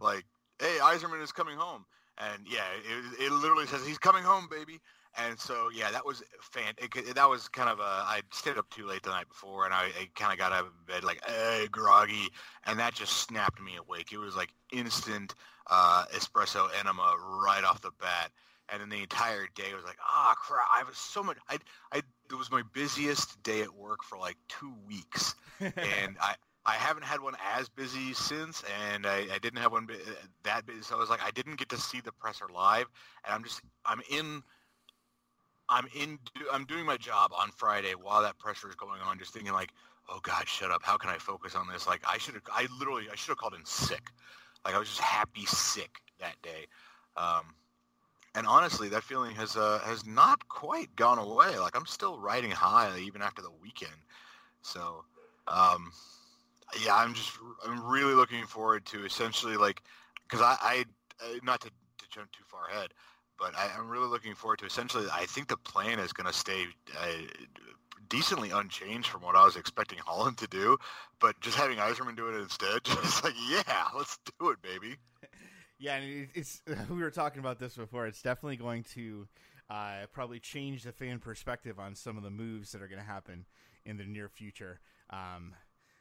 like, 0.00 0.24
"Hey, 0.58 0.78
Yzerman 0.80 1.22
is 1.22 1.32
coming 1.32 1.56
home," 1.56 1.84
and 2.18 2.46
yeah, 2.48 2.64
it, 2.84 3.26
it 3.26 3.32
literally 3.32 3.66
says 3.66 3.86
he's 3.86 3.98
coming 3.98 4.24
home, 4.24 4.48
baby. 4.50 4.80
And 5.18 5.38
so 5.38 5.70
yeah, 5.74 5.90
that 5.90 6.06
was 6.06 6.22
fan. 6.40 6.74
It, 6.78 7.14
that 7.14 7.28
was 7.28 7.48
kind 7.48 7.68
of 7.68 7.80
a. 7.80 7.82
I 7.82 8.22
stayed 8.32 8.58
up 8.58 8.70
too 8.70 8.86
late 8.86 9.02
the 9.02 9.10
night 9.10 9.28
before, 9.28 9.64
and 9.64 9.74
I, 9.74 9.86
I 9.86 10.08
kind 10.14 10.32
of 10.32 10.38
got 10.38 10.52
out 10.52 10.66
of 10.66 10.86
bed 10.86 11.04
like, 11.04 11.20
"Hey, 11.26 11.66
groggy," 11.70 12.28
and 12.64 12.78
that 12.78 12.94
just 12.94 13.14
snapped 13.14 13.60
me 13.60 13.76
awake. 13.76 14.12
It 14.12 14.18
was 14.18 14.36
like 14.36 14.50
instant 14.72 15.34
uh, 15.68 16.04
espresso 16.14 16.68
enema 16.78 17.16
right 17.42 17.64
off 17.64 17.80
the 17.80 17.90
bat 18.00 18.30
and 18.70 18.80
then 18.80 18.88
the 18.88 19.00
entire 19.02 19.46
day 19.54 19.74
was 19.74 19.84
like, 19.84 19.98
ah, 20.00 20.32
oh, 20.32 20.34
crap! 20.40 20.66
I 20.72 20.84
was 20.84 20.96
so 20.96 21.22
much. 21.22 21.36
I, 21.48 21.58
I, 21.92 21.98
it 21.98 22.38
was 22.38 22.50
my 22.50 22.62
busiest 22.72 23.42
day 23.42 23.62
at 23.62 23.74
work 23.74 24.02
for 24.04 24.18
like 24.18 24.36
two 24.48 24.72
weeks, 24.86 25.34
and 25.60 26.16
I, 26.20 26.34
I 26.64 26.74
haven't 26.74 27.04
had 27.04 27.20
one 27.20 27.34
as 27.54 27.68
busy 27.68 28.12
since, 28.12 28.62
and 28.92 29.06
I, 29.06 29.26
I 29.32 29.38
didn't 29.40 29.58
have 29.58 29.72
one 29.72 29.88
that 30.44 30.66
busy. 30.66 30.82
So 30.82 30.96
I 30.96 30.98
was 30.98 31.10
like, 31.10 31.22
I 31.24 31.30
didn't 31.30 31.56
get 31.56 31.68
to 31.70 31.78
see 31.78 32.00
the 32.00 32.12
presser 32.12 32.46
live, 32.52 32.86
and 33.24 33.34
I'm 33.34 33.42
just, 33.42 33.60
I'm 33.84 34.00
in. 34.10 34.42
I'm 35.70 35.86
in. 35.94 36.18
I'm 36.52 36.64
doing 36.64 36.84
my 36.84 36.96
job 36.96 37.30
on 37.32 37.50
Friday 37.56 37.92
while 37.92 38.22
that 38.22 38.38
pressure 38.38 38.68
is 38.68 38.74
going 38.74 39.00
on, 39.00 39.18
just 39.18 39.32
thinking 39.32 39.52
like, 39.52 39.70
"Oh 40.08 40.18
God, 40.22 40.48
shut 40.48 40.70
up! 40.70 40.82
How 40.82 40.96
can 40.96 41.10
I 41.10 41.16
focus 41.18 41.54
on 41.54 41.68
this?" 41.68 41.86
Like 41.86 42.02
I 42.06 42.18
should 42.18 42.34
have. 42.34 42.42
I 42.52 42.66
literally. 42.78 43.04
I 43.10 43.14
should 43.14 43.30
have 43.30 43.38
called 43.38 43.54
in 43.54 43.64
sick. 43.64 44.10
Like 44.64 44.74
I 44.74 44.78
was 44.78 44.88
just 44.88 45.00
happy 45.00 45.46
sick 45.46 46.00
that 46.18 46.34
day. 46.42 46.66
Um, 47.16 47.54
and 48.34 48.46
honestly, 48.46 48.88
that 48.90 49.02
feeling 49.02 49.34
has 49.36 49.56
uh, 49.56 49.80
has 49.84 50.06
not 50.06 50.46
quite 50.48 50.94
gone 50.96 51.18
away. 51.18 51.58
Like 51.58 51.76
I'm 51.76 51.86
still 51.86 52.18
riding 52.18 52.50
high 52.50 52.98
even 52.98 53.22
after 53.22 53.42
the 53.42 53.50
weekend. 53.62 53.92
So, 54.62 55.04
um, 55.48 55.92
yeah, 56.84 56.96
I'm 56.96 57.14
just 57.14 57.32
I'm 57.66 57.84
really 57.86 58.14
looking 58.14 58.44
forward 58.46 58.86
to 58.86 59.04
essentially 59.04 59.56
like 59.56 59.82
because 60.28 60.42
I, 60.42 60.56
I 60.60 60.84
uh, 61.24 61.38
not 61.42 61.60
to, 61.62 61.68
to 61.68 62.08
jump 62.10 62.30
too 62.32 62.44
far 62.46 62.68
ahead, 62.68 62.90
but 63.40 63.56
I, 63.56 63.78
am 63.78 63.88
really 63.88 64.06
looking 64.06 64.34
forward 64.34 64.58
to 64.60 64.66
essentially. 64.66 65.06
I 65.12 65.26
think 65.26 65.48
the 65.48 65.56
plan 65.56 65.98
is 65.98 66.12
going 66.12 66.26
to 66.26 66.32
stay. 66.32 66.66
Uh, 66.96 67.08
decently 68.08 68.50
unchanged 68.50 69.08
from 69.08 69.22
what 69.22 69.36
I 69.36 69.44
was 69.44 69.56
expecting 69.56 69.98
Holland 70.04 70.36
to 70.38 70.46
do, 70.48 70.76
but 71.20 71.40
just 71.40 71.56
having 71.56 71.78
Yzerman 71.78 72.16
do 72.16 72.28
it 72.28 72.40
instead, 72.40 72.82
just 72.84 73.24
like, 73.24 73.34
yeah, 73.48 73.84
let's 73.96 74.18
do 74.38 74.50
it, 74.50 74.60
baby. 74.60 74.96
Yeah, 75.82 75.96
and 75.96 76.28
it's 76.34 76.60
we 76.90 77.00
were 77.00 77.10
talking 77.10 77.40
about 77.40 77.58
this 77.58 77.74
before. 77.74 78.06
It's 78.06 78.20
definitely 78.20 78.56
going 78.56 78.82
to 78.92 79.26
uh, 79.70 80.06
probably 80.12 80.38
change 80.38 80.82
the 80.82 80.92
fan 80.92 81.20
perspective 81.20 81.78
on 81.78 81.94
some 81.94 82.18
of 82.18 82.22
the 82.22 82.28
moves 82.28 82.72
that 82.72 82.82
are 82.82 82.86
going 82.86 83.00
to 83.00 83.06
happen 83.06 83.46
in 83.86 83.96
the 83.96 84.04
near 84.04 84.28
future. 84.28 84.78
Um, 85.08 85.54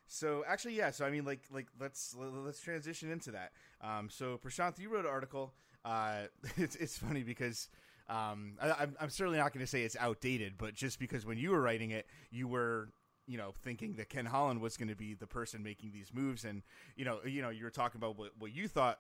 so 0.06 0.44
actually, 0.46 0.76
yeah. 0.76 0.92
So 0.92 1.06
I 1.06 1.12
mean, 1.12 1.24
like, 1.24 1.44
like 1.50 1.68
let's 1.80 2.14
let's 2.20 2.60
transition 2.60 3.10
into 3.10 3.32
that. 3.32 3.52
Um, 3.80 4.10
so 4.10 4.38
Prashanth, 4.44 4.80
you 4.80 4.90
wrote 4.90 5.06
an 5.06 5.12
article. 5.12 5.54
Uh, 5.90 6.28
it's 6.58 6.76
it's 6.76 6.98
funny 6.98 7.24
because. 7.24 7.70
Um, 8.08 8.54
I, 8.60 8.88
I'm 9.00 9.12
certainly 9.12 9.38
not 9.38 9.54
going 9.54 9.64
to 9.64 9.70
say 9.70 9.84
it's 9.84 9.96
outdated, 9.96 10.54
but 10.58 10.74
just 10.74 10.98
because 10.98 11.28
when 11.28 11.38
you 11.38 11.52
were 11.52 11.62
writing 11.62 11.92
it, 11.92 12.08
you 12.32 12.48
were 12.48 12.90
you 13.28 13.38
know 13.38 13.54
thinking 13.62 13.94
that 13.98 14.10
Ken 14.10 14.26
Holland 14.26 14.62
was 14.62 14.78
going 14.78 14.88
to 14.88 14.96
be 14.96 15.14
the 15.14 15.28
person 15.28 15.62
making 15.62 15.92
these 15.92 16.12
moves, 16.12 16.44
and 16.44 16.64
you 16.96 17.06
know 17.06 17.20
you 17.24 17.44
know 17.44 17.50
you 17.50 17.64
were 17.64 17.70
talking 17.70 18.00
about 18.00 18.18
what, 18.18 18.32
what 18.40 18.52
you 18.52 18.68
thought 18.68 18.98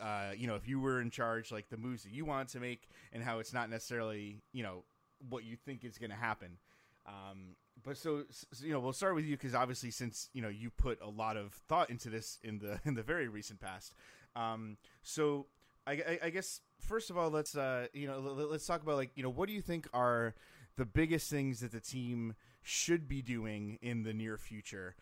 uh, 0.00 0.30
you 0.36 0.46
know, 0.46 0.54
if 0.54 0.68
you 0.68 0.80
were 0.80 1.00
in 1.00 1.10
charge, 1.10 1.50
like 1.50 1.68
the 1.68 1.76
moves 1.76 2.04
that 2.04 2.12
you 2.12 2.24
want 2.24 2.48
to 2.50 2.60
make, 2.60 2.88
and 3.12 3.22
how 3.22 3.38
it's 3.38 3.52
not 3.52 3.70
necessarily, 3.70 4.42
you 4.52 4.62
know, 4.62 4.84
what 5.28 5.44
you 5.44 5.56
think 5.56 5.84
is 5.84 5.98
going 5.98 6.10
to 6.10 6.16
happen. 6.16 6.58
Um, 7.06 7.56
but 7.82 7.96
so, 7.96 8.24
so, 8.30 8.64
you 8.64 8.72
know, 8.72 8.80
we'll 8.80 8.92
start 8.92 9.14
with 9.14 9.24
you 9.24 9.36
because 9.36 9.54
obviously, 9.54 9.90
since 9.90 10.28
you 10.32 10.42
know 10.42 10.48
you 10.48 10.70
put 10.70 11.00
a 11.00 11.08
lot 11.08 11.36
of 11.36 11.52
thought 11.68 11.90
into 11.90 12.10
this 12.10 12.38
in 12.42 12.58
the 12.58 12.78
in 12.88 12.94
the 12.94 13.02
very 13.02 13.28
recent 13.28 13.60
past. 13.60 13.94
Um, 14.36 14.76
so, 15.02 15.46
I, 15.90 16.18
I, 16.24 16.30
guess 16.30 16.60
first 16.78 17.10
of 17.10 17.18
all, 17.18 17.30
let's 17.30 17.56
uh, 17.56 17.86
you 17.92 18.06
know, 18.06 18.18
let's 18.20 18.66
talk 18.66 18.82
about 18.82 18.96
like 18.96 19.10
you 19.14 19.22
know, 19.22 19.30
what 19.30 19.48
do 19.48 19.54
you 19.54 19.62
think 19.62 19.88
are 19.92 20.34
the 20.76 20.84
biggest 20.84 21.30
things 21.30 21.60
that 21.60 21.72
the 21.72 21.80
team 21.80 22.34
should 22.62 23.08
be 23.08 23.22
doing 23.22 23.78
in 23.82 24.02
the 24.02 24.12
near 24.12 24.36
future? 24.36 24.94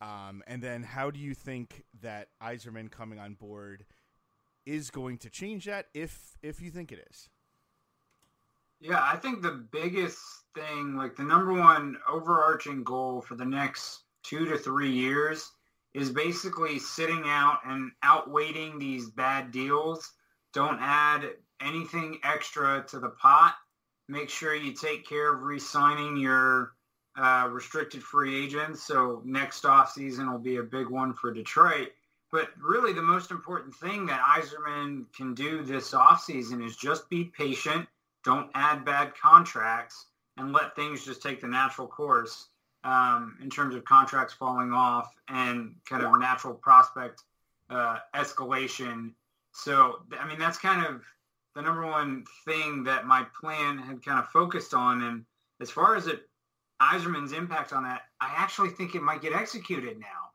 Um, 0.00 0.42
and 0.46 0.62
then, 0.62 0.82
how 0.82 1.10
do 1.10 1.18
you 1.18 1.34
think 1.34 1.84
that 2.02 2.28
Yzerman 2.42 2.90
coming 2.90 3.18
on 3.18 3.34
board? 3.34 3.84
is 4.68 4.90
going 4.90 5.16
to 5.16 5.30
change 5.30 5.64
that 5.64 5.86
if 5.94 6.36
if 6.42 6.60
you 6.60 6.70
think 6.70 6.92
it 6.92 7.04
is. 7.10 7.28
Yeah, 8.80 9.00
I 9.02 9.16
think 9.16 9.42
the 9.42 9.66
biggest 9.72 10.20
thing, 10.54 10.94
like 10.94 11.16
the 11.16 11.24
number 11.24 11.52
one 11.52 11.96
overarching 12.08 12.84
goal 12.84 13.20
for 13.22 13.34
the 13.34 13.44
next 13.44 14.02
two 14.22 14.44
to 14.44 14.58
three 14.58 14.92
years, 14.92 15.50
is 15.94 16.10
basically 16.10 16.78
sitting 16.78 17.22
out 17.26 17.60
and 17.66 17.90
outweighting 18.04 18.78
these 18.78 19.10
bad 19.10 19.50
deals. 19.50 20.12
Don't 20.52 20.78
add 20.80 21.30
anything 21.60 22.18
extra 22.24 22.84
to 22.88 22.98
the 22.98 23.10
pot. 23.10 23.54
Make 24.08 24.30
sure 24.30 24.54
you 24.54 24.72
take 24.72 25.06
care 25.06 25.34
of 25.34 25.42
re-signing 25.42 26.16
your 26.16 26.72
uh, 27.16 27.48
restricted 27.50 28.02
free 28.02 28.44
agents. 28.44 28.82
So 28.82 29.22
next 29.24 29.64
off 29.64 29.92
season 29.92 30.30
will 30.30 30.38
be 30.38 30.56
a 30.56 30.62
big 30.62 30.88
one 30.88 31.12
for 31.12 31.32
Detroit. 31.32 31.88
But 32.30 32.50
really, 32.60 32.92
the 32.92 33.02
most 33.02 33.30
important 33.30 33.74
thing 33.74 34.06
that 34.06 34.20
Yzerman 34.20 35.06
can 35.16 35.34
do 35.34 35.62
this 35.62 35.92
offseason 35.92 36.64
is 36.64 36.76
just 36.76 37.08
be 37.08 37.24
patient, 37.24 37.88
don't 38.22 38.50
add 38.54 38.84
bad 38.84 39.14
contracts, 39.16 40.06
and 40.36 40.52
let 40.52 40.76
things 40.76 41.04
just 41.04 41.22
take 41.22 41.40
the 41.40 41.48
natural 41.48 41.86
course 41.86 42.48
um, 42.84 43.38
in 43.42 43.50
terms 43.50 43.74
of 43.74 43.84
contracts 43.84 44.34
falling 44.34 44.72
off 44.72 45.12
and 45.28 45.74
kind 45.88 46.04
of 46.04 46.18
natural 46.18 46.54
prospect 46.54 47.24
uh, 47.70 47.98
escalation. 48.14 49.12
So, 49.58 50.00
I 50.18 50.26
mean, 50.26 50.38
that's 50.38 50.58
kind 50.58 50.86
of 50.86 51.02
the 51.54 51.62
number 51.62 51.86
one 51.86 52.24
thing 52.44 52.84
that 52.84 53.06
my 53.06 53.26
plan 53.40 53.78
had 53.78 54.04
kind 54.04 54.18
of 54.18 54.28
focused 54.28 54.74
on. 54.74 55.02
And 55.02 55.24
as 55.60 55.70
far 55.70 55.96
as 55.96 56.06
it, 56.06 56.22
Yzerman's 56.80 57.32
impact 57.32 57.72
on 57.72 57.82
that, 57.82 58.02
I 58.20 58.32
actually 58.36 58.70
think 58.70 58.94
it 58.94 59.02
might 59.02 59.22
get 59.22 59.32
executed 59.32 59.98
now 59.98 60.28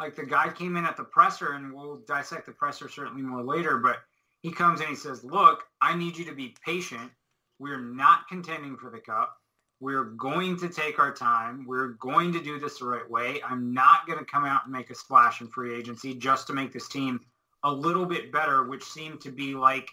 like 0.00 0.16
the 0.16 0.24
guy 0.24 0.48
came 0.48 0.76
in 0.76 0.86
at 0.86 0.96
the 0.96 1.04
presser, 1.04 1.52
and 1.52 1.72
we'll 1.72 2.00
dissect 2.08 2.46
the 2.46 2.52
presser 2.52 2.88
certainly 2.88 3.22
more 3.22 3.42
later, 3.42 3.76
but 3.76 3.98
he 4.40 4.50
comes 4.50 4.80
and 4.80 4.88
he 4.88 4.96
says, 4.96 5.22
look, 5.22 5.64
I 5.82 5.94
need 5.94 6.16
you 6.16 6.24
to 6.24 6.34
be 6.34 6.56
patient. 6.64 7.10
We're 7.58 7.80
not 7.80 8.26
contending 8.26 8.78
for 8.78 8.90
the 8.90 8.98
cup. 8.98 9.36
We're 9.78 10.04
going 10.04 10.58
to 10.58 10.70
take 10.70 10.98
our 10.98 11.12
time. 11.12 11.66
We're 11.66 11.94
going 12.00 12.32
to 12.32 12.42
do 12.42 12.58
this 12.58 12.78
the 12.78 12.86
right 12.86 13.08
way. 13.08 13.42
I'm 13.46 13.74
not 13.74 14.06
going 14.06 14.18
to 14.18 14.24
come 14.24 14.46
out 14.46 14.62
and 14.64 14.72
make 14.72 14.88
a 14.88 14.94
splash 14.94 15.42
in 15.42 15.48
free 15.48 15.78
agency 15.78 16.14
just 16.14 16.46
to 16.46 16.54
make 16.54 16.72
this 16.72 16.88
team 16.88 17.20
a 17.64 17.72
little 17.72 18.06
bit 18.06 18.32
better, 18.32 18.64
which 18.64 18.84
seemed 18.84 19.20
to 19.22 19.30
be 19.30 19.54
like 19.54 19.90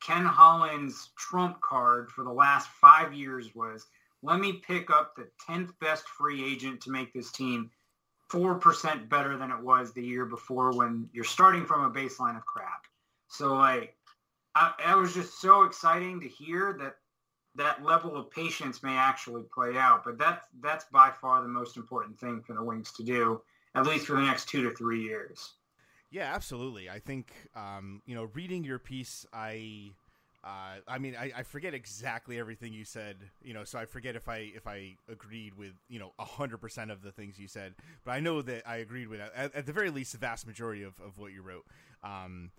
Ken 0.00 0.24
Holland's 0.24 1.10
trump 1.16 1.60
card 1.60 2.10
for 2.10 2.24
the 2.24 2.32
last 2.32 2.68
five 2.68 3.12
years 3.12 3.54
was 3.54 3.86
let 4.22 4.40
me 4.40 4.52
pick 4.52 4.90
up 4.90 5.14
the 5.14 5.28
10th 5.48 5.72
best 5.80 6.08
free 6.08 6.44
agent 6.44 6.80
to 6.82 6.90
make 6.90 7.12
this 7.12 7.30
team 7.30 7.70
4% 8.30 9.08
better 9.08 9.36
than 9.36 9.50
it 9.50 9.60
was 9.60 9.92
the 9.92 10.04
year 10.04 10.24
before 10.24 10.72
when 10.72 11.08
you're 11.12 11.24
starting 11.24 11.64
from 11.64 11.84
a 11.84 11.90
baseline 11.90 12.36
of 12.36 12.44
crap. 12.44 12.84
So 13.28 13.54
like, 13.54 13.96
I, 14.54 14.72
it 14.90 14.96
was 14.96 15.14
just 15.14 15.40
so 15.40 15.62
exciting 15.62 16.20
to 16.20 16.28
hear 16.28 16.76
that 16.80 16.96
that 17.54 17.84
level 17.84 18.16
of 18.16 18.30
patience 18.30 18.82
may 18.82 18.96
actually 18.96 19.44
play 19.54 19.76
out. 19.76 20.04
But 20.04 20.18
that's, 20.18 20.44
that's 20.60 20.84
by 20.92 21.10
far 21.10 21.42
the 21.42 21.48
most 21.48 21.76
important 21.76 22.18
thing 22.18 22.42
for 22.42 22.54
the 22.54 22.62
Wings 22.62 22.92
to 22.92 23.02
do, 23.02 23.40
at 23.74 23.86
least 23.86 24.06
for 24.06 24.14
the 24.14 24.22
next 24.22 24.48
two 24.48 24.62
to 24.62 24.74
three 24.74 25.02
years. 25.02 25.54
Yeah, 26.10 26.34
absolutely. 26.34 26.88
I 26.88 26.98
think, 27.00 27.32
um, 27.54 28.02
you 28.06 28.14
know, 28.14 28.28
reading 28.34 28.64
your 28.64 28.78
piece, 28.78 29.26
I– 29.32 29.92
uh, 30.44 30.76
I 30.86 30.98
mean, 30.98 31.16
I, 31.18 31.32
I, 31.38 31.42
forget 31.42 31.74
exactly 31.74 32.38
everything 32.38 32.72
you 32.72 32.84
said, 32.84 33.16
you 33.42 33.52
know, 33.52 33.64
so 33.64 33.76
I 33.76 33.86
forget 33.86 34.14
if 34.14 34.28
I 34.28 34.50
if 34.54 34.68
I 34.68 34.94
agreed 35.10 35.58
with 35.58 35.72
you 35.88 35.98
know 35.98 36.12
hundred 36.18 36.58
percent 36.58 36.92
of 36.92 37.02
the 37.02 37.10
things 37.10 37.40
you 37.40 37.48
said, 37.48 37.74
but 38.04 38.12
I 38.12 38.20
know 38.20 38.40
that 38.42 38.62
I 38.66 38.76
agreed 38.76 39.08
with 39.08 39.20
at, 39.20 39.54
at 39.54 39.66
the 39.66 39.72
very 39.72 39.90
least 39.90 40.12
the 40.12 40.18
vast 40.18 40.46
majority 40.46 40.84
of, 40.84 40.94
of 41.00 41.18
what 41.18 41.32
you 41.32 41.42
wrote. 41.42 41.66
Um, 42.04 42.50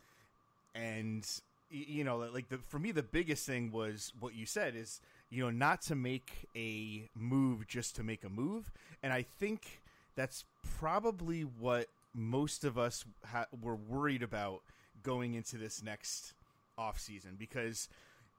and 0.76 1.26
you 1.72 2.04
know, 2.04 2.18
like 2.18 2.50
the, 2.50 2.58
for 2.58 2.80
me, 2.80 2.92
the 2.92 3.02
biggest 3.02 3.48
thing 3.48 3.72
was 3.72 4.12
what 4.20 4.36
you 4.36 4.46
said 4.46 4.76
is 4.76 5.00
you 5.30 5.42
know 5.42 5.50
not 5.50 5.82
to 5.84 5.96
make 5.96 6.50
a 6.58 7.10
move 7.16 7.66
just 7.66 7.96
to 7.96 8.04
make 8.04 8.26
a 8.26 8.30
move, 8.30 8.72
and 9.02 9.14
I 9.14 9.26
think 9.40 9.82
that's 10.16 10.44
probably 10.80 11.44
what 11.44 11.88
most 12.14 12.64
of 12.64 12.78
us 12.78 13.06
ha- 13.26 13.48
were 13.62 13.76
worried 13.76 14.24
about 14.24 14.62
going 15.04 15.34
into 15.34 15.58
this 15.58 15.84
next 15.84 16.34
off 16.78 17.00
season 17.00 17.36
because 17.38 17.90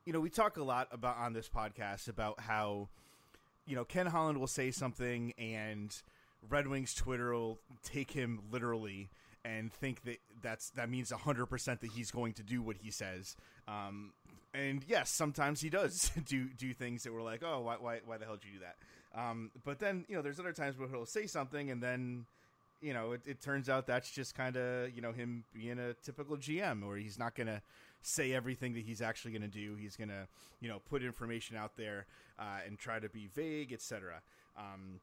you 0.05 0.13
know 0.13 0.19
we 0.19 0.29
talk 0.29 0.57
a 0.57 0.63
lot 0.63 0.87
about 0.91 1.17
on 1.17 1.33
this 1.33 1.47
podcast 1.47 2.07
about 2.07 2.39
how 2.41 2.89
you 3.65 3.75
know 3.75 3.85
Ken 3.85 4.07
Holland 4.07 4.39
will 4.39 4.47
say 4.47 4.71
something 4.71 5.33
and 5.37 5.95
Red 6.49 6.67
Wings 6.67 6.93
Twitter 6.93 7.33
will 7.33 7.59
take 7.83 8.11
him 8.11 8.41
literally 8.51 9.09
and 9.43 9.71
think 9.71 10.03
that 10.03 10.17
that's 10.41 10.69
that 10.71 10.89
means 10.89 11.11
100% 11.11 11.79
that 11.79 11.91
he's 11.91 12.11
going 12.11 12.33
to 12.33 12.43
do 12.43 12.61
what 12.61 12.77
he 12.77 12.91
says. 12.91 13.35
Um, 13.67 14.13
and 14.53 14.83
yes, 14.87 15.09
sometimes 15.09 15.61
he 15.61 15.69
does 15.69 16.11
do 16.25 16.49
do 16.49 16.73
things 16.73 17.03
that 17.03 17.13
we're 17.13 17.21
like, 17.21 17.41
"Oh, 17.43 17.61
why 17.61 17.77
why, 17.79 17.99
why 18.05 18.17
the 18.17 18.25
hell 18.25 18.35
did 18.35 18.45
you 18.45 18.59
do 18.59 18.65
that?" 18.65 18.75
Um, 19.13 19.51
but 19.63 19.79
then, 19.79 20.05
you 20.07 20.15
know, 20.15 20.21
there's 20.21 20.39
other 20.39 20.53
times 20.53 20.77
where 20.77 20.87
he'll 20.87 21.05
say 21.05 21.27
something 21.27 21.69
and 21.69 21.81
then 21.83 22.25
you 22.81 22.93
know, 22.93 23.13
it, 23.13 23.21
it 23.25 23.41
turns 23.41 23.69
out 23.69 23.87
that's 23.87 24.11
just 24.11 24.35
kind 24.35 24.57
of 24.57 24.95
you 24.95 25.01
know 25.01 25.11
him 25.11 25.43
being 25.53 25.79
a 25.79 25.93
typical 25.93 26.37
GM, 26.37 26.85
where 26.87 26.97
he's 26.97 27.19
not 27.19 27.35
gonna 27.35 27.61
say 28.01 28.33
everything 28.33 28.73
that 28.73 28.83
he's 28.83 29.01
actually 29.01 29.31
gonna 29.31 29.47
do. 29.47 29.75
He's 29.75 29.95
gonna 29.95 30.27
you 30.59 30.69
know 30.69 30.79
put 30.89 31.03
information 31.03 31.55
out 31.55 31.77
there 31.77 32.05
uh, 32.39 32.59
and 32.65 32.77
try 32.77 32.99
to 32.99 33.09
be 33.09 33.29
vague, 33.33 33.71
etc. 33.71 34.21
Um, 34.57 34.99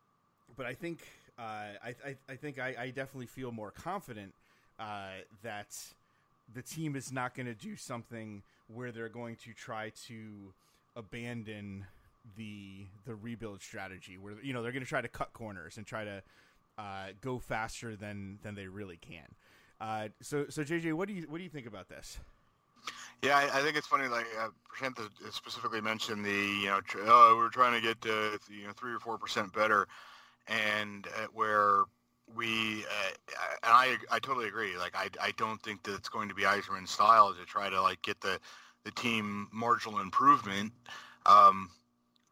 but 0.56 0.66
I 0.66 0.74
think 0.74 1.00
uh, 1.38 1.42
I, 1.42 1.94
I, 2.04 2.16
I 2.28 2.36
think 2.36 2.58
I, 2.58 2.74
I 2.78 2.86
definitely 2.86 3.26
feel 3.26 3.52
more 3.52 3.70
confident 3.70 4.32
uh, 4.78 5.10
that 5.42 5.76
the 6.54 6.62
team 6.62 6.96
is 6.96 7.12
not 7.12 7.34
going 7.34 7.46
to 7.46 7.54
do 7.54 7.76
something 7.76 8.42
where 8.72 8.90
they're 8.90 9.08
going 9.08 9.36
to 9.36 9.52
try 9.52 9.92
to 10.06 10.52
abandon 10.96 11.84
the 12.36 12.84
the 13.06 13.14
rebuild 13.14 13.62
strategy 13.62 14.18
where 14.18 14.34
you 14.42 14.52
know 14.52 14.62
they're 14.62 14.72
going 14.72 14.82
to 14.82 14.88
try 14.88 15.00
to 15.00 15.08
cut 15.08 15.32
corners 15.32 15.76
and 15.78 15.86
try 15.86 16.04
to 16.04 16.22
uh, 16.78 17.08
go 17.20 17.38
faster 17.38 17.96
than 17.96 18.38
than 18.42 18.54
they 18.54 18.68
really 18.68 18.96
can. 18.96 19.34
Uh, 19.80 20.08
so 20.22 20.46
so 20.48 20.62
JJ, 20.62 20.94
what 20.94 21.08
do 21.08 21.14
you 21.14 21.26
what 21.28 21.38
do 21.38 21.44
you 21.44 21.50
think 21.50 21.66
about 21.66 21.88
this? 21.88 22.18
Yeah, 23.22 23.36
I, 23.36 23.58
I 23.58 23.62
think 23.62 23.76
it's 23.76 23.86
funny. 23.86 24.06
Like 24.08 24.26
uh, 24.40 24.48
specifically 25.30 25.80
mentioned 25.80 26.24
the 26.24 26.30
you 26.30 26.66
know 26.66 26.80
tr- 26.80 27.00
oh, 27.04 27.34
we're 27.36 27.48
trying 27.48 27.74
to 27.74 27.80
get 27.80 28.00
to 28.02 28.38
you 28.48 28.66
know 28.66 28.72
three 28.72 28.92
or 28.92 29.00
four 29.00 29.18
percent 29.18 29.52
better, 29.52 29.88
and 30.46 31.06
uh, 31.16 31.26
where 31.32 31.84
we 32.34 32.84
uh, 32.84 33.10
and 33.64 33.72
I 33.72 33.96
I 34.10 34.18
totally 34.20 34.46
agree. 34.46 34.76
Like 34.76 34.94
I 34.94 35.08
I 35.20 35.32
don't 35.32 35.60
think 35.62 35.82
that 35.84 35.94
it's 35.94 36.08
going 36.08 36.28
to 36.28 36.34
be 36.34 36.42
Yzerman's 36.42 36.90
style 36.90 37.34
to 37.34 37.44
try 37.44 37.68
to 37.68 37.82
like 37.82 38.02
get 38.02 38.20
the 38.20 38.38
the 38.84 38.92
team 38.92 39.48
marginal 39.52 39.98
improvement. 40.00 40.72
Um, 41.26 41.70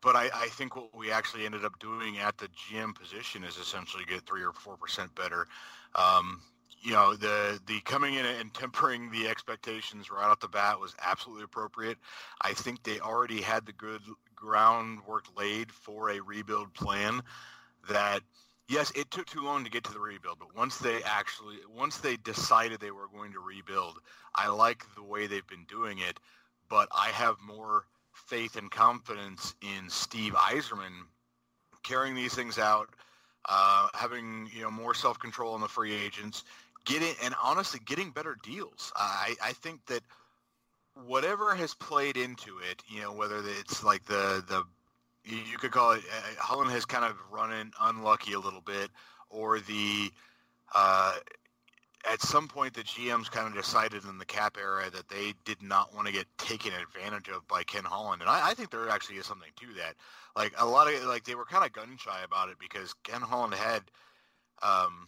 but 0.02 0.16
I, 0.16 0.30
I 0.35 0.46
think 0.48 0.76
what 0.76 0.94
we 0.96 1.11
actually 1.11 1.46
ended 1.46 1.64
up 1.64 1.78
doing 1.78 2.18
at 2.18 2.38
the 2.38 2.48
GM 2.48 2.94
position 2.94 3.44
is 3.44 3.56
essentially 3.56 4.04
get 4.04 4.26
three 4.26 4.42
or 4.42 4.52
four 4.52 4.76
percent 4.76 5.14
better. 5.14 5.46
Um, 5.94 6.42
you 6.80 6.92
know, 6.92 7.14
the 7.14 7.59
the 7.66 7.80
coming 7.80 8.14
in 8.14 8.26
and 8.26 8.52
tempering 8.54 9.11
the 9.11 9.28
expectations 9.28 10.11
right 10.11 10.26
off 10.26 10.40
the 10.40 10.48
bat 10.48 10.78
was 10.78 10.94
absolutely 11.02 11.44
appropriate. 11.44 11.98
I 12.40 12.52
think 12.52 12.82
they 12.82 13.00
already 13.00 13.40
had 13.40 13.66
the 13.66 13.72
good 13.72 14.02
groundwork 14.35 15.24
laid 15.37 15.72
for 15.72 16.11
a 16.11 16.20
rebuild 16.20 16.72
plan 16.74 17.22
that 17.88 18.22
yes, 18.68 18.92
it 18.94 19.11
took 19.11 19.26
too 19.26 19.42
long 19.42 19.64
to 19.64 19.70
get 19.70 19.85
to 19.85 19.92
the 19.92 20.00
rebuild, 20.00 20.38
but 20.38 20.54
once 20.54 20.78
they 20.78 21.02
actually 21.02 21.56
once 21.74 21.98
they 21.98 22.16
decided 22.16 22.80
they 22.80 22.90
were 22.90 23.09
going 23.09 23.32
to 23.32 23.40
rebuild, 23.40 23.98
I 24.35 24.48
like 24.48 24.85
the 24.94 25.02
way 25.02 25.26
they've 25.26 25.46
been 25.46 25.64
doing 25.68 25.98
it, 25.98 26.20
but 26.68 26.88
I 26.96 27.09
have 27.09 27.37
more 27.44 27.87
faith 28.16 28.57
and 28.57 28.70
confidence 28.70 29.55
in 29.62 29.88
Steve 29.88 30.35
Yzerman 30.35 31.05
carrying 31.83 32.14
these 32.14 32.35
things 32.35 32.59
out, 32.59 32.88
uh, 33.48 33.88
having 33.94 34.50
you 34.52 34.62
know 34.62 34.70
more 34.70 34.94
self 34.94 35.18
control 35.18 35.55
on 35.55 35.61
the 35.61 35.68
free 35.68 35.94
agents, 35.94 36.44
getting 36.85 37.14
and 37.22 37.35
honestly 37.42 37.81
getting 37.85 38.11
better 38.11 38.37
deals. 38.42 38.92
I, 38.96 39.35
I 39.42 39.52
think 39.52 39.87
that 39.87 40.02
whatever 41.07 41.55
has 41.55 41.74
played 41.74 42.16
into 42.16 42.59
it, 42.70 42.83
you 42.88 43.02
know, 43.02 43.12
whether 43.12 43.42
it's 43.44 43.85
like 43.85 44.05
the 44.07 44.42
the 44.48 44.64
you 45.24 45.59
could 45.59 45.72
call 45.72 45.92
it 45.92 46.02
uh, 46.11 46.40
Holland 46.40 46.70
has 46.70 46.85
kind 46.85 47.05
of 47.05 47.16
run 47.31 47.52
in 47.52 47.72
unlucky 47.81 48.33
a 48.33 48.40
little 48.40 48.61
bit, 48.61 48.90
or 49.31 49.61
the 49.61 50.11
uh, 50.74 51.14
at 52.11 52.23
some 52.23 52.49
point 52.49 52.75
the 52.75 52.83
GMs 52.83 53.31
kind 53.31 53.49
of 53.49 53.55
decided 53.55 54.05
in 54.05 54.19
the 54.19 54.25
cap 54.25 54.57
era 54.61 54.90
that 54.90 55.09
they 55.09 55.35
did 55.45 55.62
not 55.62 55.95
want 55.95 56.07
to 56.07 56.12
get 56.12 56.27
taken 56.38 56.73
advantage 56.73 57.29
of 57.29 57.47
by 57.49 57.62
Ken 57.62 57.85
Holland, 57.85 58.23
and 58.23 58.31
I, 58.31 58.51
I 58.51 58.55
think 58.55 58.71
there 58.71 58.88
actually 58.88 59.16
is 59.16 59.27
something 59.27 59.51
to 59.61 59.66
that. 59.79 59.95
Like 60.35 60.55
a 60.59 60.66
lot 60.66 60.92
of 60.92 61.05
like 61.05 61.25
they 61.25 61.35
were 61.35 61.45
kind 61.45 61.64
of 61.64 61.73
gun 61.73 61.97
shy 61.99 62.21
about 62.25 62.49
it 62.49 62.57
because 62.59 62.95
Ken 63.03 63.21
Holland 63.21 63.55
had 63.55 63.83
um, 64.62 65.07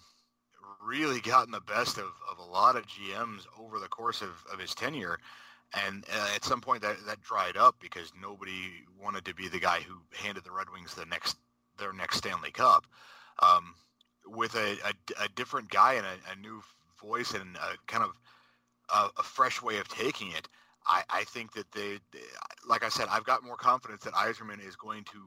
really 0.85 1.21
gotten 1.21 1.53
the 1.53 1.61
best 1.61 1.99
of, 1.99 2.11
of 2.31 2.39
a 2.39 2.51
lot 2.51 2.77
of 2.77 2.87
GMs 2.87 3.47
over 3.59 3.79
the 3.79 3.89
course 3.89 4.23
of, 4.23 4.31
of 4.53 4.59
his 4.59 4.75
tenure. 4.75 5.19
And 5.87 6.05
uh, 6.11 6.31
at 6.35 6.45
some 6.45 6.63
point 6.63 6.83
that, 6.83 6.97
that 7.07 7.21
dried 7.21 7.59
up 7.59 7.77
because 7.79 8.11
nobody 8.21 8.71
wanted 8.99 9.27
to 9.27 9.35
be 9.35 9.49
the 9.49 9.59
guy 9.59 9.81
who 9.81 9.97
handed 10.15 10.45
the 10.45 10.51
Red 10.51 10.69
Wings 10.73 10.95
the 10.95 11.05
next 11.05 11.37
their 11.79 11.93
next 11.93 12.17
Stanley 12.17 12.51
Cup. 12.51 12.87
Um, 13.41 13.75
with 14.27 14.55
a, 14.57 14.77
a, 14.85 15.25
a, 15.25 15.29
different 15.37 15.71
guy 15.71 15.95
and 15.95 16.05
a, 16.05 16.33
a 16.33 16.37
new 16.43 16.61
voice 17.01 17.33
and 17.33 17.57
a 17.57 17.77
kind 17.87 18.05
of 18.05 18.11
a, 18.95 19.21
a 19.21 19.23
fresh 19.23 19.63
way 19.63 19.79
of 19.79 19.89
taking 19.89 20.31
it, 20.33 20.49
I, 20.87 21.03
I, 21.11 21.25
think 21.25 21.53
that 21.53 21.71
they, 21.73 21.99
like 22.67 22.85
I 22.85 22.89
said, 22.89 23.07
I've 23.11 23.25
got 23.25 23.45
more 23.45 23.57
confidence 23.57 24.05
that 24.05 24.15
Yzerman 24.15 24.67
is 24.67 24.77
going 24.77 25.05
to 25.05 25.23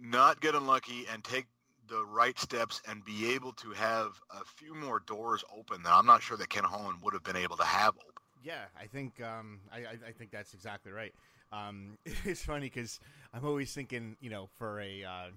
not 0.00 0.40
get 0.40 0.54
unlucky 0.54 1.06
and 1.12 1.24
take 1.24 1.46
the 1.88 2.04
right 2.04 2.38
steps 2.38 2.82
and 2.86 3.04
be 3.04 3.32
able 3.32 3.52
to 3.52 3.70
have 3.70 4.20
a 4.30 4.44
few 4.44 4.74
more 4.74 5.00
doors 5.00 5.42
open 5.56 5.82
that 5.82 5.92
I'm 5.92 6.06
not 6.06 6.22
sure 6.22 6.36
that 6.36 6.50
Ken 6.50 6.64
Holland 6.64 6.98
would 7.02 7.14
have 7.14 7.22
been 7.22 7.36
able 7.36 7.56
to 7.56 7.64
have 7.64 7.94
open. 7.96 8.22
Yeah, 8.42 8.64
I 8.78 8.86
think 8.86 9.20
um, 9.22 9.60
I, 9.72 9.78
I, 10.06 10.12
think 10.12 10.30
that's 10.30 10.54
exactly 10.54 10.92
right. 10.92 11.12
Um, 11.50 11.98
it's 12.24 12.44
funny 12.44 12.66
because 12.66 13.00
I'm 13.34 13.44
always 13.44 13.72
thinking, 13.72 14.16
you 14.20 14.30
know, 14.30 14.48
for 14.58 14.80
a 14.80 15.02
uh, 15.02 15.30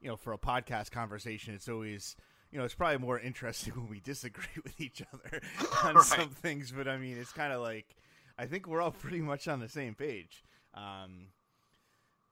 you 0.00 0.08
know 0.08 0.16
for 0.16 0.32
a 0.32 0.38
podcast 0.38 0.90
conversation, 0.90 1.54
it's 1.54 1.68
always 1.68 2.16
you 2.50 2.58
know, 2.58 2.64
it's 2.64 2.74
probably 2.74 2.98
more 2.98 3.18
interesting 3.18 3.74
when 3.76 3.88
we 3.88 4.00
disagree 4.00 4.62
with 4.62 4.80
each 4.80 5.02
other 5.12 5.40
on 5.84 5.94
right. 5.94 6.04
some 6.04 6.30
things. 6.30 6.72
But 6.72 6.88
I 6.88 6.96
mean, 6.98 7.16
it's 7.18 7.32
kind 7.32 7.52
of 7.52 7.60
like 7.60 7.96
I 8.38 8.46
think 8.46 8.66
we're 8.66 8.80
all 8.80 8.90
pretty 8.90 9.20
much 9.20 9.48
on 9.48 9.60
the 9.60 9.68
same 9.68 9.94
page. 9.94 10.44
Um, 10.74 11.28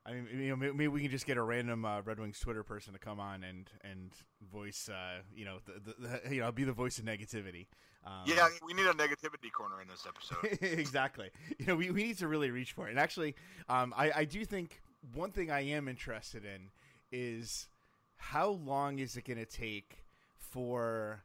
I 0.07 0.13
mean, 0.13 0.27
you 0.41 0.49
know, 0.49 0.57
maybe 0.57 0.89
we 0.89 1.03
can 1.03 1.11
just 1.11 1.27
get 1.27 1.37
a 1.37 1.43
random 1.43 1.85
uh, 1.85 2.01
Red 2.01 2.19
Wings 2.19 2.41
Twitter 2.41 2.63
person 2.63 2.95
to 2.95 2.99
come 2.99 3.21
on 3.21 3.45
and 3.45 3.71
and 3.85 4.13
voice, 4.51 4.89
uh, 4.89 5.21
you 5.35 5.45
know, 5.45 5.59
the, 5.67 5.73
the, 5.73 6.21
the, 6.29 6.35
you 6.35 6.41
know, 6.41 6.51
be 6.51 6.65
the 6.65 6.73
voice 6.73 6.99
of 6.99 7.05
negativity. 7.05 7.67
Um, 8.07 8.23
yeah, 8.25 8.49
we 8.65 8.73
need 8.73 8.87
a 8.87 8.93
negativity 8.93 9.53
corner 9.53 9.83
in 9.83 9.89
this 9.89 10.07
episode. 10.07 10.59
exactly. 10.79 11.31
You 11.59 11.67
know, 11.67 11.77
we, 11.77 11.91
we 11.91 12.05
need 12.05 12.19
to 12.19 12.29
really 12.29 12.51
reach 12.51 12.73
for 12.73 12.87
it. 12.87 12.91
And 12.91 12.99
actually, 12.99 13.35
um, 13.69 13.93
I, 13.95 14.13
I 14.17 14.25
do 14.25 14.45
think 14.47 14.81
one 15.15 15.31
thing 15.31 15.51
I 15.51 15.61
am 15.61 15.89
interested 15.89 16.45
in 16.45 16.71
is 17.13 17.69
how 18.17 18.49
long 18.49 18.99
is 18.99 19.17
it 19.17 19.25
going 19.27 19.39
to 19.39 19.45
take 19.45 20.05
for 20.51 21.25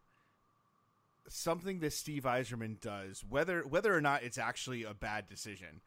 something 1.30 1.80
that 1.80 1.94
Steve 1.94 2.24
Yzerman 2.24 2.80
does, 2.80 3.24
whether 3.28 3.62
whether 3.62 3.96
or 3.96 4.02
not 4.02 4.24
it's 4.24 4.38
actually 4.38 4.84
a 4.84 4.94
bad 4.94 5.28
decision, 5.28 5.82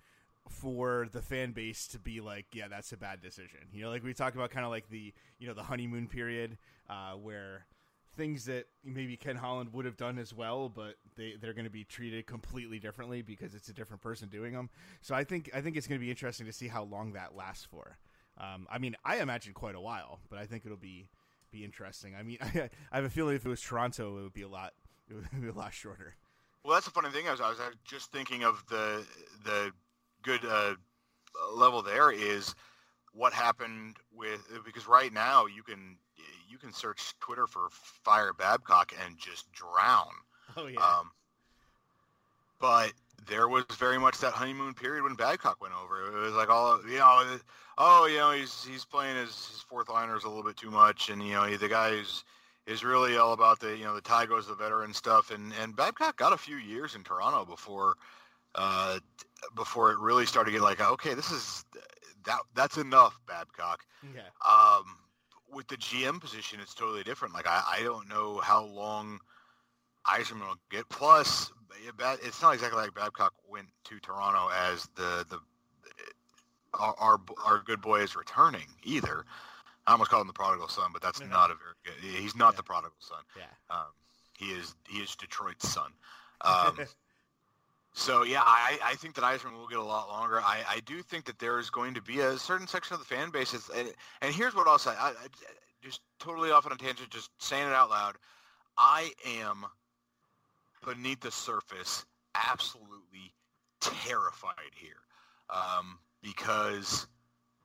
for 0.48 1.08
the 1.12 1.22
fan 1.22 1.52
base 1.52 1.86
to 1.88 1.98
be 1.98 2.20
like, 2.20 2.46
yeah, 2.52 2.68
that's 2.68 2.92
a 2.92 2.96
bad 2.96 3.20
decision. 3.20 3.60
You 3.72 3.84
know, 3.84 3.90
like 3.90 4.04
we 4.04 4.14
talk 4.14 4.34
about 4.34 4.50
kind 4.50 4.64
of 4.64 4.70
like 4.70 4.88
the 4.88 5.12
you 5.38 5.46
know 5.46 5.54
the 5.54 5.62
honeymoon 5.62 6.08
period 6.08 6.58
uh, 6.88 7.12
where 7.12 7.66
things 8.16 8.46
that 8.46 8.66
maybe 8.84 9.16
Ken 9.16 9.36
Holland 9.36 9.72
would 9.72 9.84
have 9.84 9.96
done 9.96 10.18
as 10.18 10.32
well, 10.32 10.68
but 10.68 10.94
they 11.16 11.34
they're 11.40 11.52
going 11.52 11.64
to 11.64 11.70
be 11.70 11.84
treated 11.84 12.26
completely 12.26 12.78
differently 12.78 13.22
because 13.22 13.54
it's 13.54 13.68
a 13.68 13.74
different 13.74 14.02
person 14.02 14.28
doing 14.28 14.52
them. 14.52 14.70
So 15.02 15.14
I 15.14 15.24
think 15.24 15.50
I 15.54 15.60
think 15.60 15.76
it's 15.76 15.86
going 15.86 16.00
to 16.00 16.04
be 16.04 16.10
interesting 16.10 16.46
to 16.46 16.52
see 16.52 16.68
how 16.68 16.84
long 16.84 17.12
that 17.12 17.34
lasts 17.34 17.64
for. 17.64 17.98
Um, 18.38 18.66
I 18.70 18.78
mean, 18.78 18.96
I 19.04 19.16
imagine 19.16 19.54
quite 19.54 19.74
a 19.74 19.80
while, 19.80 20.20
but 20.28 20.38
I 20.38 20.46
think 20.46 20.66
it'll 20.66 20.76
be 20.76 21.08
be 21.56 21.64
interesting. 21.64 22.14
I 22.14 22.22
mean, 22.22 22.38
I, 22.40 22.70
I 22.92 22.96
have 22.96 23.04
a 23.04 23.10
feeling 23.10 23.36
if 23.36 23.44
it 23.44 23.48
was 23.48 23.60
Toronto, 23.60 24.18
it 24.18 24.22
would 24.22 24.32
be 24.32 24.42
a 24.42 24.48
lot 24.48 24.72
it 25.10 25.14
would 25.14 25.42
be 25.42 25.48
a 25.48 25.52
lot 25.52 25.72
shorter. 25.72 26.14
Well, 26.64 26.74
that's 26.74 26.86
the 26.86 26.92
funny 26.92 27.10
thing. 27.10 27.28
I 27.28 27.30
was, 27.30 27.40
I 27.40 27.48
was 27.48 27.58
just 27.84 28.10
thinking 28.12 28.44
of 28.44 28.64
the 28.68 29.04
the 29.44 29.70
good 30.22 30.44
uh, 30.44 30.74
level 31.52 31.82
there 31.82 32.10
is 32.10 32.54
what 33.12 33.32
happened 33.32 33.96
with 34.12 34.40
because 34.64 34.86
right 34.86 35.12
now 35.12 35.46
you 35.46 35.62
can 35.62 35.96
you 36.48 36.58
can 36.58 36.72
search 36.72 37.14
Twitter 37.20 37.46
for 37.46 37.68
fire 37.70 38.32
Babcock 38.32 38.92
and 39.04 39.16
just 39.18 39.50
drown. 39.52 40.10
Oh 40.56 40.66
yeah. 40.66 40.80
Um, 40.80 41.10
but 42.60 42.92
there 43.28 43.48
was 43.48 43.64
very 43.78 43.98
much 43.98 44.18
that 44.18 44.32
honeymoon 44.32 44.74
period 44.74 45.02
when 45.02 45.14
Babcock 45.14 45.60
went 45.60 45.74
over. 45.74 46.06
It 46.06 46.20
was 46.20 46.34
like 46.34 46.50
all 46.50 46.80
you 46.88 46.98
know, 46.98 47.38
oh 47.78 48.06
you 48.06 48.18
know 48.18 48.32
he's 48.32 48.64
he's 48.64 48.84
playing 48.84 49.16
his, 49.16 49.30
his 49.30 49.64
fourth 49.68 49.88
liners 49.88 50.24
a 50.24 50.28
little 50.28 50.44
bit 50.44 50.56
too 50.56 50.70
much, 50.70 51.08
and 51.08 51.22
you 51.22 51.32
know 51.32 51.44
he, 51.44 51.56
the 51.56 51.68
guy 51.68 51.90
is 51.90 52.24
is 52.66 52.84
really 52.84 53.16
all 53.16 53.32
about 53.32 53.60
the 53.60 53.76
you 53.76 53.84
know 53.84 53.94
the 53.94 54.00
tie 54.00 54.26
goes 54.26 54.46
the 54.46 54.54
veteran 54.54 54.92
stuff, 54.92 55.30
and 55.30 55.52
and 55.60 55.74
Babcock 55.74 56.16
got 56.16 56.32
a 56.32 56.38
few 56.38 56.56
years 56.56 56.94
in 56.94 57.02
Toronto 57.02 57.44
before 57.44 57.94
uh, 58.54 58.98
before 59.54 59.92
it 59.92 59.98
really 59.98 60.26
started 60.26 60.50
to 60.50 60.56
get 60.56 60.62
like 60.62 60.80
okay 60.80 61.14
this 61.14 61.30
is 61.30 61.64
that 62.26 62.40
that's 62.54 62.76
enough 62.76 63.18
Babcock. 63.26 63.84
Yeah. 64.14 64.22
Um, 64.46 64.84
with 65.52 65.68
the 65.68 65.76
GM 65.76 66.20
position, 66.20 66.58
it's 66.60 66.74
totally 66.74 67.04
different. 67.04 67.34
Like 67.34 67.46
I, 67.46 67.62
I 67.78 67.82
don't 67.82 68.08
know 68.08 68.38
how 68.38 68.64
long 68.64 69.20
Yzerman 70.06 70.46
will 70.46 70.56
get. 70.70 70.88
Plus, 70.88 71.52
it's 72.22 72.42
not 72.42 72.54
exactly 72.54 72.80
like 72.80 72.94
Babcock 72.94 73.32
went 73.48 73.68
to 73.84 73.98
Toronto 74.00 74.48
as 74.54 74.88
the 74.94 75.24
the 75.28 75.38
our 76.74 76.94
our, 76.98 77.20
our 77.44 77.62
good 77.64 77.80
boy 77.80 78.00
is 78.00 78.16
returning 78.16 78.66
either. 78.84 79.24
I 79.86 79.92
almost 79.92 80.10
called 80.10 80.22
him 80.22 80.26
the 80.26 80.32
prodigal 80.32 80.68
son, 80.68 80.90
but 80.92 81.00
that's 81.00 81.20
not 81.20 81.50
a 81.50 81.54
very 81.54 81.74
good. 81.84 82.20
He's 82.20 82.34
not 82.34 82.54
yeah. 82.54 82.56
the 82.56 82.62
prodigal 82.64 82.96
son. 82.98 83.20
Yeah. 83.36 83.44
Um, 83.74 83.86
he 84.38 84.46
is 84.46 84.74
he 84.88 84.98
is 84.98 85.14
Detroit's 85.16 85.68
son. 85.68 85.90
Um, 86.42 86.76
so 87.94 88.24
yeah, 88.24 88.42
I, 88.44 88.78
I 88.84 88.94
think 88.96 89.14
that 89.14 89.24
Yzerman 89.24 89.56
will 89.56 89.68
get 89.68 89.78
a 89.78 89.82
lot 89.82 90.08
longer. 90.08 90.38
I, 90.38 90.62
I 90.68 90.80
do 90.80 91.00
think 91.00 91.24
that 91.24 91.38
there 91.38 91.58
is 91.58 91.70
going 91.70 91.94
to 91.94 92.02
be 92.02 92.20
a 92.20 92.36
certain 92.36 92.66
section 92.66 92.92
of 92.92 93.00
the 93.00 93.06
fan 93.06 93.30
base. 93.30 93.54
and, 93.74 93.90
and 94.20 94.34
here's 94.34 94.54
what 94.54 94.68
I'll 94.68 94.78
say. 94.78 94.90
I, 94.90 95.08
I, 95.08 95.26
just 95.82 96.02
totally 96.20 96.50
off 96.50 96.66
on 96.66 96.72
a 96.72 96.76
tangent, 96.76 97.08
just 97.08 97.30
saying 97.38 97.66
it 97.66 97.72
out 97.72 97.88
loud. 97.88 98.16
I 98.76 99.12
am 99.38 99.64
beneath 100.86 101.20
the 101.20 101.30
surface 101.30 102.04
absolutely 102.34 103.34
terrified 103.80 104.72
here 104.74 105.02
um, 105.50 105.98
because 106.22 107.06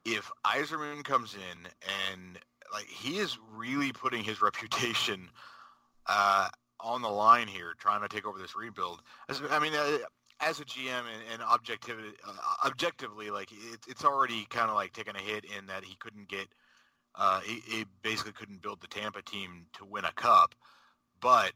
if 0.05 0.29
Yzerman 0.45 1.03
comes 1.03 1.35
in 1.35 1.67
and 2.11 2.39
like 2.73 2.87
he 2.87 3.17
is 3.17 3.37
really 3.55 3.91
putting 3.91 4.23
his 4.23 4.41
reputation 4.41 5.29
uh, 6.07 6.49
on 6.79 7.01
the 7.01 7.09
line 7.09 7.47
here, 7.47 7.73
trying 7.77 8.01
to 8.01 8.07
take 8.07 8.25
over 8.25 8.39
this 8.39 8.55
rebuild. 8.55 9.01
I 9.49 9.59
mean, 9.59 9.73
uh, 9.73 9.99
as 10.39 10.59
a 10.59 10.65
GM 10.65 11.01
and, 11.01 11.23
and 11.33 11.41
objectivity, 11.43 12.09
uh, 12.27 12.67
objectively, 12.67 13.29
like 13.29 13.51
it, 13.51 13.79
it's 13.87 14.03
already 14.03 14.45
kind 14.49 14.69
of 14.69 14.75
like 14.75 14.93
taking 14.93 15.15
a 15.15 15.19
hit 15.19 15.45
in 15.45 15.67
that 15.67 15.83
he 15.83 15.95
couldn't 15.99 16.27
get, 16.27 16.47
uh, 17.15 17.41
he, 17.41 17.61
he 17.67 17.85
basically 18.01 18.31
couldn't 18.31 18.61
build 18.61 18.81
the 18.81 18.87
Tampa 18.87 19.21
team 19.21 19.67
to 19.73 19.85
win 19.85 20.05
a 20.05 20.11
cup. 20.13 20.55
But 21.21 21.51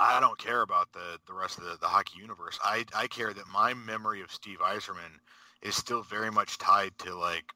I 0.00 0.18
don't 0.18 0.38
care 0.38 0.62
about 0.62 0.90
the, 0.92 1.18
the 1.26 1.34
rest 1.34 1.58
of 1.58 1.64
the, 1.64 1.76
the 1.78 1.86
hockey 1.86 2.18
universe. 2.18 2.58
I, 2.64 2.86
I 2.96 3.06
care 3.06 3.34
that 3.34 3.46
my 3.52 3.74
memory 3.74 4.22
of 4.22 4.32
Steve 4.32 4.58
Yzerman 4.58 5.20
is 5.60 5.76
still 5.76 6.02
very 6.02 6.30
much 6.30 6.56
tied 6.56 6.92
to 7.00 7.14
like 7.14 7.52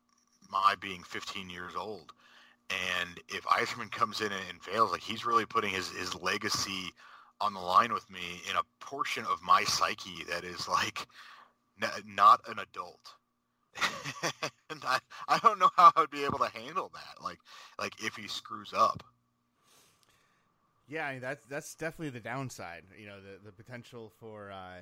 my 0.51 0.75
being 0.79 1.03
15 1.05 1.49
years 1.49 1.73
old. 1.75 2.13
And 3.01 3.19
if 3.29 3.45
Yzerman 3.45 3.91
comes 3.91 4.21
in 4.21 4.31
and 4.31 4.63
fails, 4.63 4.93
like 4.93 5.01
he's 5.01 5.25
really 5.25 5.47
putting 5.47 5.73
his, 5.73 5.89
his 5.89 6.15
legacy 6.21 6.93
on 7.41 7.55
the 7.55 7.61
line 7.61 7.95
with 7.95 8.09
me 8.11 8.43
in 8.51 8.57
a 8.57 8.85
portion 8.85 9.25
of 9.25 9.43
my 9.43 9.65
psyche 9.65 10.25
that 10.29 10.45
is 10.45 10.69
like 10.69 11.07
n- 11.83 11.89
not 12.07 12.43
an 12.47 12.59
adult. 12.59 13.15
and 14.71 14.85
I, 14.85 14.99
I 15.29 15.39
don't 15.39 15.59
know 15.59 15.71
how 15.77 15.93
I'd 15.97 16.11
be 16.11 16.25
able 16.25 16.39
to 16.41 16.51
handle 16.51 16.93
that. 16.93 17.25
Like, 17.25 17.39
like 17.81 18.05
if 18.05 18.17
he 18.17 18.29
screws 18.29 18.75
up. 18.77 19.03
Yeah, 20.89 21.07
I 21.07 21.13
mean, 21.13 21.23
that's 21.23 21.43
that's 21.49 21.75
definitely 21.75 22.11
the 22.11 22.21
downside. 22.21 22.83
You 22.99 23.07
know, 23.07 23.21
the 23.21 23.45
the 23.45 23.53
potential 23.53 24.13
for. 24.21 24.51
Uh, 24.53 24.81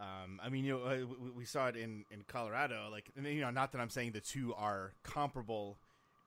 um, 0.00 0.40
I 0.40 0.48
mean, 0.48 0.64
you 0.64 0.74
know, 0.78 0.84
uh, 0.84 0.98
we, 1.20 1.30
we, 1.38 1.44
saw 1.44 1.66
it 1.66 1.74
in 1.74 2.04
in 2.12 2.22
Colorado. 2.28 2.88
Like, 2.88 3.10
you 3.20 3.40
know, 3.40 3.50
not 3.50 3.72
that 3.72 3.80
I'm 3.80 3.90
saying 3.90 4.12
the 4.12 4.20
two 4.20 4.54
are 4.54 4.92
comparable 5.02 5.76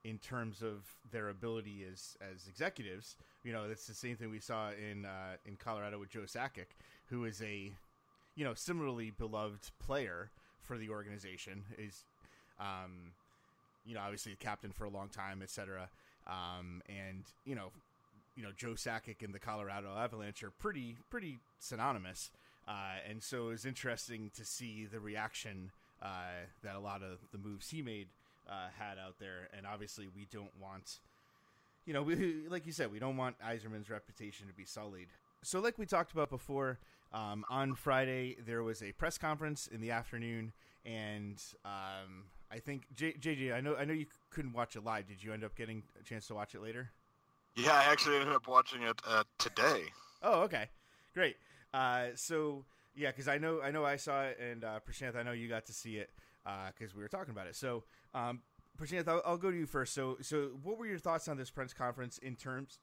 in 0.04 0.18
terms 0.18 0.62
of 0.62 0.84
their 1.10 1.28
ability 1.28 1.84
as 1.90 2.16
as 2.20 2.46
executives. 2.48 3.16
You 3.44 3.52
know, 3.52 3.64
it's 3.70 3.86
the 3.86 3.94
same 3.94 4.16
thing 4.16 4.30
we 4.30 4.40
saw 4.40 4.70
in 4.70 5.04
uh, 5.04 5.36
in 5.46 5.56
Colorado 5.56 5.98
with 5.98 6.10
Joe 6.10 6.20
Sakic, 6.26 6.74
who 7.06 7.24
is 7.24 7.40
a 7.42 7.72
you 8.34 8.44
know 8.44 8.54
similarly 8.54 9.10
beloved 9.10 9.70
player 9.78 10.30
for 10.60 10.76
the 10.76 10.90
organization. 10.90 11.64
Is 11.78 12.04
um, 12.60 13.12
you 13.84 13.94
know 13.94 14.00
obviously 14.00 14.36
captain 14.38 14.72
for 14.72 14.84
a 14.84 14.90
long 14.90 15.08
time, 15.08 15.40
etc. 15.42 15.88
Um, 16.26 16.82
and 16.88 17.24
you 17.44 17.54
know, 17.54 17.70
you 18.36 18.42
know 18.42 18.50
Joe 18.56 18.72
Sakic 18.72 19.22
and 19.22 19.34
the 19.34 19.38
Colorado 19.38 19.96
Avalanche 19.96 20.42
are 20.42 20.50
pretty 20.50 20.96
pretty 21.10 21.38
synonymous. 21.58 22.30
Uh, 22.66 22.98
and 23.08 23.22
so 23.22 23.48
it 23.48 23.50
was 23.50 23.66
interesting 23.66 24.30
to 24.36 24.44
see 24.44 24.86
the 24.86 25.00
reaction 25.00 25.72
uh, 26.00 26.46
that 26.62 26.76
a 26.76 26.80
lot 26.80 27.02
of 27.02 27.18
the 27.32 27.38
moves 27.38 27.70
he 27.70 27.82
made 27.82 28.08
uh, 28.48 28.68
had 28.78 28.98
out 28.98 29.16
there, 29.18 29.48
and 29.56 29.66
obviously 29.66 30.08
we 30.14 30.26
don't 30.30 30.50
want, 30.60 30.98
you 31.86 31.92
know, 31.92 32.02
we, 32.02 32.44
like 32.48 32.66
you 32.66 32.72
said, 32.72 32.90
we 32.92 32.98
don't 32.98 33.16
want 33.16 33.36
Yzerman's 33.40 33.90
reputation 33.90 34.46
to 34.48 34.54
be 34.54 34.64
sullied. 34.64 35.08
So, 35.42 35.60
like 35.60 35.78
we 35.78 35.86
talked 35.86 36.12
about 36.12 36.30
before, 36.30 36.78
um, 37.12 37.44
on 37.50 37.74
Friday 37.74 38.36
there 38.44 38.62
was 38.62 38.82
a 38.82 38.92
press 38.92 39.18
conference 39.18 39.66
in 39.66 39.80
the 39.80 39.90
afternoon, 39.90 40.52
and 40.84 41.42
um, 41.64 42.24
I 42.50 42.58
think 42.58 42.86
J- 42.94 43.14
JJ, 43.14 43.54
I 43.54 43.60
know, 43.60 43.76
I 43.76 43.84
know 43.84 43.94
you 43.94 44.06
couldn't 44.30 44.52
watch 44.52 44.76
it 44.76 44.84
live. 44.84 45.08
Did 45.08 45.22
you 45.22 45.32
end 45.32 45.44
up 45.44 45.56
getting 45.56 45.82
a 46.00 46.04
chance 46.04 46.26
to 46.28 46.34
watch 46.34 46.54
it 46.54 46.62
later? 46.62 46.90
Yeah, 47.56 47.72
I 47.72 47.90
actually 47.90 48.16
ended 48.16 48.34
up 48.34 48.48
watching 48.48 48.82
it 48.82 49.00
uh, 49.06 49.24
today. 49.38 49.84
Oh, 50.22 50.42
okay, 50.42 50.66
great. 51.14 51.36
Uh, 51.74 52.08
so 52.14 52.64
yeah, 52.94 53.10
because 53.10 53.28
I 53.28 53.38
know 53.38 53.60
I 53.60 53.70
know 53.70 53.84
I 53.84 53.96
saw 53.96 54.24
it, 54.24 54.38
and 54.40 54.64
uh, 54.64 54.80
Prashanth, 54.88 55.16
I 55.16 55.22
know 55.22 55.32
you 55.32 55.48
got 55.48 55.66
to 55.66 55.72
see 55.72 55.96
it 55.96 56.10
because 56.44 56.92
uh, 56.92 56.96
we 56.96 57.02
were 57.02 57.08
talking 57.08 57.32
about 57.32 57.46
it. 57.46 57.56
So 57.56 57.84
um, 58.14 58.40
Prashanth, 58.80 59.08
I'll, 59.08 59.22
I'll, 59.24 59.36
go 59.36 59.50
to 59.50 59.56
you 59.56 59.66
first. 59.66 59.94
So, 59.94 60.18
so 60.20 60.50
what 60.62 60.78
were 60.78 60.86
your 60.86 60.98
thoughts 60.98 61.28
on 61.28 61.36
this 61.36 61.50
press 61.50 61.72
conference 61.72 62.18
in 62.18 62.36
terms 62.36 62.78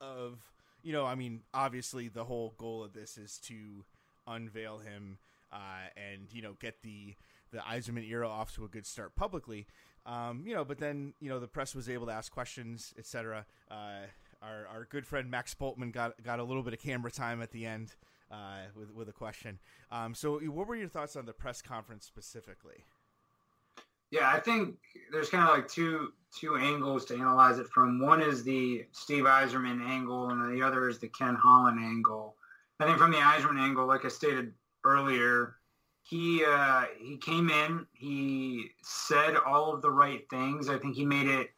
of, 0.00 0.38
you 0.82 0.92
know, 0.92 1.04
I 1.06 1.14
mean, 1.14 1.40
obviously 1.52 2.08
the 2.08 2.24
whole 2.24 2.54
goal 2.56 2.82
of 2.82 2.92
this 2.92 3.18
is 3.18 3.38
to 3.44 3.84
unveil 4.26 4.78
him 4.78 5.18
uh, 5.52 5.88
and 5.96 6.32
you 6.32 6.42
know 6.42 6.54
get 6.60 6.82
the 6.82 7.14
the 7.52 7.58
Yzerman 7.58 8.08
era 8.08 8.28
off 8.28 8.54
to 8.54 8.64
a 8.64 8.68
good 8.68 8.86
start 8.86 9.16
publicly. 9.16 9.66
Um, 10.06 10.44
you 10.46 10.54
know, 10.54 10.64
but 10.64 10.78
then 10.78 11.14
you 11.20 11.28
know 11.28 11.38
the 11.38 11.48
press 11.48 11.74
was 11.74 11.88
able 11.88 12.06
to 12.06 12.12
ask 12.12 12.32
questions, 12.32 12.94
etc. 12.98 13.46
Uh, 13.70 14.06
our 14.42 14.66
our 14.72 14.86
good 14.90 15.06
friend 15.06 15.30
Max 15.30 15.54
Bultman 15.54 15.92
got 15.92 16.22
got 16.22 16.38
a 16.38 16.44
little 16.44 16.62
bit 16.62 16.72
of 16.72 16.80
camera 16.80 17.10
time 17.10 17.42
at 17.42 17.50
the 17.52 17.66
end 17.66 17.94
uh, 18.30 18.62
with 18.74 18.92
with 18.94 19.08
a 19.08 19.12
question. 19.12 19.58
Um, 19.90 20.14
so, 20.14 20.38
what 20.38 20.66
were 20.66 20.76
your 20.76 20.88
thoughts 20.88 21.16
on 21.16 21.26
the 21.26 21.32
press 21.32 21.60
conference 21.60 22.06
specifically? 22.06 22.84
Yeah, 24.10 24.28
I 24.32 24.40
think 24.40 24.76
there's 25.12 25.28
kind 25.28 25.48
of 25.48 25.54
like 25.54 25.68
two 25.68 26.12
two 26.38 26.56
angles 26.56 27.04
to 27.06 27.14
analyze 27.14 27.58
it 27.58 27.66
from. 27.68 28.00
One 28.00 28.20
is 28.20 28.42
the 28.42 28.86
Steve 28.92 29.24
Yzerman 29.24 29.86
angle, 29.86 30.30
and 30.30 30.56
the 30.56 30.64
other 30.64 30.88
is 30.88 30.98
the 30.98 31.08
Ken 31.08 31.34
Holland 31.34 31.78
angle. 31.78 32.36
I 32.80 32.86
think 32.86 32.98
from 32.98 33.12
the 33.12 33.18
Yzerman 33.18 33.60
angle, 33.60 33.86
like 33.86 34.04
I 34.04 34.08
stated 34.08 34.52
earlier, 34.84 35.56
he 36.02 36.44
uh, 36.44 36.84
he 36.98 37.16
came 37.16 37.50
in, 37.50 37.86
he 37.92 38.70
said 38.82 39.36
all 39.36 39.72
of 39.72 39.82
the 39.82 39.90
right 39.90 40.28
things. 40.30 40.68
I 40.68 40.78
think 40.78 40.96
he 40.96 41.04
made 41.04 41.28
it 41.28 41.50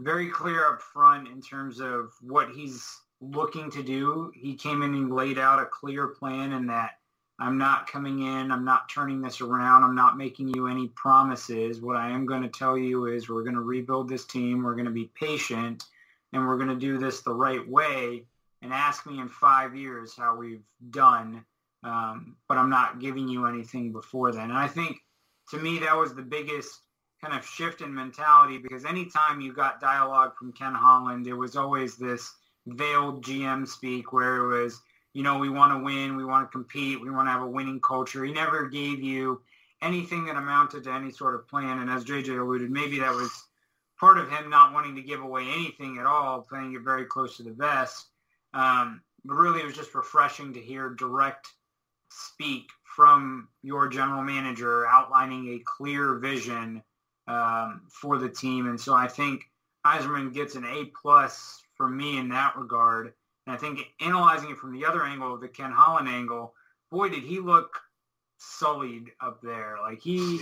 very 0.00 0.28
clear 0.28 0.66
up 0.66 0.82
front 0.82 1.28
in 1.28 1.40
terms 1.40 1.80
of 1.80 2.10
what 2.20 2.50
he's 2.50 3.00
looking 3.20 3.70
to 3.70 3.82
do. 3.82 4.32
He 4.34 4.54
came 4.54 4.82
in 4.82 4.94
and 4.94 5.14
laid 5.14 5.38
out 5.38 5.62
a 5.62 5.66
clear 5.66 6.08
plan, 6.08 6.52
and 6.52 6.68
that 6.68 6.98
I'm 7.38 7.58
not 7.58 7.90
coming 7.90 8.22
in. 8.22 8.50
I'm 8.50 8.64
not 8.64 8.88
turning 8.88 9.20
this 9.20 9.40
around. 9.40 9.84
I'm 9.84 9.94
not 9.94 10.16
making 10.16 10.48
you 10.48 10.68
any 10.68 10.88
promises. 10.88 11.80
What 11.80 11.96
I 11.96 12.10
am 12.10 12.26
going 12.26 12.42
to 12.42 12.48
tell 12.48 12.78
you 12.78 13.06
is 13.06 13.28
we're 13.28 13.42
going 13.42 13.54
to 13.54 13.60
rebuild 13.60 14.08
this 14.08 14.24
team. 14.24 14.62
We're 14.62 14.74
going 14.74 14.86
to 14.86 14.90
be 14.90 15.10
patient 15.14 15.84
and 16.32 16.46
we're 16.46 16.56
going 16.56 16.68
to 16.68 16.76
do 16.76 16.98
this 16.98 17.20
the 17.20 17.34
right 17.34 17.66
way 17.68 18.24
and 18.62 18.72
ask 18.72 19.06
me 19.06 19.18
in 19.18 19.28
five 19.28 19.74
years 19.74 20.14
how 20.16 20.36
we've 20.36 20.64
done. 20.90 21.44
Um, 21.82 22.36
but 22.48 22.58
I'm 22.58 22.70
not 22.70 23.00
giving 23.00 23.28
you 23.28 23.46
anything 23.46 23.92
before 23.92 24.32
then. 24.32 24.50
And 24.50 24.58
I 24.58 24.66
think 24.66 24.98
to 25.50 25.58
me, 25.58 25.78
that 25.80 25.96
was 25.96 26.14
the 26.14 26.22
biggest 26.22 26.80
kind 27.22 27.38
of 27.38 27.46
shift 27.46 27.80
in 27.80 27.94
mentality 27.94 28.58
because 28.58 28.84
anytime 28.84 29.40
you 29.40 29.52
got 29.52 29.80
dialogue 29.80 30.36
from 30.36 30.52
Ken 30.52 30.74
Holland, 30.74 31.24
there 31.24 31.36
was 31.36 31.56
always 31.56 31.96
this 31.96 32.32
veiled 32.66 33.24
GM 33.24 33.66
speak 33.66 34.12
where 34.12 34.36
it 34.38 34.62
was, 34.62 34.80
you 35.12 35.22
know, 35.22 35.38
we 35.38 35.48
want 35.48 35.72
to 35.72 35.84
win, 35.84 36.16
we 36.16 36.24
want 36.24 36.46
to 36.46 36.52
compete, 36.52 37.00
we 37.00 37.10
want 37.10 37.28
to 37.28 37.32
have 37.32 37.42
a 37.42 37.46
winning 37.46 37.80
culture. 37.80 38.24
He 38.24 38.32
never 38.32 38.68
gave 38.68 39.02
you 39.02 39.40
anything 39.82 40.26
that 40.26 40.36
amounted 40.36 40.84
to 40.84 40.92
any 40.92 41.10
sort 41.10 41.34
of 41.34 41.48
plan. 41.48 41.78
And 41.78 41.90
as 41.90 42.04
JJ 42.04 42.40
alluded, 42.40 42.70
maybe 42.70 42.98
that 42.98 43.14
was 43.14 43.30
part 43.98 44.18
of 44.18 44.30
him 44.30 44.50
not 44.50 44.72
wanting 44.72 44.96
to 44.96 45.02
give 45.02 45.20
away 45.20 45.46
anything 45.48 45.98
at 45.98 46.06
all, 46.06 46.42
playing 46.42 46.74
it 46.74 46.82
very 46.82 47.06
close 47.06 47.36
to 47.36 47.42
the 47.42 47.52
vest. 47.52 48.06
Um, 48.52 49.02
but 49.24 49.34
really, 49.34 49.60
it 49.60 49.66
was 49.66 49.74
just 49.74 49.94
refreshing 49.94 50.52
to 50.54 50.60
hear 50.60 50.90
direct 50.90 51.48
speak 52.10 52.68
from 52.84 53.48
your 53.62 53.88
general 53.88 54.22
manager 54.22 54.86
outlining 54.86 55.48
a 55.48 55.62
clear 55.64 56.14
vision 56.16 56.82
um, 57.28 57.82
for 57.90 58.18
the 58.18 58.28
team. 58.28 58.68
And 58.68 58.80
so 58.80 58.94
I 58.94 59.08
think 59.08 59.42
Yzerman 59.84 60.32
gets 60.32 60.54
an 60.54 60.64
A 60.64 60.90
plus 61.00 61.62
for 61.74 61.88
me 61.88 62.18
in 62.18 62.28
that 62.30 62.56
regard. 62.56 63.12
And 63.46 63.54
I 63.54 63.58
think 63.58 63.80
analyzing 64.00 64.50
it 64.50 64.58
from 64.58 64.72
the 64.72 64.84
other 64.86 65.04
angle, 65.04 65.36
the 65.36 65.48
Ken 65.48 65.70
Holland 65.70 66.08
angle, 66.08 66.54
boy, 66.90 67.08
did 67.08 67.22
he 67.22 67.38
look 67.38 67.80
sullied 68.38 69.10
up 69.20 69.40
there. 69.42 69.76
Like 69.80 70.00
he 70.00 70.40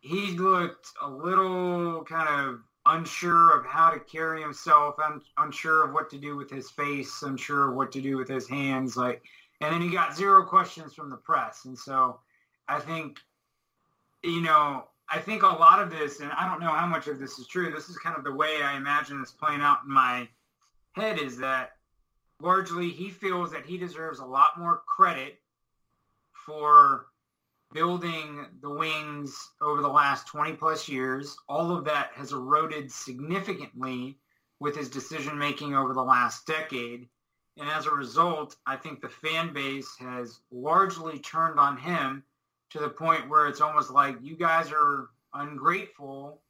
he 0.00 0.36
looked 0.38 0.88
a 1.02 1.08
little 1.08 2.04
kind 2.04 2.28
of 2.28 2.60
unsure 2.86 3.58
of 3.58 3.66
how 3.66 3.90
to 3.90 3.98
carry 4.00 4.40
himself, 4.40 4.98
un- 4.98 5.20
unsure 5.36 5.84
of 5.84 5.92
what 5.92 6.08
to 6.10 6.18
do 6.18 6.36
with 6.36 6.50
his 6.50 6.70
face, 6.70 7.22
unsure 7.22 7.70
of 7.70 7.76
what 7.76 7.92
to 7.92 8.00
do 8.00 8.16
with 8.16 8.28
his 8.28 8.48
hands. 8.48 8.96
Like, 8.96 9.22
and 9.60 9.72
then 9.72 9.80
he 9.80 9.90
got 9.90 10.16
zero 10.16 10.44
questions 10.44 10.94
from 10.94 11.10
the 11.10 11.16
press. 11.16 11.64
And 11.64 11.78
so 11.78 12.20
I 12.68 12.78
think, 12.80 13.18
you 14.22 14.40
know, 14.40 14.84
I 15.10 15.18
think 15.18 15.42
a 15.42 15.46
lot 15.46 15.82
of 15.82 15.90
this, 15.90 16.20
and 16.20 16.30
I 16.32 16.48
don't 16.48 16.60
know 16.60 16.70
how 16.70 16.86
much 16.86 17.08
of 17.08 17.18
this 17.18 17.38
is 17.38 17.46
true. 17.46 17.72
This 17.72 17.88
is 17.88 17.96
kind 17.98 18.16
of 18.16 18.24
the 18.24 18.34
way 18.34 18.62
I 18.62 18.76
imagine 18.76 19.20
this 19.20 19.32
playing 19.32 19.62
out 19.62 19.78
in 19.86 19.92
my 19.92 20.28
head 20.92 21.18
is 21.18 21.38
that 21.38 21.72
largely 22.40 22.90
he 22.90 23.10
feels 23.10 23.50
that 23.52 23.66
he 23.66 23.78
deserves 23.78 24.18
a 24.18 24.24
lot 24.24 24.58
more 24.58 24.82
credit 24.86 25.40
for 26.32 27.06
building 27.72 28.46
the 28.62 28.70
wings 28.70 29.50
over 29.60 29.82
the 29.82 29.88
last 29.88 30.26
20 30.26 30.52
plus 30.54 30.88
years. 30.88 31.36
All 31.48 31.76
of 31.76 31.84
that 31.84 32.10
has 32.14 32.32
eroded 32.32 32.90
significantly 32.90 34.18
with 34.60 34.76
his 34.76 34.88
decision 34.88 35.38
making 35.38 35.74
over 35.74 35.92
the 35.92 36.02
last 36.02 36.46
decade. 36.46 37.08
And 37.58 37.68
as 37.68 37.86
a 37.86 37.90
result, 37.90 38.56
I 38.66 38.76
think 38.76 39.00
the 39.00 39.08
fan 39.08 39.52
base 39.52 39.96
has 39.98 40.40
largely 40.52 41.18
turned 41.18 41.58
on 41.58 41.76
him 41.76 42.24
to 42.70 42.78
the 42.78 42.88
point 42.88 43.28
where 43.28 43.46
it's 43.48 43.60
almost 43.60 43.90
like 43.90 44.16
you 44.22 44.36
guys 44.36 44.70
are 44.72 45.08
ungrateful 45.34 46.40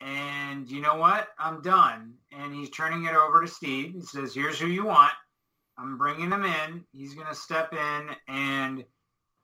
And 0.00 0.70
you 0.70 0.80
know 0.80 0.96
what? 0.96 1.28
I'm 1.38 1.62
done. 1.62 2.14
And 2.32 2.54
he's 2.54 2.70
turning 2.70 3.06
it 3.06 3.14
over 3.14 3.40
to 3.40 3.48
Steve. 3.48 3.94
He 3.94 4.02
says, 4.02 4.34
here's 4.34 4.58
who 4.58 4.66
you 4.66 4.84
want. 4.84 5.12
I'm 5.78 5.96
bringing 5.98 6.30
him 6.30 6.44
in. 6.44 6.84
He's 6.92 7.14
going 7.14 7.28
to 7.28 7.34
step 7.34 7.72
in 7.72 8.10
and 8.28 8.84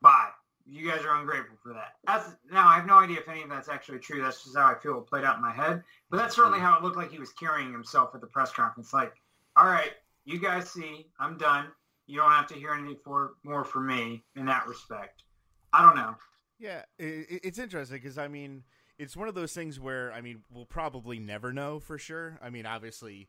bye. 0.00 0.28
You 0.66 0.88
guys 0.88 1.04
are 1.04 1.18
ungrateful 1.18 1.56
for 1.62 1.72
that. 1.72 1.94
That's 2.06 2.28
now 2.50 2.68
I 2.68 2.74
have 2.76 2.86
no 2.86 2.98
idea 2.98 3.18
if 3.18 3.28
any 3.28 3.42
of 3.42 3.48
that's 3.48 3.68
actually 3.68 3.98
true. 3.98 4.22
That's 4.22 4.44
just 4.44 4.56
how 4.56 4.66
I 4.66 4.74
feel 4.74 4.98
it 4.98 5.06
played 5.06 5.24
out 5.24 5.36
in 5.36 5.42
my 5.42 5.52
head. 5.52 5.82
But 6.10 6.18
that's 6.18 6.36
certainly 6.36 6.58
mm-hmm. 6.58 6.66
how 6.66 6.78
it 6.78 6.82
looked 6.84 6.96
like 6.96 7.10
he 7.10 7.18
was 7.18 7.32
carrying 7.32 7.72
himself 7.72 8.14
at 8.14 8.20
the 8.20 8.26
press 8.26 8.52
conference. 8.52 8.92
Like, 8.92 9.14
all 9.56 9.66
right, 9.66 9.92
you 10.24 10.40
guys 10.40 10.70
see, 10.70 11.06
I'm 11.18 11.36
done. 11.38 11.68
You 12.06 12.18
don't 12.18 12.30
have 12.30 12.46
to 12.48 12.54
hear 12.54 12.72
anything 12.72 12.98
for 13.04 13.32
more 13.44 13.64
from 13.64 13.86
me 13.86 14.24
in 14.36 14.46
that 14.46 14.66
respect. 14.66 15.24
I 15.72 15.82
don't 15.82 15.96
know. 15.96 16.14
Yeah, 16.58 16.82
it, 16.98 17.40
it's 17.42 17.58
interesting 17.58 17.96
because 17.96 18.18
I 18.18 18.28
mean, 18.28 18.64
it's 18.98 19.16
one 19.16 19.28
of 19.28 19.34
those 19.34 19.52
things 19.52 19.80
where 19.80 20.12
I 20.12 20.20
mean, 20.20 20.42
we'll 20.50 20.66
probably 20.66 21.18
never 21.18 21.52
know 21.52 21.80
for 21.80 21.98
sure. 21.98 22.38
I 22.42 22.50
mean, 22.50 22.66
obviously, 22.66 23.28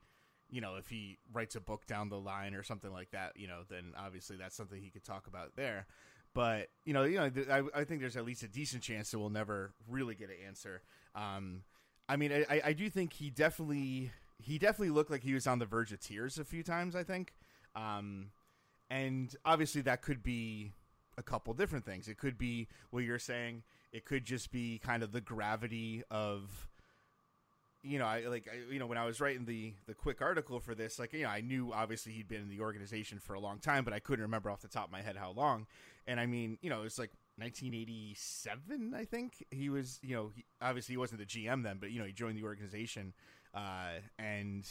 you 0.50 0.62
know, 0.62 0.76
if 0.76 0.88
he 0.88 1.18
writes 1.32 1.56
a 1.56 1.62
book 1.62 1.88
down 1.88 2.10
the 2.10 2.20
line 2.20 2.54
or 2.54 2.64
something 2.64 2.92
like 2.92 3.12
that, 3.12 3.34
you 3.36 3.48
know, 3.48 3.62
then 3.70 3.94
obviously 3.98 4.38
that's 4.38 4.56
something 4.56 4.80
he 4.82 4.90
could 4.90 5.04
talk 5.04 5.28
about 5.28 5.56
there. 5.56 5.88
But 6.34 6.70
you 6.86 6.94
know, 6.94 7.04
you 7.04 7.18
know, 7.18 7.32
I, 7.50 7.82
I 7.82 7.84
think 7.84 8.02
there's 8.02 8.18
at 8.18 8.26
least 8.26 8.44
a 8.44 8.48
decent 8.48 8.84
chance 8.84 9.12
that 9.12 9.20
we'll 9.20 9.30
never 9.30 9.74
really 9.88 10.16
get 10.16 10.30
an 10.30 10.36
answer. 10.48 10.82
Um, 11.16 11.64
I 12.10 12.18
mean, 12.18 12.32
I, 12.50 12.62
I 12.66 12.74
do 12.74 12.90
think 12.90 13.14
he 13.14 13.30
definitely 13.30 14.12
he 14.44 14.58
definitely 14.58 14.92
looked 14.92 15.12
like 15.12 15.24
he 15.24 15.34
was 15.34 15.48
on 15.48 15.60
the 15.60 15.66
verge 15.66 15.92
of 15.92 16.00
tears 16.00 16.38
a 16.38 16.46
few 16.46 16.64
times. 16.64 16.96
I 16.96 17.04
think, 17.04 17.34
um, 17.76 18.28
and 18.90 19.36
obviously 19.46 19.82
that 19.82 20.02
could 20.02 20.24
be 20.24 20.74
a 21.18 21.24
couple 21.24 21.54
different 21.54 21.86
things. 21.86 22.08
It 22.08 22.18
could 22.18 22.38
be 22.38 22.68
what 22.90 23.04
you're 23.04 23.20
saying. 23.20 23.64
It 23.92 24.06
could 24.06 24.26
just 24.26 24.52
be 24.52 24.80
kind 24.84 25.04
of 25.04 25.12
the 25.12 25.22
gravity 25.22 26.04
of 26.10 26.68
you 27.84 28.00
know, 28.00 28.06
I 28.06 28.22
like 28.28 28.48
I, 28.52 28.72
you 28.72 28.80
know 28.80 28.88
when 28.88 28.98
I 28.98 29.06
was 29.06 29.20
writing 29.20 29.46
the 29.46 29.74
the 29.88 29.94
quick 29.94 30.22
article 30.22 30.60
for 30.60 30.74
this, 30.74 30.98
like 30.98 31.14
you 31.14 31.24
know, 31.24 31.30
I 31.30 31.42
knew 31.42 31.72
obviously 31.74 32.14
he'd 32.14 32.30
been 32.30 32.42
in 32.42 32.50
the 32.50 32.62
organization 32.62 33.20
for 33.20 33.34
a 33.34 33.40
long 33.40 33.60
time, 33.60 33.84
but 33.84 33.94
I 33.94 34.00
couldn't 34.00 34.24
remember 34.24 34.50
off 34.50 34.62
the 34.62 34.70
top 34.70 34.86
of 34.86 34.92
my 34.92 35.02
head 35.02 35.18
how 35.18 35.32
long. 35.32 35.68
And 36.08 36.20
I 36.20 36.26
mean, 36.26 36.58
you 36.62 36.70
know, 36.70 36.84
it's 36.84 36.98
like 36.98 37.12
1987, 37.38 38.94
I 38.96 39.06
think 39.06 39.46
he 39.52 39.70
was. 39.70 40.00
You 40.02 40.16
know, 40.16 40.32
he, 40.34 40.46
obviously 40.62 40.94
he 40.94 40.98
wasn't 40.98 41.20
the 41.20 41.26
GM 41.26 41.64
then, 41.64 41.78
but 41.80 41.92
you 41.92 42.00
know, 42.00 42.06
he 42.06 42.14
joined 42.14 42.38
the 42.38 42.44
organization, 42.44 43.14
uh, 43.54 44.00
and 44.18 44.66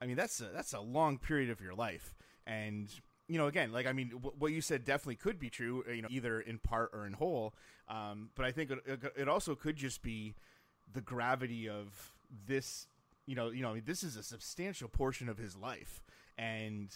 I 0.00 0.06
mean 0.06 0.16
that's 0.16 0.40
a, 0.40 0.50
that's 0.54 0.72
a 0.72 0.80
long 0.80 1.18
period 1.18 1.50
of 1.50 1.60
your 1.60 1.74
life, 1.74 2.14
and 2.46 2.88
you 3.28 3.36
know, 3.36 3.46
again, 3.46 3.72
like 3.72 3.86
I 3.86 3.92
mean, 3.92 4.08
w- 4.10 4.34
what 4.38 4.52
you 4.52 4.60
said 4.60 4.84
definitely 4.84 5.16
could 5.16 5.38
be 5.38 5.50
true. 5.50 5.84
You 5.92 6.02
know, 6.02 6.08
either 6.10 6.40
in 6.40 6.58
part 6.58 6.90
or 6.92 7.06
in 7.06 7.12
whole. 7.12 7.54
Um, 7.86 8.30
but 8.34 8.44
I 8.44 8.52
think 8.52 8.70
it, 8.70 9.12
it 9.16 9.28
also 9.28 9.54
could 9.54 9.76
just 9.76 10.02
be 10.02 10.34
the 10.90 11.00
gravity 11.02 11.68
of 11.68 12.12
this. 12.46 12.86
You 13.26 13.34
know, 13.34 13.50
you 13.50 13.62
know, 13.62 13.70
I 13.70 13.74
mean, 13.74 13.82
this 13.86 14.02
is 14.02 14.16
a 14.16 14.22
substantial 14.22 14.88
portion 14.88 15.28
of 15.28 15.36
his 15.36 15.56
life, 15.56 16.02
and 16.38 16.88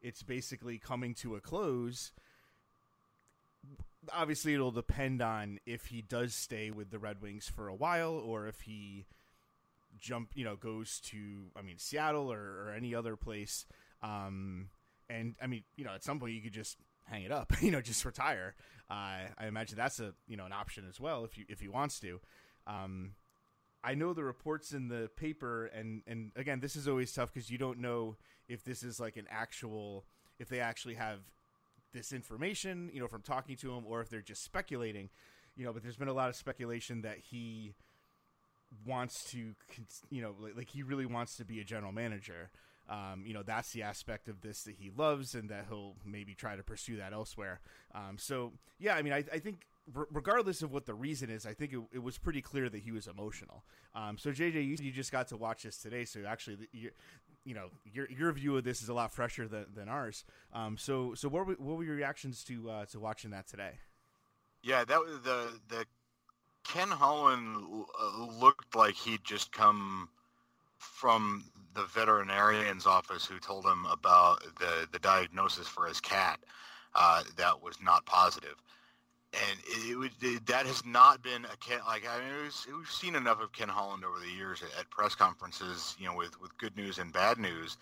it's 0.00 0.22
basically 0.22 0.78
coming 0.78 1.14
to 1.14 1.34
a 1.34 1.40
close. 1.40 2.12
Obviously, 4.12 4.54
it'll 4.54 4.70
depend 4.70 5.20
on 5.20 5.58
if 5.66 5.86
he 5.86 6.00
does 6.00 6.34
stay 6.34 6.70
with 6.70 6.90
the 6.90 6.98
Red 6.98 7.20
Wings 7.20 7.48
for 7.48 7.66
a 7.68 7.74
while, 7.74 8.12
or 8.12 8.46
if 8.46 8.62
he 8.62 9.06
jump, 10.00 10.30
you 10.34 10.44
know, 10.44 10.56
goes 10.56 11.00
to, 11.06 11.50
I 11.56 11.62
mean, 11.62 11.78
Seattle 11.78 12.32
or, 12.32 12.38
or 12.38 12.74
any 12.76 12.94
other 12.94 13.16
place. 13.16 13.66
Um, 14.02 14.70
and 15.08 15.34
I 15.42 15.46
mean, 15.46 15.64
you 15.76 15.84
know, 15.84 15.92
at 15.92 16.04
some 16.04 16.20
point 16.20 16.32
you 16.32 16.40
could 16.40 16.52
just 16.52 16.78
hang 17.04 17.24
it 17.24 17.32
up, 17.32 17.52
you 17.60 17.70
know, 17.70 17.80
just 17.80 18.04
retire. 18.04 18.54
Uh, 18.90 19.28
I 19.38 19.46
imagine 19.46 19.76
that's 19.76 20.00
a 20.00 20.14
you 20.26 20.36
know 20.36 20.46
an 20.46 20.52
option 20.52 20.84
as 20.88 20.98
well 20.98 21.24
if 21.24 21.38
you 21.38 21.44
if 21.48 21.60
he 21.60 21.68
wants 21.68 22.00
to. 22.00 22.20
Um, 22.66 23.12
I 23.82 23.94
know 23.94 24.12
the 24.12 24.24
reports 24.24 24.72
in 24.72 24.88
the 24.88 25.10
paper, 25.16 25.66
and 25.66 26.02
and 26.06 26.32
again, 26.36 26.60
this 26.60 26.76
is 26.76 26.88
always 26.88 27.12
tough 27.12 27.32
because 27.32 27.50
you 27.50 27.58
don't 27.58 27.78
know 27.78 28.16
if 28.48 28.64
this 28.64 28.82
is 28.82 29.00
like 29.00 29.16
an 29.16 29.26
actual, 29.30 30.06
if 30.38 30.48
they 30.48 30.60
actually 30.60 30.94
have 30.94 31.20
this 31.92 32.12
information, 32.12 32.90
you 32.92 33.00
know, 33.00 33.08
from 33.08 33.22
talking 33.22 33.56
to 33.56 33.72
him, 33.72 33.84
or 33.86 34.00
if 34.00 34.08
they're 34.08 34.20
just 34.20 34.44
speculating, 34.44 35.08
you 35.56 35.64
know. 35.64 35.72
But 35.72 35.82
there's 35.82 35.96
been 35.96 36.08
a 36.08 36.12
lot 36.12 36.28
of 36.28 36.36
speculation 36.36 37.02
that 37.02 37.18
he 37.18 37.74
wants 38.86 39.24
to, 39.32 39.54
you 40.10 40.22
know, 40.22 40.34
like, 40.38 40.56
like 40.56 40.68
he 40.68 40.82
really 40.82 41.06
wants 41.06 41.36
to 41.36 41.44
be 41.44 41.60
a 41.60 41.64
general 41.64 41.92
manager. 41.92 42.50
Um, 42.88 43.22
you 43.24 43.34
know, 43.34 43.42
that's 43.42 43.70
the 43.70 43.82
aspect 43.82 44.28
of 44.28 44.40
this 44.40 44.64
that 44.64 44.74
he 44.76 44.90
loves, 44.90 45.34
and 45.34 45.48
that 45.50 45.66
he'll 45.68 45.94
maybe 46.04 46.34
try 46.34 46.56
to 46.56 46.62
pursue 46.62 46.96
that 46.96 47.12
elsewhere. 47.12 47.60
Um, 47.94 48.16
so, 48.18 48.52
yeah, 48.78 48.96
I 48.96 49.02
mean, 49.02 49.12
I, 49.12 49.24
I 49.32 49.38
think 49.38 49.66
regardless 50.12 50.62
of 50.62 50.72
what 50.72 50.86
the 50.86 50.94
reason 50.94 51.30
is, 51.30 51.46
I 51.46 51.54
think 51.54 51.72
it, 51.72 51.80
it 51.92 52.02
was 52.02 52.18
pretty 52.18 52.42
clear 52.42 52.68
that 52.68 52.80
he 52.80 52.90
was 52.90 53.06
emotional. 53.06 53.64
Um, 53.94 54.18
so, 54.18 54.30
JJ, 54.30 54.54
you, 54.54 54.76
you, 54.80 54.90
just 54.90 55.12
got 55.12 55.28
to 55.28 55.36
watch 55.36 55.62
this 55.62 55.76
today, 55.78 56.04
so 56.04 56.20
actually, 56.26 56.68
you, 56.72 56.90
you 57.44 57.54
know, 57.54 57.68
your 57.84 58.08
your 58.10 58.32
view 58.32 58.56
of 58.56 58.64
this 58.64 58.82
is 58.82 58.88
a 58.88 58.94
lot 58.94 59.12
fresher 59.12 59.46
than, 59.46 59.66
than 59.74 59.88
ours. 59.88 60.24
Um, 60.52 60.76
so, 60.76 61.14
so 61.14 61.28
what 61.28 61.46
were, 61.46 61.54
what 61.54 61.76
were 61.76 61.84
your 61.84 61.96
reactions 61.96 62.42
to 62.44 62.70
uh, 62.70 62.84
to 62.86 62.98
watching 62.98 63.30
that 63.30 63.46
today? 63.46 63.78
Yeah, 64.62 64.84
that 64.84 65.00
was 65.00 65.20
the 65.22 65.60
the 65.68 65.86
Ken 66.64 66.88
Holland 66.88 67.84
uh, 68.00 68.26
looked 68.40 68.74
like 68.74 68.94
he'd 68.94 69.24
just 69.24 69.52
come 69.52 70.08
from 70.78 71.44
the 71.74 71.84
veterinarian's 71.84 72.86
office 72.86 73.24
who 73.24 73.38
told 73.38 73.64
him 73.64 73.86
about 73.86 74.42
the, 74.58 74.88
the 74.92 74.98
diagnosis 74.98 75.66
for 75.66 75.86
his 75.86 76.00
cat 76.00 76.40
uh, 76.94 77.22
that 77.36 77.62
was 77.62 77.76
not 77.82 78.04
positive. 78.06 78.56
And 79.32 79.60
it, 79.64 80.12
it, 80.22 80.46
that 80.46 80.66
has 80.66 80.84
not 80.84 81.22
been 81.22 81.44
a 81.44 81.56
Ken, 81.60 81.78
like 81.86 82.04
I 82.08 82.18
mean, 82.18 82.44
was, 82.44 82.66
we've 82.66 82.90
seen 82.90 83.14
enough 83.14 83.40
of 83.40 83.52
Ken 83.52 83.68
Holland 83.68 84.04
over 84.04 84.18
the 84.18 84.30
years 84.30 84.62
at, 84.62 84.80
at, 84.80 84.90
press 84.90 85.14
conferences, 85.14 85.94
you 86.00 86.06
know, 86.06 86.16
with, 86.16 86.40
with 86.40 86.56
good 86.58 86.76
news 86.76 86.98
and 86.98 87.12
bad 87.12 87.38
news, 87.38 87.76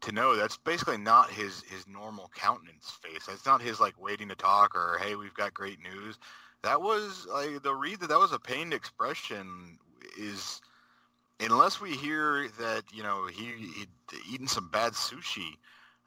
to 0.00 0.12
know 0.12 0.34
that's 0.34 0.56
basically 0.56 0.98
not 0.98 1.30
his 1.30 1.62
his 1.62 1.86
normal 1.86 2.30
countenance 2.34 2.98
face. 3.02 3.26
That's 3.26 3.46
not 3.46 3.62
his 3.62 3.78
like 3.78 4.00
waiting 4.00 4.28
to 4.28 4.34
talk 4.34 4.74
or 4.74 4.98
hey, 5.00 5.14
we've 5.14 5.34
got 5.34 5.54
great 5.54 5.78
news. 5.80 6.18
That 6.62 6.82
was 6.82 7.26
like 7.32 7.62
the 7.62 7.74
read 7.74 8.00
that 8.00 8.08
that 8.08 8.18
was 8.18 8.32
a 8.32 8.38
pained 8.38 8.72
expression 8.72 9.78
is 10.18 10.60
unless 11.40 11.80
we 11.80 11.92
hear 11.92 12.48
that 12.58 12.82
you 12.92 13.02
know 13.02 13.26
he 13.26 13.52
he'd 13.76 13.88
eaten 14.30 14.48
some 14.48 14.68
bad 14.70 14.92
sushi 14.92 15.56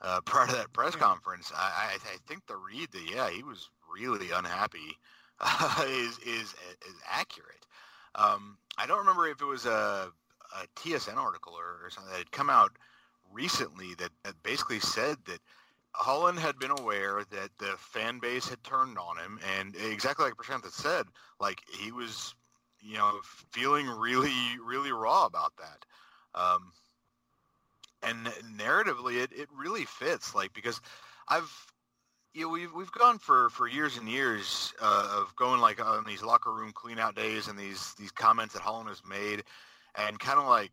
uh, 0.02 0.20
prior 0.24 0.46
to 0.46 0.52
that 0.52 0.72
press 0.72 0.96
conference, 0.96 1.52
I, 1.54 1.92
I, 1.92 1.94
I, 1.94 2.16
think 2.26 2.46
the 2.46 2.56
read 2.56 2.90
that 2.92 3.10
yeah 3.10 3.30
he 3.30 3.42
was 3.42 3.70
really 3.92 4.30
unhappy 4.30 4.98
uh, 5.40 5.84
is, 5.88 6.18
is 6.18 6.54
is 6.86 6.96
accurate. 7.10 7.66
Um, 8.14 8.58
I 8.76 8.86
don't 8.86 8.98
remember 8.98 9.26
if 9.26 9.40
it 9.40 9.46
was 9.46 9.64
a, 9.64 10.10
a 10.10 10.66
TSN 10.76 11.16
article 11.16 11.54
or, 11.54 11.86
or, 11.86 11.90
something 11.90 12.12
that 12.12 12.18
had 12.18 12.30
come 12.30 12.50
out 12.50 12.72
recently 13.32 13.94
that, 13.94 14.10
that 14.24 14.34
basically 14.42 14.80
said 14.80 15.16
that 15.24 15.38
Holland 15.94 16.38
had 16.38 16.58
been 16.58 16.70
aware 16.70 17.22
that 17.30 17.50
the 17.58 17.74
fan 17.78 18.18
base 18.18 18.48
had 18.48 18.62
turned 18.64 18.98
on 18.98 19.18
him, 19.18 19.38
and 19.58 19.74
exactly 19.76 20.24
like 20.24 20.34
Prashanth 20.34 20.64
had 20.64 20.72
said, 20.72 21.06
like 21.38 21.60
he 21.78 21.92
was 21.92 22.34
you 22.82 22.98
know, 22.98 23.20
feeling 23.52 23.88
really, 23.88 24.34
really 24.64 24.92
raw 24.92 25.24
about 25.24 25.52
that. 25.56 25.86
Um, 26.34 26.72
and 28.02 28.26
narratively, 28.58 29.22
it, 29.22 29.30
it 29.32 29.48
really 29.56 29.84
fits, 29.84 30.34
like 30.34 30.52
because 30.52 30.80
I've 31.28 31.50
you 32.34 32.42
know, 32.42 32.48
we've 32.48 32.72
we've 32.72 32.90
gone 32.92 33.18
for, 33.18 33.50
for 33.50 33.68
years 33.68 33.98
and 33.98 34.08
years 34.08 34.72
uh, 34.80 35.18
of 35.20 35.36
going 35.36 35.60
like 35.60 35.84
on 35.84 36.04
these 36.04 36.22
locker 36.22 36.50
room 36.52 36.72
clean 36.74 36.98
out 36.98 37.14
days 37.14 37.46
and 37.46 37.58
these 37.58 37.94
these 37.98 38.10
comments 38.10 38.54
that 38.54 38.62
Holland 38.62 38.88
has 38.88 39.02
made, 39.08 39.44
and 39.94 40.18
kind 40.18 40.40
of 40.40 40.46
like, 40.46 40.72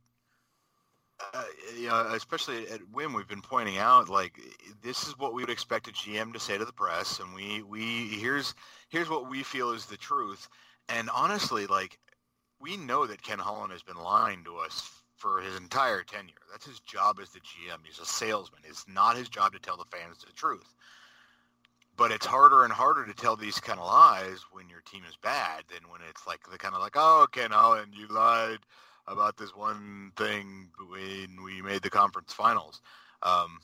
uh, 1.34 1.43
you 1.78 1.88
know, 1.88 2.07
especially 2.13 2.67
at 2.70 2.82
Wim, 2.93 3.15
we've 3.15 3.28
been 3.28 3.41
pointing 3.41 3.78
out 3.78 4.09
like 4.09 4.39
this 4.82 5.07
is 5.07 5.17
what 5.17 5.34
we 5.34 5.41
would 5.43 5.49
expect 5.49 5.88
a 5.88 5.91
GM 5.91 6.34
to 6.34 6.39
say 6.39 6.57
to 6.57 6.65
the 6.65 6.74
press, 6.74 7.20
and 7.20 7.34
we 7.34 7.61
we 7.63 8.07
here's 8.07 8.55
here's 8.89 9.09
what 9.09 9.30
we 9.30 9.43
feel 9.43 9.72
is 9.72 9.86
the 9.86 9.97
truth, 9.97 10.47
and 10.88 11.09
honestly, 11.13 11.67
like 11.67 11.99
we 12.59 12.78
know 12.78 13.05
that 13.05 13.22
Ken 13.22 13.39
Holland 13.39 13.72
has 13.72 13.84
been 13.84 13.97
lying 13.97 14.43
to 14.45 14.57
us 14.57 14.89
for 15.15 15.41
his 15.41 15.55
entire 15.57 16.03
tenure. 16.03 16.34
That's 16.51 16.65
his 16.65 16.80
job 16.80 17.20
as 17.22 17.30
the 17.30 17.39
GM. 17.39 17.80
He's 17.86 17.99
a 17.99 18.05
salesman. 18.05 18.61
It's 18.67 18.86
not 18.88 19.17
his 19.17 19.30
job 19.30 19.53
to 19.53 19.59
tell 19.59 19.78
the 19.78 19.86
fans 19.86 20.20
the 20.20 20.32
truth. 20.34 20.74
But 21.97 22.11
it's 22.11 22.26
harder 22.26 22.63
and 22.63 22.72
harder 22.72 23.05
to 23.05 23.13
tell 23.13 23.36
these 23.36 23.59
kind 23.59 23.78
of 23.78 23.86
lies 23.86 24.45
when 24.53 24.70
your 24.70 24.80
team 24.82 25.03
is 25.07 25.17
bad 25.17 25.65
than 25.70 25.89
when 25.89 25.99
it's 26.09 26.26
like 26.26 26.49
the 26.49 26.57
kind 26.57 26.74
of 26.74 26.80
like, 26.80 26.95
oh, 26.95 27.28
Ken 27.34 27.51
Holland, 27.51 27.93
you 27.93 28.07
lied 28.07 28.59
about 29.10 29.38
this 29.38 29.55
one 29.55 30.12
thing 30.16 30.70
when 30.88 31.43
we 31.43 31.62
made 31.62 31.82
the 31.82 31.89
conference 31.89 32.32
finals. 32.32 32.82
Um, 33.24 33.60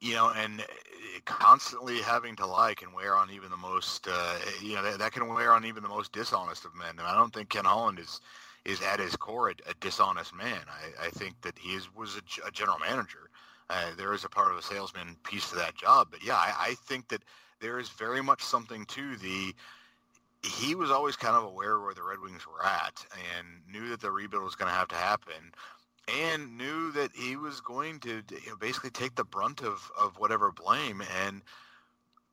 you 0.00 0.14
know, 0.14 0.32
and 0.34 0.64
constantly 1.24 1.98
having 1.98 2.34
to 2.36 2.46
lie 2.46 2.74
can 2.74 2.92
wear 2.92 3.16
on 3.16 3.30
even 3.30 3.50
the 3.50 3.56
most, 3.56 4.08
uh, 4.10 4.38
you 4.60 4.74
know, 4.74 4.82
that, 4.82 4.98
that, 4.98 5.12
can 5.12 5.28
wear 5.28 5.52
on 5.52 5.64
even 5.64 5.82
the 5.82 5.88
most 5.88 6.12
dishonest 6.12 6.64
of 6.64 6.74
men. 6.74 6.90
And 6.90 7.02
I 7.02 7.14
don't 7.14 7.32
think 7.32 7.50
Ken 7.50 7.64
Holland 7.64 7.98
is 7.98 8.20
is 8.64 8.80
at 8.82 9.00
his 9.00 9.16
core 9.16 9.50
a, 9.50 9.54
a 9.68 9.74
dishonest 9.80 10.34
man. 10.34 10.60
I, 10.68 11.06
I, 11.06 11.10
think 11.10 11.40
that 11.42 11.58
he 11.58 11.70
is, 11.74 11.92
was 11.94 12.16
a, 12.16 12.46
a 12.46 12.50
general 12.52 12.78
manager. 12.78 13.30
Uh, 13.68 13.90
there 13.96 14.14
is 14.14 14.24
a 14.24 14.28
part 14.28 14.52
of 14.52 14.58
a 14.58 14.62
salesman 14.62 15.16
piece 15.24 15.50
to 15.50 15.56
that 15.56 15.74
job, 15.74 16.08
but 16.10 16.24
yeah, 16.24 16.36
I, 16.36 16.54
I 16.58 16.74
think 16.86 17.08
that 17.08 17.22
there 17.60 17.80
is 17.80 17.88
very 17.88 18.22
much 18.22 18.42
something 18.42 18.84
to 18.86 19.16
the 19.16 19.54
he 20.44 20.74
was 20.74 20.90
always 20.90 21.16
kind 21.16 21.36
of 21.36 21.44
aware 21.44 21.80
where 21.80 21.94
the 21.94 22.02
Red 22.02 22.20
Wings 22.20 22.46
were 22.46 22.64
at 22.64 23.04
and 23.36 23.46
knew 23.70 23.88
that 23.90 24.00
the 24.00 24.10
rebuild 24.10 24.44
was 24.44 24.54
going 24.54 24.70
to 24.70 24.76
have 24.76 24.88
to 24.88 24.94
happen 24.94 25.52
and 26.20 26.56
knew 26.56 26.90
that 26.92 27.10
he 27.14 27.36
was 27.36 27.60
going 27.60 28.00
to 28.00 28.22
you 28.30 28.50
know, 28.50 28.56
basically 28.56 28.90
take 28.90 29.14
the 29.14 29.24
brunt 29.24 29.62
of, 29.62 29.90
of 29.98 30.18
whatever 30.18 30.50
blame 30.50 31.02
and 31.24 31.42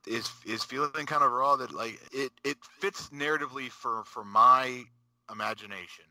is 0.06 0.30
is 0.46 0.64
feeling 0.64 1.06
kind 1.06 1.22
of 1.22 1.30
raw 1.30 1.56
that 1.56 1.72
like 1.72 2.00
it, 2.10 2.32
it 2.42 2.56
fits 2.78 3.10
narratively 3.10 3.70
for, 3.70 4.02
for 4.04 4.24
my 4.24 4.82
imagination 5.30 6.06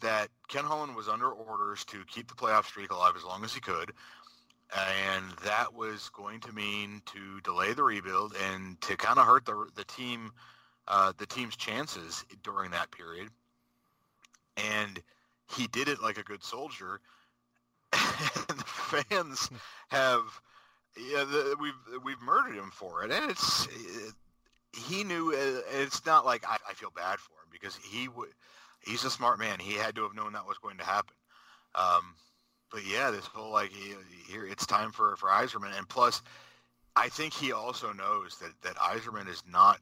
that 0.00 0.28
Ken 0.48 0.64
Holland 0.64 0.94
was 0.94 1.08
under 1.08 1.30
orders 1.30 1.84
to 1.86 2.04
keep 2.06 2.28
the 2.28 2.34
playoff 2.34 2.66
streak 2.66 2.92
alive 2.92 3.14
as 3.16 3.24
long 3.24 3.44
as 3.44 3.52
he 3.52 3.60
could 3.60 3.92
and 5.04 5.24
that 5.44 5.74
was 5.74 6.10
going 6.10 6.38
to 6.40 6.52
mean 6.52 7.02
to 7.06 7.40
delay 7.40 7.72
the 7.72 7.82
rebuild 7.82 8.34
and 8.52 8.80
to 8.82 8.96
kind 8.96 9.18
of 9.18 9.26
hurt 9.26 9.44
the 9.44 9.66
the 9.74 9.84
team 9.84 10.30
uh, 10.88 11.12
the 11.16 11.26
team's 11.26 11.56
chances 11.56 12.24
during 12.42 12.70
that 12.72 12.90
period. 12.90 13.28
And 14.56 15.00
he 15.56 15.66
did 15.68 15.88
it 15.88 16.02
like 16.02 16.18
a 16.18 16.22
good 16.22 16.42
soldier. 16.42 17.00
and 17.92 18.58
the 18.58 18.64
fans 18.64 19.50
have 19.88 20.22
yeah 20.96 21.24
the, 21.24 21.56
we've 21.60 22.02
we've 22.04 22.20
murdered 22.20 22.54
him 22.54 22.70
for 22.72 23.04
it, 23.04 23.10
and 23.10 23.30
it's 23.30 23.66
it, 23.66 24.14
he 24.76 25.02
knew 25.02 25.32
uh, 25.32 25.60
it's 25.80 26.06
not 26.06 26.24
like 26.24 26.44
I, 26.48 26.56
I, 26.68 26.74
feel 26.74 26.92
bad 26.94 27.18
for 27.18 27.32
him 27.32 27.48
because 27.50 27.76
he 27.76 28.08
would 28.08 28.28
he's 28.80 29.04
a 29.04 29.10
smart 29.10 29.38
man. 29.38 29.58
He 29.58 29.74
had 29.74 29.96
to 29.96 30.02
have 30.02 30.14
known 30.14 30.34
that 30.34 30.46
was 30.46 30.58
going 30.58 30.78
to 30.78 30.84
happen. 30.84 31.14
Um, 31.74 32.14
but 32.70 32.82
yeah, 32.86 33.10
this 33.10 33.26
whole 33.26 33.52
like 33.52 33.72
here 34.28 34.46
it's 34.46 34.66
time 34.66 34.92
for 34.92 35.16
for 35.16 35.28
Yzerman, 35.28 35.76
and 35.76 35.88
plus, 35.88 36.22
I 36.94 37.08
think 37.08 37.32
he 37.32 37.52
also 37.52 37.92
knows 37.92 38.38
that 38.38 38.52
that 38.62 38.76
Yzerman 38.76 39.28
is 39.28 39.42
not 39.50 39.80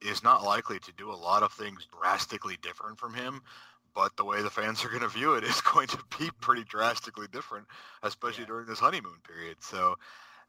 is 0.00 0.22
not 0.22 0.42
likely 0.42 0.78
to 0.80 0.92
do 0.92 1.10
a 1.10 1.14
lot 1.14 1.42
of 1.42 1.52
things 1.52 1.86
drastically 1.98 2.56
different 2.62 2.98
from 2.98 3.14
him. 3.14 3.42
But 3.94 4.16
the 4.16 4.24
way 4.24 4.42
the 4.42 4.50
fans 4.50 4.84
are 4.84 4.88
going 4.88 5.02
to 5.02 5.08
view 5.08 5.34
it 5.34 5.44
is 5.44 5.60
going 5.72 5.86
to 5.88 5.98
be 6.18 6.30
pretty 6.40 6.64
drastically 6.64 7.26
different, 7.30 7.66
especially 8.02 8.42
yeah. 8.42 8.48
during 8.48 8.66
this 8.66 8.80
honeymoon 8.80 9.18
period. 9.26 9.58
So 9.60 9.96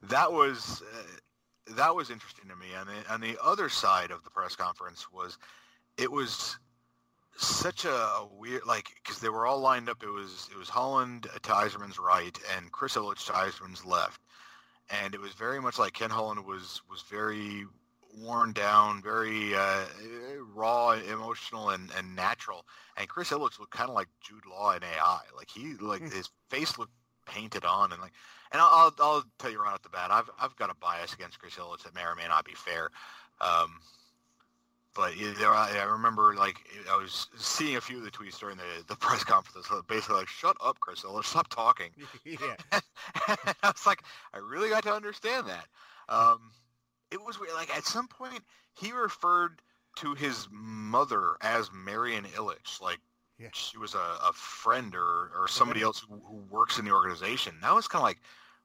that 0.03 0.31
was 0.31 0.81
uh, 0.81 1.73
that 1.75 1.95
was 1.95 2.09
interesting 2.09 2.49
to 2.49 2.55
me. 2.55 2.67
And 2.77 2.89
the, 2.89 3.13
on 3.13 3.21
the 3.21 3.37
other 3.43 3.69
side 3.69 4.11
of 4.11 4.23
the 4.23 4.29
press 4.29 4.55
conference 4.55 5.11
was 5.11 5.37
it 5.97 6.11
was 6.11 6.57
such 7.37 7.85
a, 7.85 8.25
weird 8.37 8.65
like 8.65 8.89
because 9.03 9.19
they 9.19 9.29
were 9.29 9.45
all 9.45 9.59
lined 9.59 9.89
up. 9.89 10.03
It 10.03 10.09
was 10.09 10.49
it 10.51 10.57
was 10.57 10.69
Holland 10.69 11.23
to 11.23 11.51
Yzerman's 11.51 11.99
right 11.99 12.37
and 12.55 12.71
Chris 12.71 12.95
Ilitch 12.95 13.25
to 13.27 13.33
Yzerman's 13.33 13.85
left, 13.85 14.21
and 14.89 15.13
it 15.13 15.21
was 15.21 15.33
very 15.33 15.59
much 15.61 15.77
like 15.77 15.93
Ken 15.93 16.09
Holland 16.09 16.45
was 16.45 16.81
was 16.89 17.03
very 17.09 17.65
worn 18.17 18.53
down, 18.53 19.01
very 19.01 19.55
uh, 19.55 19.85
raw, 20.53 20.91
emotional, 20.91 21.69
and, 21.69 21.91
and 21.97 22.15
natural. 22.15 22.65
And 22.97 23.07
Chris 23.07 23.29
Ilitch 23.29 23.59
looked 23.59 23.71
kind 23.71 23.89
of 23.89 23.95
like 23.95 24.07
Jude 24.21 24.45
Law 24.49 24.73
in 24.73 24.83
AI. 24.83 25.19
Like 25.35 25.49
he 25.49 25.73
like 25.79 26.01
hmm. 26.01 26.09
his 26.09 26.29
face 26.49 26.77
looked 26.77 26.93
painted 27.25 27.65
on 27.65 27.91
and 27.91 28.01
like. 28.01 28.13
And 28.51 28.61
I'll, 28.61 28.93
I'll 28.99 29.23
tell 29.39 29.51
you 29.51 29.61
right 29.61 29.73
off 29.73 29.81
the 29.81 29.89
bat, 29.89 30.11
I've 30.11 30.29
I've 30.39 30.55
got 30.55 30.69
a 30.69 30.75
bias 30.75 31.13
against 31.13 31.39
Chris 31.39 31.55
Ilitch 31.55 31.83
that 31.83 31.95
may 31.95 32.03
or 32.03 32.15
may 32.15 32.27
not 32.27 32.45
be 32.45 32.53
fair. 32.53 32.89
Um, 33.41 33.79
but 34.95 35.11
I, 35.17 35.79
I 35.81 35.83
remember 35.83 36.35
like 36.35 36.55
I 36.89 36.95
was 36.95 37.27
seeing 37.37 37.75
a 37.75 37.81
few 37.81 37.97
of 37.97 38.03
the 38.03 38.11
tweets 38.11 38.39
during 38.39 38.55
the, 38.55 38.63
the 38.87 38.95
press 38.95 39.23
conference, 39.23 39.67
basically 39.87 40.15
like, 40.15 40.29
"Shut 40.29 40.55
up, 40.63 40.79
Chris 40.79 41.01
Ilitch, 41.01 41.25
stop 41.25 41.49
talking." 41.49 41.89
yeah, 42.25 42.55
I 43.27 43.55
was 43.63 43.85
like, 43.85 44.03
I 44.33 44.37
really 44.37 44.69
got 44.69 44.83
to 44.83 44.93
understand 44.93 45.47
that. 45.47 45.65
Um, 46.07 46.51
it 47.11 47.23
was 47.23 47.39
weird. 47.39 47.53
Like 47.53 47.75
at 47.75 47.85
some 47.85 48.07
point, 48.07 48.41
he 48.73 48.91
referred 48.91 49.61
to 49.97 50.13
his 50.13 50.47
mother 50.51 51.35
as 51.41 51.69
Marian 51.73 52.25
Ilitch, 52.25 52.81
like 52.81 52.99
yeah. 53.39 53.47
she 53.53 53.77
was 53.77 53.95
a, 53.95 54.27
a 54.27 54.33
friend 54.33 54.95
or 54.95 55.31
or 55.37 55.47
somebody 55.47 55.81
else 55.81 56.05
who, 56.07 56.21
who 56.25 56.43
works 56.49 56.79
in 56.79 56.85
the 56.85 56.91
organization. 56.91 57.55
That 57.61 57.73
was 57.73 57.87
kind 57.87 58.01
of 58.01 58.05
like, 58.05 58.21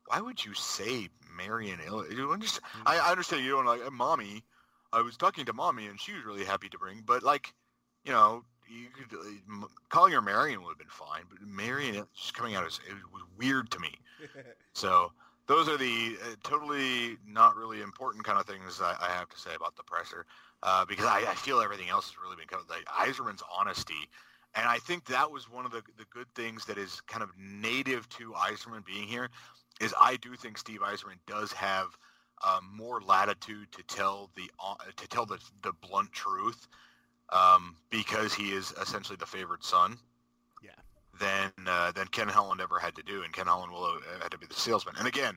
why 0.06 0.20
would 0.20 0.44
you 0.44 0.54
say 0.54 1.08
Marian 1.36 1.78
Ilitch? 1.78 2.16
You 2.16 2.32
understand, 2.32 2.64
I, 2.86 2.98
I 2.98 3.10
understand 3.10 3.44
you 3.44 3.52
don't 3.52 3.66
like 3.66 3.90
mommy 3.92 4.44
I 4.92 5.02
was 5.02 5.16
talking 5.16 5.44
to 5.44 5.52
mommy 5.52 5.86
and 5.86 6.00
she 6.00 6.12
was 6.12 6.24
really 6.24 6.44
happy 6.44 6.68
to 6.68 6.78
bring, 6.78 7.02
but 7.06 7.22
like, 7.22 7.54
you 8.04 8.12
know, 8.12 8.42
you 8.68 8.86
could 8.88 9.16
uh, 9.16 9.66
calling 9.88 10.12
her 10.12 10.22
Marian 10.22 10.62
would 10.62 10.70
have 10.70 10.78
been 10.78 10.88
fine, 10.88 11.22
but 11.28 11.40
Marian 11.46 12.06
just 12.14 12.34
coming 12.34 12.54
out 12.54 12.66
as 12.66 12.80
it 12.88 12.94
was 13.12 13.22
weird 13.36 13.70
to 13.70 13.78
me. 13.78 13.94
so 14.72 15.12
those 15.46 15.68
are 15.68 15.76
the 15.76 16.16
uh, 16.22 16.34
totally 16.42 17.16
not 17.26 17.56
really 17.56 17.80
important 17.80 18.24
kind 18.24 18.38
of 18.38 18.46
things 18.46 18.80
I, 18.80 18.96
I 19.00 19.10
have 19.10 19.28
to 19.28 19.38
say 19.38 19.54
about 19.54 19.76
the 19.76 19.82
presser, 19.82 20.26
uh, 20.62 20.84
because 20.84 21.06
I, 21.06 21.18
I, 21.28 21.34
feel 21.34 21.60
everything 21.60 21.88
else 21.88 22.06
has 22.06 22.14
really 22.22 22.36
been 22.36 22.46
covered. 22.46 22.68
Like 22.68 22.84
Yzerman's 22.86 23.42
honesty, 23.58 24.08
and 24.54 24.66
I 24.66 24.78
think 24.78 25.04
that 25.06 25.30
was 25.30 25.50
one 25.50 25.64
of 25.64 25.72
the 25.72 25.82
the 25.98 26.04
good 26.10 26.28
things 26.34 26.64
that 26.66 26.78
is 26.78 27.00
kind 27.02 27.22
of 27.22 27.30
native 27.38 28.08
to 28.10 28.32
Yzerman 28.32 28.84
being 28.84 29.06
here. 29.06 29.28
Is 29.80 29.94
I 30.00 30.16
do 30.16 30.36
think 30.36 30.58
Steve 30.58 30.80
Yzerman 30.80 31.18
does 31.26 31.52
have 31.52 31.96
um, 32.46 32.70
more 32.74 33.00
latitude 33.00 33.72
to 33.72 33.82
tell 33.84 34.30
the 34.36 34.50
uh, 34.62 34.74
to 34.96 35.08
tell 35.08 35.26
the 35.26 35.38
the 35.62 35.72
blunt 35.72 36.12
truth 36.12 36.68
um, 37.30 37.76
because 37.90 38.34
he 38.34 38.52
is 38.52 38.72
essentially 38.80 39.16
the 39.16 39.26
favored 39.26 39.64
son. 39.64 39.98
Than 41.20 41.52
uh, 41.66 41.92
than 41.92 42.08
Ken 42.08 42.28
Holland 42.28 42.60
ever 42.60 42.78
had 42.78 42.96
to 42.96 43.02
do, 43.02 43.22
and 43.22 43.32
Ken 43.32 43.46
Holland 43.46 43.72
will 43.72 43.86
have 43.92 44.02
uh, 44.02 44.22
had 44.22 44.32
to 44.32 44.38
be 44.38 44.46
the 44.46 44.54
salesman. 44.54 44.96
And 44.98 45.06
again, 45.06 45.36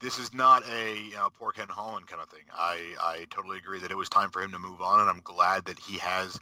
this 0.00 0.18
is 0.18 0.34
not 0.34 0.62
a 0.68 0.98
you 0.98 1.14
know, 1.14 1.28
poor 1.38 1.52
Ken 1.52 1.68
Holland 1.68 2.08
kind 2.08 2.20
of 2.20 2.28
thing. 2.28 2.44
I 2.52 2.94
I 3.00 3.26
totally 3.30 3.58
agree 3.58 3.78
that 3.80 3.90
it 3.90 3.96
was 3.96 4.08
time 4.08 4.30
for 4.30 4.42
him 4.42 4.50
to 4.52 4.58
move 4.58 4.82
on, 4.82 5.00
and 5.00 5.08
I'm 5.08 5.20
glad 5.24 5.64
that 5.66 5.78
he 5.78 5.98
has. 5.98 6.38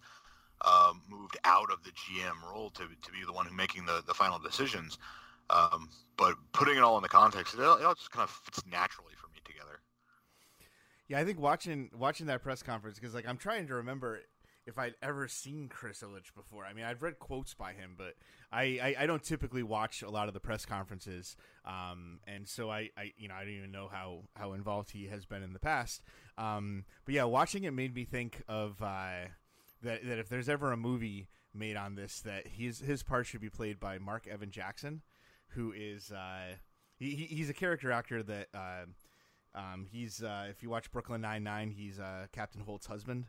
Um, 0.66 1.02
moved 1.08 1.36
out 1.44 1.70
of 1.72 1.84
the 1.84 1.90
GM 1.90 2.42
role 2.52 2.70
to, 2.70 2.82
to 2.82 3.12
be 3.12 3.24
the 3.24 3.32
one 3.32 3.46
who 3.46 3.54
making 3.54 3.86
the, 3.86 4.02
the 4.08 4.12
final 4.12 4.40
decisions. 4.40 4.98
Um, 5.50 5.88
but 6.16 6.34
putting 6.52 6.76
it 6.76 6.82
all 6.82 6.96
in 6.96 7.02
the 7.02 7.08
context, 7.08 7.54
it, 7.54 7.60
it 7.60 7.64
all 7.64 7.94
just 7.94 8.10
kind 8.10 8.24
of 8.24 8.30
fits 8.30 8.62
naturally 8.70 9.14
for 9.16 9.28
me 9.28 9.38
together. 9.44 9.80
yeah, 11.08 11.18
I 11.20 11.24
think 11.24 11.38
watching 11.40 11.90
watching 11.96 12.26
that 12.26 12.42
press 12.42 12.62
conference 12.62 12.98
because 12.98 13.14
like 13.14 13.26
I'm 13.26 13.38
trying 13.38 13.66
to 13.68 13.74
remember 13.74 14.20
if 14.68 14.78
I'd 14.78 14.94
ever 15.02 15.26
seen 15.26 15.68
Chris 15.68 16.02
Ilitch 16.02 16.34
before. 16.36 16.66
I 16.66 16.74
mean, 16.74 16.84
I've 16.84 17.02
read 17.02 17.18
quotes 17.18 17.54
by 17.54 17.72
him, 17.72 17.94
but 17.96 18.14
I, 18.52 18.78
I, 18.82 18.96
I 19.00 19.06
don't 19.06 19.22
typically 19.22 19.62
watch 19.62 20.02
a 20.02 20.10
lot 20.10 20.28
of 20.28 20.34
the 20.34 20.40
press 20.40 20.66
conferences, 20.66 21.36
um, 21.64 22.20
and 22.26 22.46
so 22.46 22.70
I, 22.70 22.90
I 22.96 23.12
you 23.16 23.28
know 23.28 23.34
I 23.34 23.44
don't 23.44 23.54
even 23.54 23.72
know 23.72 23.88
how 23.90 24.24
how 24.36 24.52
involved 24.52 24.90
he 24.90 25.06
has 25.06 25.24
been 25.24 25.42
in 25.42 25.54
the 25.54 25.58
past. 25.58 26.02
Um, 26.36 26.84
but 27.06 27.14
yeah, 27.14 27.24
watching 27.24 27.64
it 27.64 27.72
made 27.72 27.94
me 27.94 28.04
think 28.04 28.42
of 28.46 28.80
uh, 28.82 29.28
that 29.82 30.06
that 30.06 30.18
if 30.18 30.28
there's 30.28 30.50
ever 30.50 30.70
a 30.70 30.76
movie 30.76 31.28
made 31.54 31.76
on 31.76 31.94
this, 31.94 32.20
that 32.20 32.46
his 32.46 32.80
his 32.80 33.02
part 33.02 33.26
should 33.26 33.40
be 33.40 33.50
played 33.50 33.80
by 33.80 33.98
Mark 33.98 34.26
Evan 34.26 34.50
Jackson, 34.50 35.00
who 35.48 35.72
is 35.74 36.12
uh, 36.12 36.56
he, 36.98 37.10
he's 37.10 37.48
a 37.50 37.54
character 37.54 37.90
actor 37.90 38.22
that. 38.22 38.48
Uh, 38.54 38.84
um, 39.54 39.86
he's 39.90 40.22
uh, 40.22 40.46
if 40.50 40.62
you 40.62 40.68
watch 40.68 40.92
Brooklyn 40.92 41.22
Nine 41.22 41.42
Nine, 41.42 41.70
he's 41.70 41.98
uh, 41.98 42.26
Captain 42.32 42.60
Holt's 42.60 42.86
husband, 42.86 43.24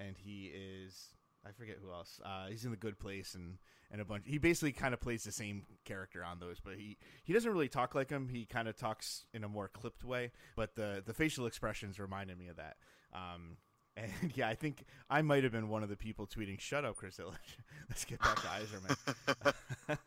and 0.00 0.16
he 0.16 0.52
is 0.54 1.10
I 1.46 1.52
forget 1.52 1.76
who 1.82 1.92
else. 1.92 2.20
Uh, 2.24 2.46
he's 2.48 2.64
in 2.64 2.70
the 2.70 2.76
Good 2.76 2.98
Place 2.98 3.34
and 3.34 3.58
and 3.90 4.00
a 4.00 4.04
bunch. 4.04 4.24
He 4.26 4.38
basically 4.38 4.72
kind 4.72 4.94
of 4.94 5.00
plays 5.00 5.24
the 5.24 5.32
same 5.32 5.64
character 5.84 6.24
on 6.24 6.38
those, 6.38 6.60
but 6.60 6.74
he 6.74 6.98
he 7.24 7.32
doesn't 7.32 7.50
really 7.50 7.68
talk 7.68 7.94
like 7.94 8.10
him. 8.10 8.28
He 8.28 8.44
kind 8.44 8.68
of 8.68 8.76
talks 8.76 9.24
in 9.32 9.44
a 9.44 9.48
more 9.48 9.68
clipped 9.68 10.04
way, 10.04 10.32
but 10.56 10.74
the 10.74 11.02
the 11.04 11.14
facial 11.14 11.46
expressions 11.46 11.98
reminded 11.98 12.38
me 12.38 12.48
of 12.48 12.56
that. 12.56 12.76
Um, 13.12 13.56
and 13.96 14.12
yeah, 14.34 14.48
I 14.48 14.54
think 14.54 14.84
I 15.10 15.22
might 15.22 15.42
have 15.42 15.52
been 15.52 15.68
one 15.68 15.82
of 15.82 15.88
the 15.88 15.96
people 15.96 16.26
tweeting, 16.26 16.60
"Shut 16.60 16.84
up, 16.84 16.96
Chris 16.96 17.16
Ilitch. 17.16 17.56
Let's 17.88 18.04
get 18.04 18.20
back 18.20 18.36
to 18.36 18.46
Yzerman." 18.46 19.98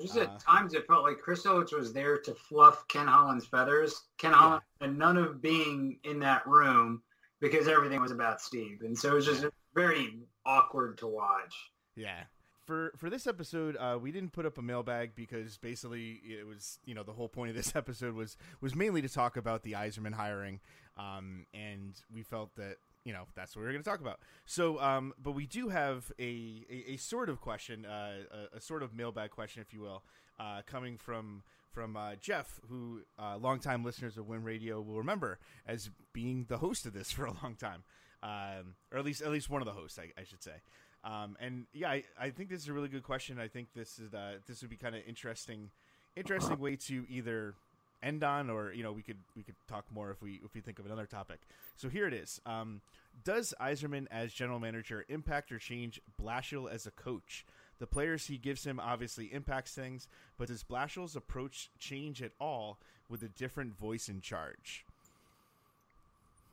Just 0.00 0.16
at 0.16 0.28
uh, 0.28 0.38
times 0.38 0.74
it 0.74 0.86
felt 0.86 1.02
like 1.02 1.18
Chris 1.18 1.44
Ilitch 1.44 1.76
was 1.76 1.92
there 1.92 2.18
to 2.18 2.34
fluff 2.34 2.86
Ken 2.88 3.06
Holland's 3.06 3.46
feathers. 3.46 4.02
Ken 4.18 4.32
Holland 4.32 4.62
yeah. 4.80 4.86
and 4.86 4.98
none 4.98 5.16
of 5.16 5.42
being 5.42 5.98
in 6.04 6.18
that 6.20 6.46
room 6.46 7.02
because 7.42 7.66
everything 7.68 8.00
was 8.00 8.12
about 8.12 8.40
Steve, 8.40 8.80
and 8.82 8.96
so 8.96 9.10
it 9.10 9.14
was 9.14 9.26
just 9.26 9.44
very 9.74 10.20
awkward 10.46 10.96
to 10.98 11.06
watch. 11.06 11.54
Yeah. 11.96 12.22
For 12.64 12.92
for 12.96 13.10
this 13.10 13.26
episode, 13.26 13.76
uh, 13.76 13.98
we 14.00 14.12
didn't 14.12 14.32
put 14.32 14.46
up 14.46 14.56
a 14.56 14.62
mailbag 14.62 15.16
because 15.16 15.58
basically 15.58 16.20
it 16.24 16.46
was 16.46 16.78
you 16.84 16.94
know 16.94 17.02
the 17.02 17.12
whole 17.12 17.28
point 17.28 17.50
of 17.50 17.56
this 17.56 17.72
episode 17.76 18.14
was 18.14 18.36
was 18.60 18.74
mainly 18.74 19.02
to 19.02 19.08
talk 19.08 19.36
about 19.36 19.64
the 19.64 19.72
Yzerman 19.72 20.14
hiring, 20.14 20.60
um, 20.96 21.44
and 21.52 22.00
we 22.14 22.22
felt 22.22 22.54
that 22.54 22.76
you 23.04 23.12
know 23.12 23.24
that's 23.34 23.56
what 23.56 23.62
we're 23.62 23.72
going 23.72 23.82
to 23.82 23.88
talk 23.88 24.00
about. 24.00 24.20
So, 24.46 24.80
um, 24.80 25.12
but 25.22 25.32
we 25.32 25.46
do 25.46 25.68
have 25.68 26.12
a 26.18 26.64
a, 26.70 26.92
a 26.92 26.96
sort 26.96 27.28
of 27.28 27.40
question, 27.40 27.84
uh, 27.84 28.24
a, 28.52 28.56
a, 28.56 28.60
sort 28.60 28.82
of 28.82 28.94
mailbag 28.94 29.30
question, 29.30 29.62
if 29.62 29.72
you 29.72 29.80
will, 29.80 30.02
uh, 30.38 30.62
coming 30.66 30.96
from 30.96 31.42
from 31.70 31.96
uh, 31.96 32.14
Jeff, 32.20 32.60
who 32.68 33.00
uh, 33.18 33.36
longtime 33.38 33.84
listeners 33.84 34.18
of 34.18 34.28
Win 34.28 34.44
Radio 34.44 34.80
will 34.80 34.98
remember 34.98 35.38
as 35.66 35.90
being 36.12 36.44
the 36.48 36.58
host 36.58 36.86
of 36.86 36.92
this 36.92 37.10
for 37.12 37.24
a 37.24 37.32
long 37.42 37.56
time, 37.56 37.82
um, 38.22 38.74
or 38.92 38.98
at 38.98 39.04
least 39.04 39.22
at 39.22 39.30
least 39.30 39.50
one 39.50 39.62
of 39.62 39.66
the 39.66 39.72
hosts, 39.72 39.98
I, 39.98 40.20
I 40.20 40.24
should 40.24 40.42
say. 40.42 40.62
Um, 41.04 41.36
and 41.40 41.66
yeah, 41.72 41.90
I, 41.90 42.04
I, 42.16 42.30
think 42.30 42.48
this 42.48 42.62
is 42.62 42.68
a 42.68 42.72
really 42.72 42.88
good 42.88 43.02
question. 43.02 43.40
I 43.40 43.48
think 43.48 43.72
this 43.74 43.98
is 43.98 44.14
uh, 44.14 44.34
this 44.46 44.60
would 44.60 44.70
be 44.70 44.76
kind 44.76 44.94
of 44.94 45.02
interesting, 45.08 45.70
interesting 46.14 46.60
way 46.60 46.76
to 46.76 47.04
either 47.08 47.54
end 48.02 48.24
on, 48.24 48.50
or 48.50 48.72
you 48.72 48.82
know, 48.82 48.92
we 48.92 49.02
could 49.02 49.18
we 49.36 49.42
could 49.42 49.54
talk 49.68 49.84
more 49.92 50.10
if 50.10 50.22
we 50.22 50.40
if 50.44 50.54
we 50.54 50.60
think 50.60 50.78
of 50.78 50.86
another 50.86 51.06
topic. 51.06 51.40
So 51.76 51.88
here 51.88 52.06
it 52.06 52.14
is. 52.14 52.40
Um, 52.46 52.80
does 53.24 53.54
Yzerman 53.60 54.06
as 54.10 54.32
general 54.32 54.58
manager 54.58 55.04
impact 55.08 55.52
or 55.52 55.58
change 55.58 56.00
Blashill 56.20 56.70
as 56.70 56.86
a 56.86 56.90
coach? 56.90 57.44
The 57.78 57.86
players 57.86 58.26
he 58.26 58.38
gives 58.38 58.64
him 58.64 58.78
obviously 58.78 59.32
impacts 59.32 59.74
things, 59.74 60.06
but 60.38 60.48
does 60.48 60.62
Blashill's 60.62 61.16
approach 61.16 61.70
change 61.78 62.22
at 62.22 62.32
all 62.40 62.78
with 63.08 63.22
a 63.22 63.28
different 63.28 63.76
voice 63.76 64.08
in 64.08 64.20
charge? 64.20 64.84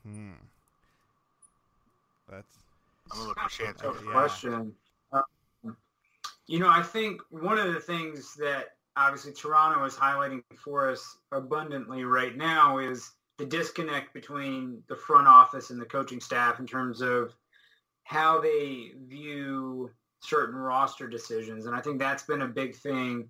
Hmm. 0.04 0.32
That's. 2.30 2.58
I'm 3.12 3.18
gonna 3.18 3.30
look 3.30 3.40
for 3.40 3.50
Shannon. 3.50 3.76
Tough 3.76 4.02
Yeah. 4.06 4.12
question. 4.12 4.76
Um, 5.12 5.78
you 6.48 6.60
know, 6.60 6.70
I 6.70 6.82
think 6.82 7.22
one 7.30 7.58
of 7.58 7.74
the 7.74 7.80
things 7.80 8.34
that 8.36 8.76
obviously 9.00 9.32
Toronto 9.32 9.84
is 9.86 9.96
highlighting 9.96 10.44
for 10.58 10.90
us 10.90 11.18
abundantly 11.32 12.04
right 12.04 12.36
now 12.36 12.80
is 12.80 13.12
the 13.38 13.46
disconnect 13.46 14.14
between 14.14 14.84
the 14.90 14.96
front 14.96 15.28
office 15.28 15.70
and 15.70 15.82
the 15.82 15.86
coaching 15.86 16.20
staff 16.20 16.60
in 16.60 16.68
terms 16.68 17.02
of 17.02 17.34
how 18.04 18.42
they 18.42 18.92
view 19.08 19.90
certain 20.20 20.56
roster 20.56 21.08
decisions. 21.08 21.66
And 21.66 21.76
I 21.76 21.80
think 21.80 21.98
that's 21.98 22.24
been 22.24 22.42
a 22.42 22.48
big 22.48 22.76
thing 22.76 23.30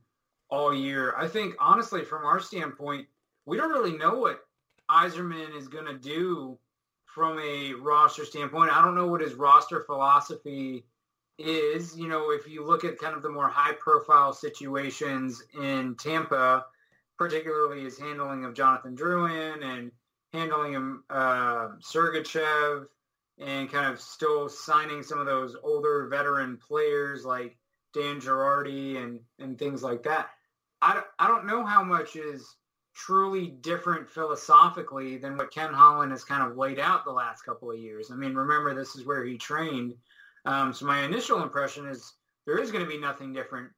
all 0.49 0.74
year. 0.74 1.13
I 1.15 1.28
think 1.28 1.53
honestly, 1.59 2.03
from 2.03 2.26
our 2.26 2.39
standpoint, 2.39 3.07
we 3.45 3.55
don't 3.55 3.72
really 3.72 3.95
know 3.95 4.17
what 4.17 4.45
Yzerman 4.89 5.55
is 5.55 5.67
going 5.67 5.86
to 5.86 5.99
do 5.99 6.57
from 7.05 7.39
a 7.39 7.74
roster 7.74 8.26
standpoint. 8.26 8.76
I 8.76 8.84
don't 8.84 8.95
know 8.95 9.07
what 9.07 9.22
his 9.22 9.36
roster 9.36 9.82
philosophy 9.82 10.86
is. 11.39 11.97
You 11.97 12.07
know, 12.07 12.31
if 12.31 12.47
you 12.47 12.65
look 12.65 12.83
at 12.83 12.99
kind 12.99 13.15
of 13.15 13.23
the 13.23 13.29
more 13.29 13.49
high 13.49 13.73
profile 13.73 14.33
situations 14.33 15.41
in 15.59 15.95
Tampa, 15.95 16.65
particularly 17.17 17.83
his 17.83 17.99
handling 17.99 18.45
of 18.45 18.53
Jonathan 18.53 18.95
Drouin 18.95 19.63
and 19.63 19.91
handling 20.33 20.73
him 20.73 21.03
uh, 21.09 21.69
Sergachev 21.81 22.85
and 23.39 23.71
kind 23.71 23.91
of 23.91 23.99
still 23.99 24.49
signing 24.49 25.01
some 25.01 25.19
of 25.19 25.25
those 25.25 25.55
older 25.63 26.07
veteran 26.07 26.57
players 26.57 27.25
like 27.25 27.57
Dan 27.93 28.19
Girardi 28.19 29.01
and, 29.01 29.19
and 29.39 29.57
things 29.57 29.81
like 29.81 30.03
that. 30.03 30.29
I, 30.81 31.01
I 31.17 31.27
don't 31.27 31.47
know 31.47 31.65
how 31.65 31.83
much 31.83 32.15
is 32.15 32.55
truly 32.93 33.47
different 33.47 34.09
philosophically 34.09 35.17
than 35.17 35.37
what 35.37 35.53
Ken 35.53 35.73
Holland 35.73 36.11
has 36.11 36.23
kind 36.23 36.49
of 36.49 36.57
laid 36.57 36.79
out 36.79 37.05
the 37.05 37.11
last 37.11 37.43
couple 37.43 37.71
of 37.71 37.79
years. 37.79 38.11
I 38.11 38.15
mean, 38.15 38.35
remember, 38.35 38.73
this 38.73 38.95
is 38.95 39.05
where 39.05 39.23
he 39.23 39.37
trained. 39.37 39.93
Um, 40.45 40.73
so 40.73 40.85
my 40.85 41.03
initial 41.03 41.43
impression 41.43 41.87
is 41.87 42.13
there 42.45 42.57
is 42.57 42.71
going 42.71 42.83
to 42.83 42.89
be 42.89 42.97
nothing 42.97 43.33
different 43.33 43.69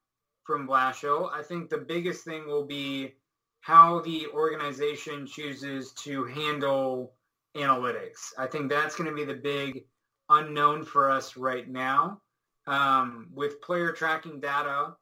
from 0.43 0.68
Blashill. 0.68 1.32
I 1.34 1.41
think 1.43 1.70
the 1.70 1.78
biggest 1.78 2.24
thing 2.24 2.47
will 2.47 2.66
be 2.66 3.14
how 3.62 4.01
the 4.01 4.28
organization 4.34 5.28
chooses 5.28 5.91
to 5.93 6.26
handle 6.26 7.14
analytics. 7.55 8.34
I 8.38 8.47
think 8.47 8.70
that's 8.70 8.95
going 8.95 9.09
to 9.09 9.16
be 9.16 9.26
the 9.26 9.39
big 9.39 9.86
unknown 10.30 10.84
for 10.86 11.12
us 11.12 11.38
right 11.38 11.70
now. 11.70 12.22
Um, 12.68 13.28
with 13.34 13.62
player 13.62 13.91
tracking 13.91 14.39
data 14.39 14.95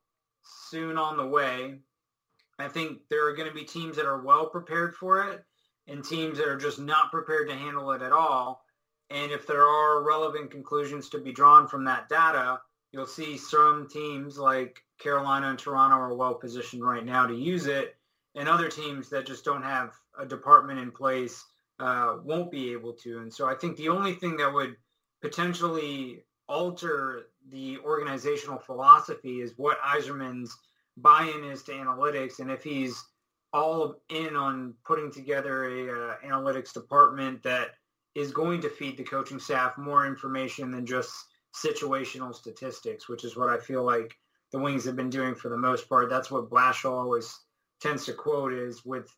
soon 0.70 0.98
on 0.98 1.18
the 1.18 1.28
way, 1.28 1.80
I 2.58 2.68
think 2.68 3.00
there 3.10 3.28
are 3.28 3.36
going 3.36 3.48
to 3.48 3.54
be 3.54 3.64
teams 3.64 3.96
that 3.98 4.06
are 4.06 4.22
well 4.22 4.48
prepared 4.48 4.96
for 4.96 5.30
it 5.30 5.44
and 5.88 6.04
teams 6.04 6.38
that 6.38 6.48
are 6.48 6.58
just 6.58 6.80
not 6.80 7.12
prepared 7.12 7.50
to 7.50 7.56
handle 7.56 7.92
it 7.92 8.02
at 8.02 8.12
all. 8.12 8.64
And 9.10 9.32
if 9.32 9.48
there 9.48 9.68
are 9.68 10.04
relevant 10.04 10.52
conclusions 10.52 11.10
to 11.10 11.20
be 11.20 11.32
drawn 11.32 11.68
from 11.68 11.84
that 11.86 12.10
data, 12.10 12.62
you'll 12.92 13.08
see 13.08 13.38
some 13.38 13.88
teams 13.88 14.38
like 14.38 14.84
Carolina 15.00 15.50
and 15.50 15.60
Toronto 15.60 15.96
are 15.98 16.16
well 16.16 16.36
positioned 16.36 16.84
right 16.84 17.06
now 17.06 17.26
to 17.26 17.34
use 17.34 17.66
it, 17.66 17.96
and 18.36 18.48
other 18.48 18.70
teams 18.70 19.10
that 19.10 19.26
just 19.26 19.46
don't 19.46 19.64
have 19.64 19.94
a 20.20 20.26
department 20.26 20.80
in 20.80 20.92
place 20.92 21.44
uh, 21.80 22.18
won't 22.24 22.52
be 22.52 22.72
able 22.72 22.94
to. 22.94 23.20
And 23.20 23.34
so 23.34 23.48
I 23.48 23.56
think 23.56 23.78
the 23.78 23.90
only 23.90 24.14
thing 24.14 24.38
that 24.38 24.54
would 24.54 24.76
potentially 25.22 26.24
alter 26.48 27.28
the 27.52 27.78
organizational 27.80 28.60
philosophy 28.60 29.42
is 29.42 29.54
what 29.58 29.80
Yzerman's 29.82 30.56
buy-in 30.98 31.44
is 31.46 31.64
to 31.64 31.72
analytics, 31.72 32.40
and 32.40 32.52
if 32.52 32.64
he's 32.64 33.04
all 33.54 33.96
in 34.10 34.36
on 34.36 34.76
putting 34.86 35.12
together 35.12 35.66
a 35.66 36.12
uh, 36.12 36.16
analytics 36.26 36.74
department 36.74 37.42
that 37.42 37.70
is 38.16 38.32
going 38.32 38.62
to 38.62 38.70
feed 38.70 38.98
the 38.98 39.04
coaching 39.04 39.40
staff 39.40 39.78
more 39.78 40.06
information 40.06 40.72
than 40.72 40.86
just 40.86 41.12
situational 41.54 42.34
statistics, 42.34 43.08
which 43.08 43.24
is 43.24 43.36
what 43.36 43.50
I 43.50 43.58
feel 43.58 43.84
like 43.84 44.16
the 44.52 44.60
Wings 44.60 44.86
have 44.86 44.96
been 44.96 45.10
doing 45.10 45.36
for 45.36 45.50
the 45.50 45.58
most 45.58 45.88
part. 45.88 46.10
That's 46.10 46.32
what 46.32 46.50
Blashill 46.50 46.92
always 46.92 47.38
tends 47.82 48.06
to 48.06 48.14
quote 48.14 48.54
is 48.54 48.86
with, 48.86 49.14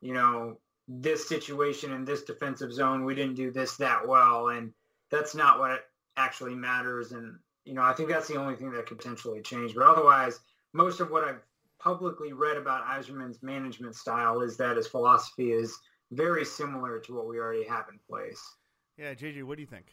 you 0.00 0.14
know, 0.14 0.58
this 0.88 1.28
situation 1.28 1.92
in 1.92 2.04
this 2.04 2.24
defensive 2.24 2.72
zone, 2.72 3.04
we 3.04 3.14
didn't 3.14 3.36
do 3.36 3.50
this 3.50 3.76
that 3.76 4.06
well. 4.06 4.48
And 4.48 4.72
that's 5.10 5.34
not 5.34 5.58
what 5.58 5.84
actually 6.16 6.54
matters. 6.54 7.12
And, 7.12 7.38
you 7.64 7.74
know, 7.74 7.82
I 7.82 7.92
think 7.92 8.08
that's 8.08 8.28
the 8.28 8.36
only 8.36 8.56
thing 8.56 8.72
that 8.72 8.86
could 8.86 8.98
potentially 8.98 9.40
change. 9.40 9.74
But 9.74 9.86
otherwise, 9.86 10.40
most 10.72 11.00
of 11.00 11.10
what 11.10 11.24
I've 11.24 11.42
publicly 11.78 12.32
read 12.32 12.56
about 12.56 12.86
Yzerman's 12.86 13.42
management 13.42 13.94
style 13.94 14.40
is 14.40 14.56
that 14.56 14.76
his 14.76 14.86
philosophy 14.86 15.52
is 15.52 15.78
very 16.12 16.44
similar 16.44 16.98
to 17.00 17.14
what 17.14 17.26
we 17.26 17.38
already 17.38 17.64
have 17.64 17.86
in 17.90 17.98
place. 18.08 18.56
Yeah, 18.96 19.14
JJ, 19.14 19.42
what 19.44 19.56
do 19.56 19.62
you 19.62 19.66
think? 19.66 19.86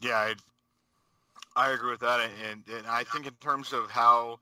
Yeah, 0.00 0.16
I, 0.16 0.34
I 1.56 1.70
agree 1.72 1.90
with 1.90 2.00
that, 2.00 2.30
and, 2.50 2.62
and 2.74 2.86
I 2.86 3.04
think 3.04 3.26
in 3.26 3.34
terms 3.34 3.72
of 3.72 3.90
how 3.90 4.38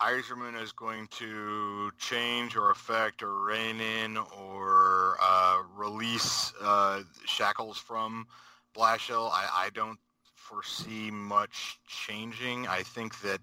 Yzerman 0.00 0.60
is 0.60 0.72
going 0.72 1.06
to 1.08 1.92
change 1.98 2.56
or 2.56 2.70
affect 2.70 3.22
or 3.22 3.44
rein 3.44 3.80
in 3.80 4.16
or 4.16 5.18
uh, 5.22 5.62
release 5.76 6.52
uh, 6.62 7.02
shackles 7.26 7.76
from 7.76 8.26
Blashill, 8.74 9.30
I, 9.30 9.66
I 9.66 9.70
don't 9.74 9.98
foresee 10.34 11.10
much 11.10 11.78
changing. 11.86 12.66
I 12.66 12.82
think 12.82 13.20
that 13.20 13.40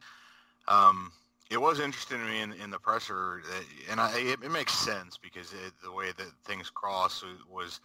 um, 0.67 1.11
it 1.49 1.61
was 1.61 1.79
interesting 1.79 2.19
to 2.19 2.25
me 2.25 2.41
in, 2.41 2.53
in 2.53 2.69
the 2.69 2.79
presser, 2.79 3.41
that, 3.49 3.91
and 3.91 3.99
I, 3.99 4.17
it, 4.17 4.43
it 4.43 4.51
makes 4.51 4.73
sense 4.73 5.17
because 5.17 5.53
it, 5.53 5.73
the 5.83 5.91
way 5.91 6.07
that 6.17 6.27
things 6.45 6.69
cross 6.69 7.23
was, 7.49 7.79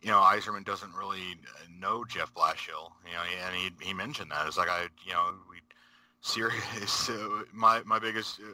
you 0.00 0.10
know, 0.10 0.20
Yzerman 0.20 0.64
doesn't 0.64 0.94
really 0.94 1.36
know 1.78 2.04
Jeff 2.04 2.32
Blashill, 2.34 2.92
you 3.06 3.12
know, 3.12 3.46
and 3.46 3.54
he 3.54 3.70
he 3.86 3.94
mentioned 3.94 4.30
that 4.30 4.46
it's 4.46 4.56
like 4.56 4.68
I, 4.68 4.88
you 5.04 5.12
know, 5.12 5.34
we 5.50 5.58
serious. 6.20 7.10
Uh, 7.10 7.42
my 7.52 7.82
my 7.84 7.98
biggest 7.98 8.40
uh, 8.40 8.44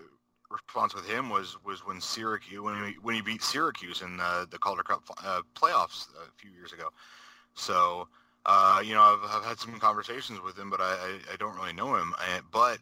response 0.51 0.94
with 0.94 1.09
him 1.09 1.30
was 1.30 1.57
was 1.64 1.86
when 1.86 2.01
Syracuse 2.01 2.61
when 2.61 2.84
he 2.84 2.94
when 3.03 3.14
he 3.14 3.22
beat 3.22 3.42
Syracuse 3.42 4.03
in 4.03 4.16
the 4.16 4.48
the 4.51 4.59
Calder 4.59 4.82
Cup 4.82 5.03
uh, 5.24 5.42
playoffs 5.55 6.09
a 6.11 6.30
few 6.36 6.51
years 6.51 6.72
ago. 6.72 6.88
So 7.55 8.09
uh, 8.46 8.82
you 8.84 8.94
know, 8.94 9.03
I've, 9.03 9.20
I've 9.30 9.44
had 9.44 9.59
some 9.59 9.78
conversations 9.78 10.40
with 10.42 10.59
him, 10.59 10.70
but 10.70 10.80
I, 10.80 10.92
I, 10.92 11.34
I 11.34 11.36
don't 11.36 11.57
really 11.57 11.72
know 11.72 11.94
him. 11.94 12.14
I, 12.18 12.40
but 12.51 12.78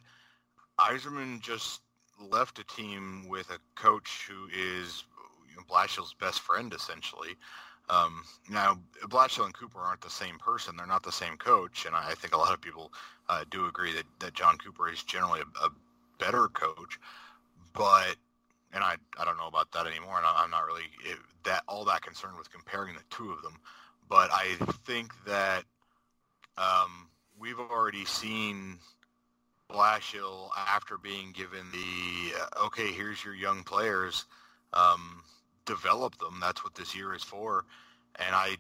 Yzerman 0.79 1.41
just 1.41 1.81
left 2.20 2.59
a 2.59 2.64
team 2.64 3.26
with 3.29 3.51
a 3.51 3.59
coach 3.74 4.29
who 4.29 4.47
is 4.47 5.05
you 5.49 5.57
know, 5.57 5.62
Blashill's 5.68 6.14
best 6.14 6.41
friend, 6.41 6.72
essentially. 6.72 7.37
Um, 7.91 8.22
now, 8.51 8.79
Blashill 9.05 9.47
and 9.47 9.55
Cooper 9.55 9.81
aren't 9.81 10.03
the 10.03 10.11
same 10.11 10.39
person. 10.39 10.76
They're 10.76 10.87
not 10.87 11.03
the 11.03 11.12
same 11.12 11.37
coach, 11.37 11.87
and 11.87 11.95
I, 11.97 12.14
think 12.14 12.35
a 12.35 12.39
lot 12.39 12.53
of 12.53 12.61
people 12.61 12.93
uh, 13.29 13.45
do 13.51 13.66
agree 13.66 13.93
that, 13.95 14.05
that 14.20 14.35
Jon 14.35 14.59
Cooper 14.59 14.91
is 14.91 15.03
generally 15.03 15.41
a, 15.41 15.64
a 15.66 15.70
better 16.18 16.49
coach. 16.49 16.99
But, 17.72 18.16
and 18.74 18.85
I, 18.85 18.97
I 19.18 19.24
don't 19.24 19.39
know 19.39 19.47
about 19.47 19.72
that 19.72 19.87
anymore, 19.87 20.18
and 20.18 20.26
I, 20.26 20.43
I'm 20.43 20.51
not 20.51 20.66
really 20.66 20.85
it, 21.05 21.18
that 21.45 21.62
all 21.66 21.85
that 21.87 22.03
concerned 22.03 22.37
with 22.37 22.53
comparing 22.53 22.95
the 22.95 23.03
two 23.09 23.31
of 23.31 23.43
them. 23.43 23.55
But 24.09 24.31
I 24.33 24.57
think 24.85 25.12
that 25.26 25.64
um, 26.59 27.09
we've 27.39 27.59
already 27.59 28.05
seen 28.05 28.79
Blashill 29.71 30.51
after 30.57 30.97
being 30.97 31.33
given 31.33 31.66
the 31.73 32.39
uh, 32.41 32.66
okay, 32.66 32.91
here's 32.91 33.25
your 33.25 33.35
young 33.35 33.62
players, 33.62 34.25
um, 34.73 35.23
develop 35.66 36.16
them. 36.19 36.39
That's 36.41 36.64
what 36.64 36.75
this 36.75 36.97
year 36.97 37.14
is 37.14 37.23
for, 37.23 37.64
and 38.16 38.35
I, 38.35 38.57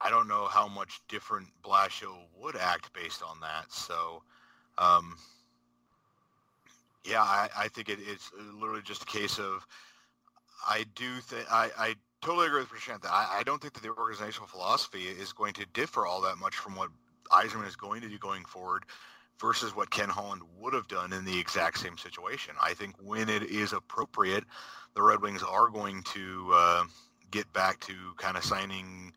I 0.00 0.10
don't 0.10 0.28
know 0.28 0.46
how 0.46 0.68
much 0.68 1.00
different 1.08 1.48
Blashill 1.62 2.16
would 2.40 2.56
act 2.56 2.92
based 2.92 3.22
on 3.22 3.40
that. 3.40 3.72
So, 3.72 4.22
um, 4.78 5.16
yeah, 7.04 7.22
I, 7.22 7.48
I 7.56 7.68
think 7.68 7.88
it, 7.88 7.98
it's 8.00 8.30
literally 8.54 8.82
just 8.82 9.02
a 9.02 9.06
case 9.06 9.38
of 9.38 9.66
I 10.68 10.84
do 10.94 11.20
think 11.20 11.50
I, 11.52 11.70
I 11.76 11.94
totally 12.22 12.46
agree 12.46 12.60
with 12.60 12.70
Prashant. 12.70 13.04
I, 13.04 13.38
I 13.40 13.42
don't 13.42 13.60
think 13.60 13.74
that 13.74 13.82
the 13.82 13.90
organizational 13.90 14.46
philosophy 14.46 15.02
is 15.02 15.32
going 15.32 15.54
to 15.54 15.66
differ 15.74 16.06
all 16.06 16.20
that 16.22 16.38
much 16.38 16.54
from 16.54 16.76
what 16.76 16.90
Yzerman 17.32 17.66
is 17.66 17.76
going 17.76 18.00
to 18.02 18.08
do 18.08 18.18
going 18.18 18.44
forward 18.44 18.84
versus 19.40 19.74
what 19.74 19.90
Ken 19.90 20.08
Holland 20.08 20.42
would 20.58 20.74
have 20.74 20.88
done 20.88 21.12
in 21.12 21.24
the 21.24 21.38
exact 21.38 21.78
same 21.78 21.98
situation. 21.98 22.54
I 22.62 22.74
think 22.74 22.94
when 23.02 23.28
it 23.28 23.42
is 23.42 23.72
appropriate, 23.72 24.44
the 24.94 25.02
Red 25.02 25.20
Wings 25.20 25.42
are 25.42 25.68
going 25.68 26.02
to 26.14 26.50
uh, 26.54 26.84
get 27.30 27.52
back 27.52 27.80
to 27.80 27.94
kind 28.16 28.36
of 28.36 28.44
signing 28.44 29.12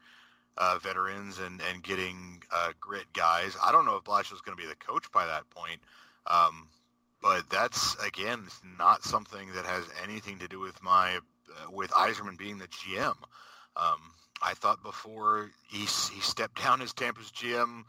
uh, 0.57 0.79
veterans 0.81 1.39
and, 1.39 1.61
and 1.69 1.83
getting 1.83 2.41
uh, 2.51 2.71
grit 2.79 3.05
guys. 3.13 3.55
I 3.63 3.71
don't 3.71 3.85
know 3.85 3.95
if 3.97 4.03
Blash 4.03 4.31
is 4.31 4.41
going 4.41 4.57
to 4.57 4.61
be 4.61 4.67
the 4.67 4.75
coach 4.75 5.11
by 5.11 5.25
that 5.27 5.49
point. 5.51 5.79
Um, 6.25 6.67
but 7.21 7.49
that's 7.49 7.95
again 8.05 8.47
not 8.77 9.03
something 9.03 9.51
that 9.53 9.65
has 9.65 9.85
anything 10.03 10.39
to 10.39 10.47
do 10.47 10.59
with 10.59 10.81
my 10.83 11.17
uh, 11.17 11.71
with 11.71 11.91
Yzerman 11.91 12.37
being 12.37 12.57
the 12.57 12.67
GM. 12.67 13.15
Um, 13.75 13.99
I 14.41 14.53
thought 14.53 14.83
before 14.83 15.51
he 15.67 15.79
he 15.79 16.21
stepped 16.21 16.61
down 16.61 16.81
as 16.81 16.93
Tampa's 16.93 17.31
GM 17.31 17.83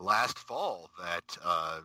last 0.00 0.38
fall 0.38 0.90
that 1.00 1.36
uh, 1.44 1.80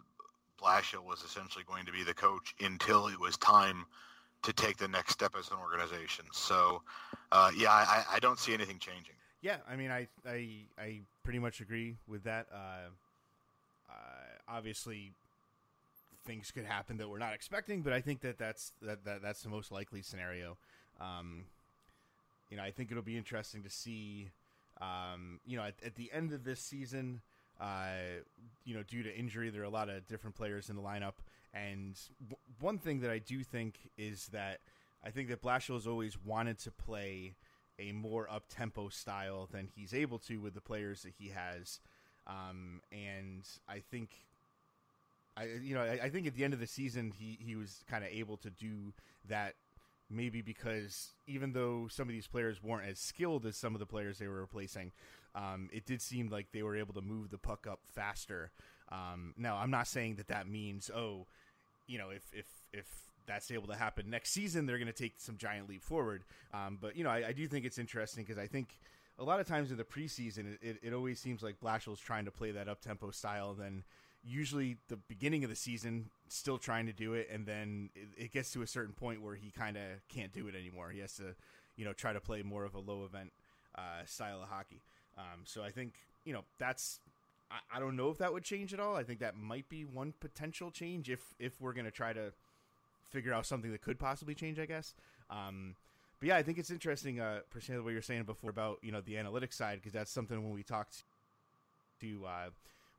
Blashill 0.61 1.03
was 1.03 1.21
essentially 1.23 1.63
going 1.67 1.85
to 1.85 1.91
be 1.91 2.03
the 2.03 2.13
coach 2.13 2.53
until 2.59 3.07
it 3.07 3.19
was 3.19 3.37
time 3.37 3.85
to 4.43 4.53
take 4.53 4.77
the 4.77 4.87
next 4.87 5.13
step 5.13 5.33
as 5.37 5.49
an 5.49 5.57
organization. 5.57 6.25
So, 6.31 6.81
uh, 7.31 7.51
yeah, 7.55 7.71
I, 7.71 8.03
I, 8.13 8.19
don't 8.19 8.37
see 8.37 8.53
anything 8.53 8.77
changing. 8.77 9.15
Yeah, 9.41 9.57
I 9.69 9.75
mean, 9.75 9.89
I 9.89 10.07
I, 10.27 10.47
I 10.77 10.99
pretty 11.23 11.39
much 11.39 11.61
agree 11.61 11.95
with 12.07 12.23
that. 12.25 12.47
Uh, 12.53 12.89
uh, 13.89 13.93
obviously, 14.47 15.13
things 16.25 16.51
could 16.51 16.65
happen 16.65 16.97
that 16.97 17.09
we're 17.09 17.19
not 17.19 17.33
expecting, 17.33 17.81
but 17.81 17.93
I 17.93 18.01
think 18.01 18.21
that 18.21 18.37
that's 18.37 18.73
that, 18.81 19.03
that 19.05 19.21
that's 19.21 19.43
the 19.43 19.49
most 19.49 19.71
likely 19.71 20.01
scenario. 20.01 20.57
Um, 20.99 21.45
you 22.49 22.57
know, 22.57 22.63
I 22.63 22.71
think 22.71 22.91
it'll 22.91 23.03
be 23.03 23.17
interesting 23.17 23.63
to 23.63 23.69
see. 23.69 24.29
Um, 24.81 25.39
you 25.45 25.55
know, 25.55 25.63
at, 25.63 25.75
at, 25.85 25.95
the 25.95 26.11
end 26.11 26.33
of 26.33 26.43
this 26.43 26.59
season, 26.59 27.21
uh, 27.59 28.21
you 28.65 28.75
know, 28.75 28.83
due 28.83 29.03
to 29.03 29.15
injury, 29.15 29.49
there 29.49 29.61
are 29.61 29.65
a 29.65 29.69
lot 29.69 29.89
of 29.89 30.07
different 30.07 30.35
players 30.35 30.69
in 30.69 30.75
the 30.75 30.81
lineup. 30.81 31.13
And 31.53 31.99
w- 32.21 32.37
one 32.59 32.77
thing 32.77 33.01
that 33.01 33.11
I 33.11 33.19
do 33.19 33.43
think 33.43 33.75
is 33.97 34.27
that 34.27 34.59
I 35.03 35.11
think 35.11 35.29
that 35.29 35.41
Blashill 35.41 35.75
has 35.75 35.85
always 35.85 36.17
wanted 36.23 36.59
to 36.59 36.71
play 36.71 37.35
a 37.79 37.91
more 37.91 38.29
up 38.29 38.45
tempo 38.49 38.89
style 38.89 39.49
than 39.51 39.67
he's 39.75 39.93
able 39.93 40.19
to 40.19 40.37
with 40.37 40.53
the 40.53 40.61
players 40.61 41.03
that 41.03 41.13
he 41.17 41.29
has. 41.29 41.79
Um, 42.25 42.81
and 42.91 43.47
I 43.67 43.79
think, 43.79 44.11
I 45.35 45.45
you 45.61 45.75
know, 45.75 45.81
I, 45.81 45.99
I, 46.03 46.09
think 46.09 46.25
at 46.25 46.35
the 46.35 46.43
end 46.43 46.53
of 46.53 46.59
the 46.59 46.67
season 46.67 47.11
he 47.11 47.37
he 47.41 47.55
was 47.55 47.83
kind 47.89 48.03
of 48.03 48.11
able 48.11 48.37
to 48.37 48.49
do 48.49 48.93
that. 49.27 49.55
Maybe 50.13 50.41
because 50.41 51.13
even 51.27 51.53
though 51.53 51.87
some 51.89 52.07
of 52.07 52.13
these 52.13 52.27
players 52.27 52.61
weren't 52.61 52.87
as 52.87 52.99
skilled 52.99 53.45
as 53.45 53.57
some 53.57 53.73
of 53.73 53.79
the 53.79 53.85
players 53.85 54.19
they 54.19 54.27
were 54.27 54.39
replacing, 54.39 54.91
um, 55.35 55.69
it 55.71 55.85
did 55.85 56.01
seem 56.01 56.29
like 56.29 56.51
they 56.51 56.63
were 56.63 56.75
able 56.75 56.93
to 56.93 57.01
move 57.01 57.29
the 57.29 57.37
puck 57.37 57.67
up 57.69 57.79
faster. 57.93 58.51
Um, 58.91 59.33
now, 59.37 59.57
I'm 59.57 59.71
not 59.71 59.87
saying 59.87 60.15
that 60.15 60.27
that 60.27 60.47
means 60.47 60.91
oh, 60.93 61.27
you 61.87 61.97
know, 61.97 62.09
if 62.09 62.23
if 62.33 62.45
if 62.71 62.85
that's 63.25 63.51
able 63.51 63.67
to 63.67 63.75
happen 63.75 64.09
next 64.09 64.31
season, 64.31 64.65
they're 64.65 64.77
going 64.77 64.87
to 64.87 64.93
take 64.93 65.13
some 65.17 65.37
giant 65.37 65.69
leap 65.69 65.83
forward. 65.83 66.23
Um, 66.53 66.77
but 66.79 66.95
you 66.95 67.03
know, 67.03 67.09
I, 67.09 67.27
I, 67.29 67.33
do 67.33 67.47
think 67.47 67.65
it's 67.65 67.77
interesting 67.77 68.23
because 68.23 68.37
I 68.37 68.47
think 68.47 68.77
a 69.17 69.23
lot 69.23 69.39
of 69.39 69.47
times 69.47 69.71
in 69.71 69.77
the 69.77 69.83
preseason, 69.83 70.55
it, 70.55 70.59
it, 70.61 70.77
it 70.83 70.93
always 70.93 71.19
seems 71.19 71.41
like 71.41 71.59
Blashill's 71.61 71.99
trying 71.99 72.25
to 72.25 72.31
play 72.31 72.51
that 72.51 72.67
up 72.67 72.81
tempo 72.81 73.11
style. 73.11 73.53
Then 73.53 73.83
usually 74.25 74.77
the 74.87 74.97
beginning 74.97 75.43
of 75.43 75.49
the 75.49 75.55
season, 75.55 76.09
still 76.27 76.57
trying 76.57 76.85
to 76.85 76.93
do 76.93 77.13
it, 77.13 77.29
and 77.31 77.45
then 77.45 77.89
it, 78.17 78.31
gets 78.31 78.51
to 78.53 78.61
a 78.61 78.67
certain 78.67 78.93
point 78.93 79.21
where 79.21 79.35
he 79.35 79.51
kind 79.51 79.77
of 79.77 79.83
can't 80.09 80.31
do 80.31 80.47
it 80.47 80.55
anymore. 80.55 80.89
He 80.89 80.99
has 80.99 81.15
to, 81.17 81.35
you 81.75 81.85
know, 81.85 81.93
try 81.93 82.13
to 82.13 82.19
play 82.19 82.41
more 82.41 82.63
of 82.63 82.73
a 82.75 82.79
low 82.79 83.05
event 83.05 83.31
uh, 83.75 84.05
style 84.05 84.41
of 84.41 84.49
hockey. 84.49 84.81
Um, 85.17 85.41
so 85.45 85.63
I 85.63 85.69
think 85.69 85.93
you 86.25 86.33
know 86.33 86.43
that's 86.57 86.99
I, 87.51 87.77
I 87.77 87.79
don't 87.79 87.95
know 87.95 88.09
if 88.09 88.17
that 88.19 88.33
would 88.33 88.43
change 88.43 88.73
at 88.73 88.79
all. 88.79 88.95
I 88.95 89.03
think 89.03 89.19
that 89.19 89.35
might 89.35 89.69
be 89.69 89.83
one 89.85 90.13
potential 90.19 90.71
change 90.71 91.09
if 91.09 91.21
if 91.39 91.59
we're 91.61 91.73
going 91.73 91.85
to 91.85 91.91
try 91.91 92.13
to 92.13 92.31
figure 93.09 93.33
out 93.33 93.45
something 93.45 93.71
that 93.71 93.81
could 93.81 93.99
possibly 93.99 94.33
change. 94.33 94.59
I 94.59 94.65
guess. 94.65 94.95
Um, 95.29 95.75
but 96.19 96.27
yeah, 96.29 96.37
I 96.37 96.43
think 96.43 96.57
it's 96.57 96.71
interesting, 96.71 97.19
uh, 97.19 97.39
the 97.67 97.83
way 97.83 97.91
you're 97.91 98.01
saying 98.01 98.23
before 98.23 98.49
about 98.49 98.79
you 98.81 98.91
know 98.91 99.01
the 99.01 99.15
analytics 99.15 99.53
side 99.53 99.79
because 99.79 99.91
that's 99.91 100.11
something 100.11 100.41
when 100.41 100.53
we 100.53 100.63
talked 100.63 101.03
to 101.99 102.25
uh, 102.25 102.49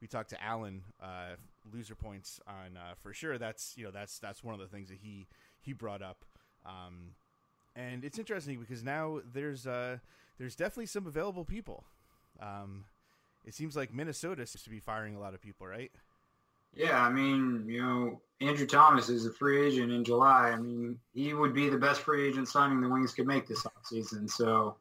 we 0.05 0.09
talked 0.09 0.29
to 0.29 0.45
Alan 0.45 0.83
uh, 1.03 1.37
loser 1.73 1.95
points 1.95 2.39
on 2.47 2.77
uh, 2.77 2.93
for 3.03 3.15
sure. 3.15 3.39
That's 3.39 3.73
you 3.75 3.85
know 3.85 3.91
that's 3.91 4.19
that's 4.19 4.45
one 4.45 4.53
of 4.53 4.61
the 4.61 4.67
things 4.67 4.91
that 4.91 4.99
he 5.01 5.27
he 5.63 5.73
brought 5.73 6.03
up. 6.03 6.27
Um, 6.67 7.13
and 7.75 8.05
it's 8.05 8.19
interesting 8.19 8.61
because 8.61 8.85
now 8.85 9.21
there's 9.33 9.67
uh, 9.67 9.97
there's 10.39 10.57
definitely 10.57 10.87
some 10.87 11.07
available 11.07 11.47
people. 11.47 11.85
Um, 12.39 12.85
it 13.47 13.55
seems 13.55 13.77
like 13.77 13.95
Minnesota 13.95 14.47
seems 14.47 14.63
to 14.65 14.69
be 14.69 14.79
firing 14.79 15.17
a 15.17 15.21
lot 15.21 15.33
of 15.33 15.41
people, 15.41 15.67
right? 15.67 15.91
Yeah, 16.75 17.03
I 17.03 17.09
mean, 17.09 17.65
you 17.67 17.81
know, 17.81 18.21
Andrew 18.43 18.67
Thomas 18.67 19.09
is 19.09 19.25
a 19.25 19.33
free 19.33 19.67
agent 19.67 19.91
in 19.91 20.05
July. 20.05 20.51
I 20.51 20.57
mean, 20.57 20.99
he 21.15 21.33
would 21.33 21.55
be 21.55 21.71
the 21.71 21.79
best 21.79 22.03
free 22.03 22.29
agent 22.29 22.49
signing 22.49 22.83
the 22.83 22.91
Wings 22.91 23.15
could 23.15 23.27
make 23.27 23.47
this 23.47 23.63
offseason. 23.63 24.29
So 24.29 24.77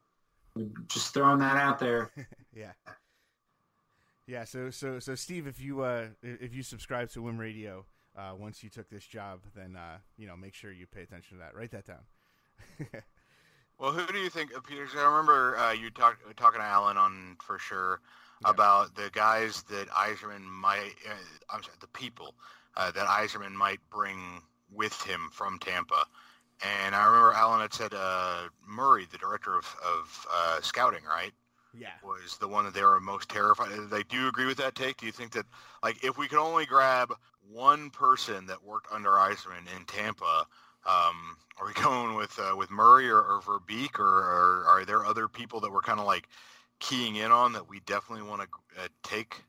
just 0.88 1.14
throwing 1.14 1.38
that 1.38 1.56
out 1.56 1.78
there. 1.78 2.10
yeah. 2.54 2.72
Yeah, 4.26 4.44
so 4.44 4.70
so 4.70 4.98
so 4.98 5.14
Steve, 5.14 5.46
if 5.46 5.60
you 5.60 5.82
uh 5.82 6.06
if 6.22 6.54
you 6.54 6.62
subscribe 6.62 7.10
to 7.10 7.20
Wim 7.20 7.38
Radio, 7.38 7.84
uh 8.16 8.32
once 8.38 8.62
you 8.62 8.70
took 8.70 8.88
this 8.88 9.04
job, 9.04 9.40
then 9.54 9.76
uh 9.76 9.98
you 10.16 10.26
know, 10.26 10.36
make 10.36 10.54
sure 10.54 10.72
you 10.72 10.86
pay 10.86 11.02
attention 11.02 11.36
to 11.36 11.42
that. 11.44 11.54
Write 11.54 11.72
that 11.72 11.86
down. 11.86 12.04
well, 13.78 13.92
who 13.92 14.06
do 14.12 14.18
you 14.18 14.30
think, 14.30 14.52
Peter? 14.66 14.86
I 14.96 15.04
remember 15.04 15.56
uh, 15.56 15.72
you 15.72 15.90
talked 15.90 16.22
talking 16.36 16.60
to 16.60 16.66
Alan 16.66 16.96
on 16.96 17.36
for 17.42 17.58
sure 17.58 18.00
yeah. 18.42 18.50
about 18.50 18.94
the 18.94 19.10
guys 19.12 19.62
that 19.64 19.88
Yzerman 19.88 20.44
might, 20.44 20.94
uh, 21.08 21.14
I'm 21.50 21.62
sorry, 21.62 21.76
the 21.80 21.88
people 21.88 22.34
uh, 22.76 22.90
that 22.92 23.06
Yzerman 23.06 23.52
might 23.52 23.80
bring 23.90 24.42
with 24.72 25.00
him 25.02 25.28
from 25.32 25.58
Tampa. 25.58 26.04
And 26.62 26.94
I 26.94 27.04
remember 27.04 27.32
Alan 27.32 27.60
had 27.60 27.74
said 27.74 27.94
uh, 27.94 28.48
Murray, 28.66 29.06
the 29.10 29.18
director 29.18 29.56
of, 29.56 29.76
of 29.84 30.26
uh, 30.32 30.60
scouting, 30.60 31.04
right? 31.04 31.32
Yeah. 31.76 31.88
Was 32.04 32.38
the 32.38 32.48
one 32.48 32.64
that 32.64 32.74
they 32.74 32.82
were 32.82 33.00
most 33.00 33.28
terrified. 33.28 33.70
They 33.90 34.02
do 34.04 34.16
you 34.16 34.28
agree 34.28 34.46
with 34.46 34.58
that 34.58 34.74
take. 34.74 34.98
Do 34.98 35.06
you 35.06 35.12
think 35.12 35.32
that, 35.32 35.46
like, 35.82 36.02
if 36.04 36.16
we 36.16 36.28
could 36.28 36.38
only 36.38 36.66
grab 36.66 37.12
one 37.50 37.90
person 37.90 38.46
that 38.46 38.62
worked 38.62 38.86
under 38.92 39.10
Yzerman 39.10 39.66
in 39.76 39.84
Tampa, 39.86 40.46
um, 40.86 41.36
are 41.58 41.66
we 41.66 41.72
going 41.82 42.14
with 42.14 42.38
uh, 42.38 42.54
with 42.56 42.70
Murray 42.70 43.08
or, 43.08 43.20
or 43.20 43.40
Verbeek, 43.40 43.98
or, 43.98 44.04
or 44.04 44.64
are 44.66 44.84
there 44.84 45.04
other 45.04 45.28
people 45.28 45.60
that 45.60 45.72
we're 45.72 45.82
kind 45.82 46.00
of 46.00 46.06
like 46.06 46.28
keying 46.78 47.16
in 47.16 47.30
on 47.30 47.52
that 47.52 47.68
we 47.68 47.80
definitely 47.80 48.28
want 48.28 48.42
to 48.42 48.48
uh, 48.82 48.88
take, 49.02 49.42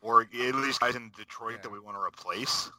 or 0.00 0.22
at 0.22 0.54
least 0.54 0.80
guys 0.80 0.94
in 0.94 1.10
Detroit 1.16 1.54
yeah. 1.56 1.62
that 1.62 1.72
we 1.72 1.80
want 1.80 1.96
to 1.96 2.02
replace? 2.02 2.70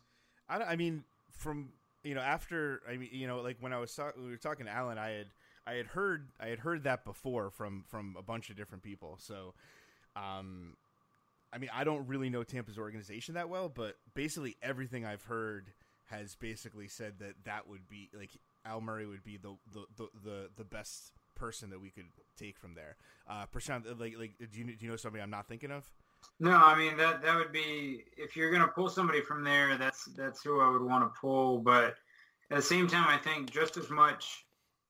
I, 0.50 0.64
I 0.64 0.76
mean, 0.76 1.04
from 1.32 1.70
you 2.04 2.16
know 2.16 2.22
after 2.22 2.82
I 2.90 2.98
mean 2.98 3.10
you 3.12 3.28
know 3.28 3.42
like 3.42 3.58
when 3.60 3.74
I 3.74 3.80
was 3.80 3.94
talk- 3.94 4.16
we 4.18 4.30
were 4.30 4.38
talking 4.38 4.66
to 4.66 4.72
Alan, 4.72 4.98
I 4.98 5.10
had 5.10 5.28
I 5.68 5.74
had 5.74 5.88
heard 5.88 6.30
I 6.40 6.48
had 6.48 6.60
heard 6.60 6.84
that 6.84 7.04
before 7.04 7.50
from 7.50 7.84
from 7.88 8.16
a 8.18 8.24
bunch 8.24 8.50
of 8.50 8.56
different 8.56 8.84
people. 8.84 9.18
So, 9.20 9.54
um, 10.16 10.78
I 11.52 11.58
mean 11.58 11.70
I 11.74 11.84
don't 11.84 12.08
really 12.08 12.30
know 12.30 12.44
Tampa's 12.44 12.78
organization 12.78 13.36
that 13.36 13.50
well, 13.50 13.70
but 13.70 13.96
basically 14.14 14.56
everything 14.62 15.06
I've 15.06 15.24
heard 15.24 15.72
has 16.06 16.36
basically 16.36 16.88
said 16.88 17.20
that 17.20 17.34
that 17.44 17.68
would 17.68 17.90
be 17.90 18.10
like 18.14 18.32
Al 18.66 18.82
Murray 18.82 19.06
would 19.06 19.24
be 19.24 19.38
the 19.38 19.56
the 19.74 19.86
the 19.98 20.08
the, 20.24 20.50
the 20.58 20.64
best 20.64 21.12
person 21.36 21.70
that 21.70 21.82
we 21.82 21.90
could 21.90 22.08
take 22.38 22.58
from 22.58 22.74
there. 22.74 22.96
Uh, 23.30 23.46
Prashant, 23.54 23.86
like, 24.00 24.18
like, 24.18 24.34
do 24.40 24.60
you 24.60 24.66
do 24.66 24.86
you 24.86 24.90
know 24.90 24.96
somebody 24.96 25.22
I'm 25.22 25.30
not 25.30 25.48
thinking 25.48 25.72
of? 25.72 25.86
No, 26.40 26.56
I 26.56 26.78
mean 26.78 26.98
that 26.98 27.22
that 27.22 27.36
would 27.36 27.52
be 27.52 28.06
if 28.18 28.36
you're 28.36 28.52
gonna 28.52 28.68
pull 28.68 28.90
somebody 28.90 29.22
from 29.22 29.44
there, 29.44 29.78
that's 29.78 30.06
that's 30.16 30.42
who 30.42 30.62
I 30.62 30.70
would 30.70 30.82
want 30.82 31.04
to 31.04 31.20
pull. 31.20 31.60
But 31.60 31.96
at 32.50 32.58
the 32.58 32.62
same 32.62 32.88
time, 32.88 33.08
I 33.08 33.18
think 33.18 33.52
just 33.52 33.78
as 33.78 33.90
much 33.90 34.47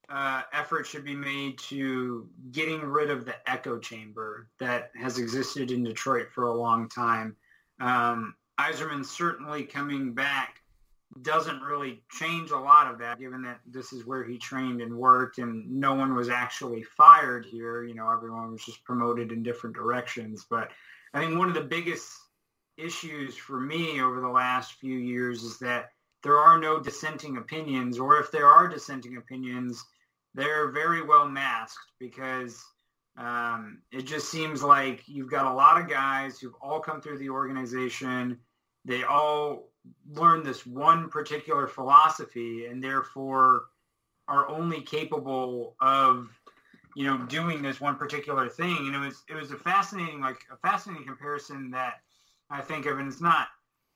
uh, 0.10 0.44
effort 0.54 0.86
should 0.86 1.04
be 1.04 1.16
made 1.16 1.58
to 1.58 2.30
getting 2.52 2.82
rid 2.82 3.10
of 3.10 3.26
the 3.26 3.36
echo 3.50 3.78
chamber 3.78 4.48
that 4.60 4.92
has 4.96 5.18
existed 5.18 5.72
in 5.72 5.84
Detroit 5.84 6.28
for 6.32 6.46
a 6.46 6.54
long 6.54 6.88
time. 6.88 7.36
Um, 7.80 8.36
Yzerman 8.60 9.06
certainly 9.06 9.64
coming 9.64 10.14
back 10.14 10.62
doesn't 11.22 11.62
really 11.62 12.04
change 12.12 12.52
a 12.52 12.58
lot 12.58 12.92
of 12.92 13.00
that, 13.00 13.20
given 13.20 13.42
that 13.44 13.60
this 13.66 13.94
is 13.94 14.06
where 14.06 14.24
he 14.24 14.38
trained 14.38 14.82
and 14.82 14.96
worked, 14.96 15.38
and 15.38 15.70
no 15.70 15.94
one 15.94 16.16
was 16.16 16.30
actually 16.30 16.84
fired 16.84 17.46
here. 17.46 17.84
You 17.84 17.96
know, 17.96 18.10
everyone 18.10 18.52
was 18.52 18.64
just 18.64 18.84
promoted 18.84 19.32
in 19.32 19.44
different 19.44 19.76
directions. 19.76 20.46
But 20.50 20.72
I 21.14 21.20
think 21.20 21.38
one 21.38 21.48
of 21.48 21.54
the 21.54 21.62
biggest 21.62 22.10
issues 22.78 23.36
for 23.36 23.60
me 23.60 24.02
over 24.02 24.22
the 24.22 24.28
last 24.28 24.74
few 24.74 24.98
years 24.98 25.44
is 25.44 25.58
that 25.60 25.92
there 26.24 26.38
are 26.38 26.60
no 26.60 26.80
dissenting 26.80 27.38
opinions, 27.38 28.00
or 28.00 28.20
if 28.20 28.32
there 28.32 28.48
are 28.48 28.68
dissenting 28.68 29.18
opinions, 29.18 29.84
they're 30.34 30.72
very 30.72 31.02
well 31.02 31.28
masked 31.28 31.92
because 32.00 32.64
um, 33.18 33.80
it 33.92 34.04
just 34.04 34.30
seems 34.30 34.62
like 34.62 35.04
you've 35.08 35.32
got 35.32 35.52
a 35.52 35.54
lot 35.54 35.82
of 35.82 35.90
guys 35.90 36.40
who've 36.40 36.54
all 36.62 36.80
come 36.80 37.02
through 37.02 37.18
the 37.18 37.30
organization. 37.30 38.38
They 38.86 39.04
all 39.04 39.70
learn 40.12 40.44
this 40.44 40.66
one 40.66 41.10
particular 41.10 41.68
philosophy 41.68 42.66
and 42.66 42.84
therefore 42.84 43.66
are 44.28 44.48
only 44.50 44.82
capable 44.82 45.76
of 45.80 46.30
you 46.96 47.06
know 47.06 47.18
doing 47.28 47.62
this 47.62 47.80
one 47.80 47.96
particular 47.96 48.50
thing 48.50 48.76
and 48.80 48.96
it 48.96 49.00
was 49.00 49.24
it 49.30 49.36
was 49.36 49.52
a 49.52 49.56
fascinating 49.56 50.20
like 50.20 50.40
a 50.52 50.58
fascinating 50.58 51.06
comparison 51.06 51.70
that 51.70 52.02
i 52.50 52.60
think 52.60 52.86
of 52.86 52.98
and 52.98 53.08
it's 53.08 53.22
not 53.22 53.48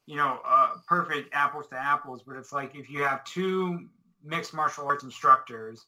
you 0.05 0.15
know 0.15 0.39
uh, 0.45 0.73
perfect 0.87 1.29
apples 1.33 1.67
to 1.67 1.75
apples 1.75 2.21
but 2.25 2.35
it's 2.35 2.53
like 2.53 2.75
if 2.75 2.89
you 2.89 3.03
have 3.03 3.23
two 3.23 3.87
mixed 4.23 4.53
martial 4.53 4.85
arts 4.85 5.03
instructors 5.03 5.85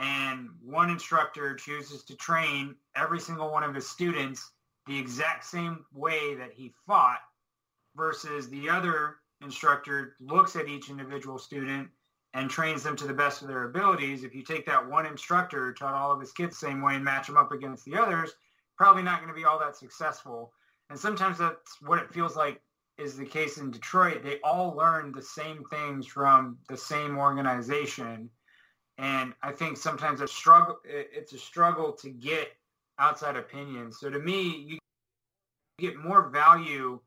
and 0.00 0.48
one 0.64 0.88
instructor 0.88 1.54
chooses 1.54 2.02
to 2.04 2.16
train 2.16 2.74
every 2.96 3.20
single 3.20 3.52
one 3.52 3.62
of 3.62 3.74
his 3.74 3.86
students 3.86 4.50
the 4.86 4.98
exact 4.98 5.44
same 5.44 5.84
way 5.92 6.34
that 6.34 6.50
he 6.52 6.72
fought 6.86 7.20
versus 7.94 8.48
the 8.48 8.68
other 8.68 9.16
instructor 9.42 10.16
looks 10.18 10.56
at 10.56 10.68
each 10.68 10.88
individual 10.88 11.38
student 11.38 11.88
and 12.32 12.48
trains 12.48 12.82
them 12.82 12.96
to 12.96 13.06
the 13.06 13.12
best 13.12 13.42
of 13.42 13.48
their 13.48 13.64
abilities. 13.64 14.24
If 14.24 14.34
you 14.34 14.42
take 14.42 14.64
that 14.66 14.88
one 14.88 15.04
instructor, 15.04 15.72
taught 15.72 15.94
all 15.94 16.12
of 16.12 16.20
his 16.20 16.32
kids 16.32 16.58
the 16.58 16.66
same 16.66 16.80
way 16.80 16.94
and 16.94 17.04
match 17.04 17.26
them 17.26 17.36
up 17.36 17.52
against 17.52 17.84
the 17.84 17.96
others, 17.96 18.32
probably 18.78 19.02
not 19.02 19.20
going 19.20 19.32
to 19.32 19.38
be 19.38 19.44
all 19.44 19.58
that 19.58 19.76
successful. 19.76 20.52
And 20.88 20.98
sometimes 20.98 21.38
that's 21.38 21.82
what 21.82 21.98
it 21.98 22.12
feels 22.14 22.36
like 22.36 22.62
is 22.96 23.16
the 23.16 23.26
case 23.26 23.58
in 23.58 23.70
Detroit. 23.70 24.22
They 24.22 24.38
all 24.44 24.74
learn 24.74 25.12
the 25.12 25.22
same 25.22 25.64
things 25.70 26.06
from 26.06 26.58
the 26.68 26.76
same 26.76 27.18
organization. 27.18 28.30
And 29.00 29.32
I 29.42 29.50
think 29.50 29.78
sometimes 29.78 30.20
a 30.20 30.28
struggle 30.28 30.78
it's 30.84 31.32
a 31.32 31.38
struggle 31.38 31.90
to 31.92 32.10
get 32.10 32.52
outside 32.98 33.34
opinions. 33.34 33.98
So 33.98 34.10
to 34.10 34.18
me, 34.18 34.58
you 34.68 34.78
get 35.78 35.96
more 35.96 36.28
value 36.28 37.00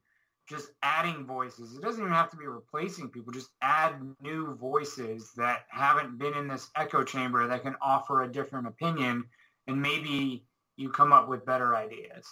just 0.50 0.72
adding 0.82 1.24
voices. 1.24 1.76
It 1.76 1.84
doesn't 1.84 2.02
even 2.02 2.12
have 2.12 2.32
to 2.32 2.38
be 2.38 2.48
replacing 2.48 3.10
people. 3.10 3.32
Just 3.32 3.52
add 3.62 3.94
new 4.22 4.56
voices 4.56 5.34
that 5.38 5.66
haven't 5.70 6.18
been 6.18 6.34
in 6.34 6.48
this 6.48 6.70
echo 6.76 7.04
chamber 7.04 7.48
that 7.48 7.62
can 7.62 7.76
offer 7.80 8.24
a 8.24 8.32
different 8.32 8.66
opinion 8.68 9.26
and 9.68 9.80
maybe 9.80 10.44
you 10.76 10.90
come 10.90 11.14
up 11.14 11.30
with 11.30 11.46
better 11.46 11.76
ideas. 11.76 12.26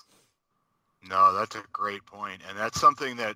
No, 1.07 1.33
that's 1.33 1.55
a 1.55 1.63
great 1.71 2.03
point, 2.05 2.41
and 2.49 2.57
that's 2.57 2.81
something 2.81 3.15
that 3.17 3.35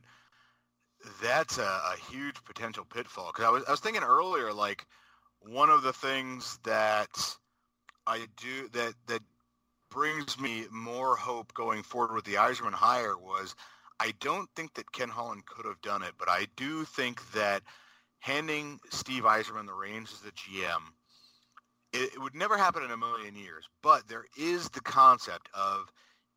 that's 1.21 1.59
a, 1.59 1.61
a 1.61 1.95
huge 2.11 2.43
potential 2.43 2.83
pitfall. 2.83 3.27
Because 3.27 3.45
I 3.45 3.49
was 3.49 3.63
I 3.67 3.71
was 3.71 3.79
thinking 3.79 4.03
earlier, 4.03 4.51
like 4.51 4.85
one 5.47 5.69
of 5.69 5.83
the 5.83 5.93
things 5.93 6.59
that 6.63 7.37
I 8.07 8.27
do 8.37 8.69
that 8.69 8.93
that 9.07 9.21
brings 9.89 10.39
me 10.39 10.65
more 10.71 11.15
hope 11.15 11.53
going 11.53 11.83
forward 11.83 12.13
with 12.13 12.25
the 12.25 12.33
Yzerman 12.33 12.73
hire 12.73 13.17
was 13.17 13.55
I 13.99 14.13
don't 14.19 14.49
think 14.55 14.73
that 14.73 14.91
Ken 14.91 15.09
Holland 15.09 15.45
could 15.45 15.65
have 15.65 15.81
done 15.81 16.03
it, 16.03 16.13
but 16.17 16.27
I 16.27 16.47
do 16.55 16.83
think 16.83 17.31
that 17.31 17.63
handing 18.19 18.79
Steve 18.89 19.23
Yzerman 19.23 19.67
the 19.67 19.73
reins 19.73 20.11
as 20.11 20.19
the 20.19 20.31
GM, 20.31 20.81
it, 21.93 22.13
it 22.13 22.21
would 22.21 22.35
never 22.35 22.57
happen 22.57 22.83
in 22.83 22.91
a 22.91 22.97
million 22.97 23.35
years. 23.35 23.65
But 23.81 24.07
there 24.07 24.25
is 24.37 24.69
the 24.69 24.81
concept 24.81 25.47
of 25.53 25.91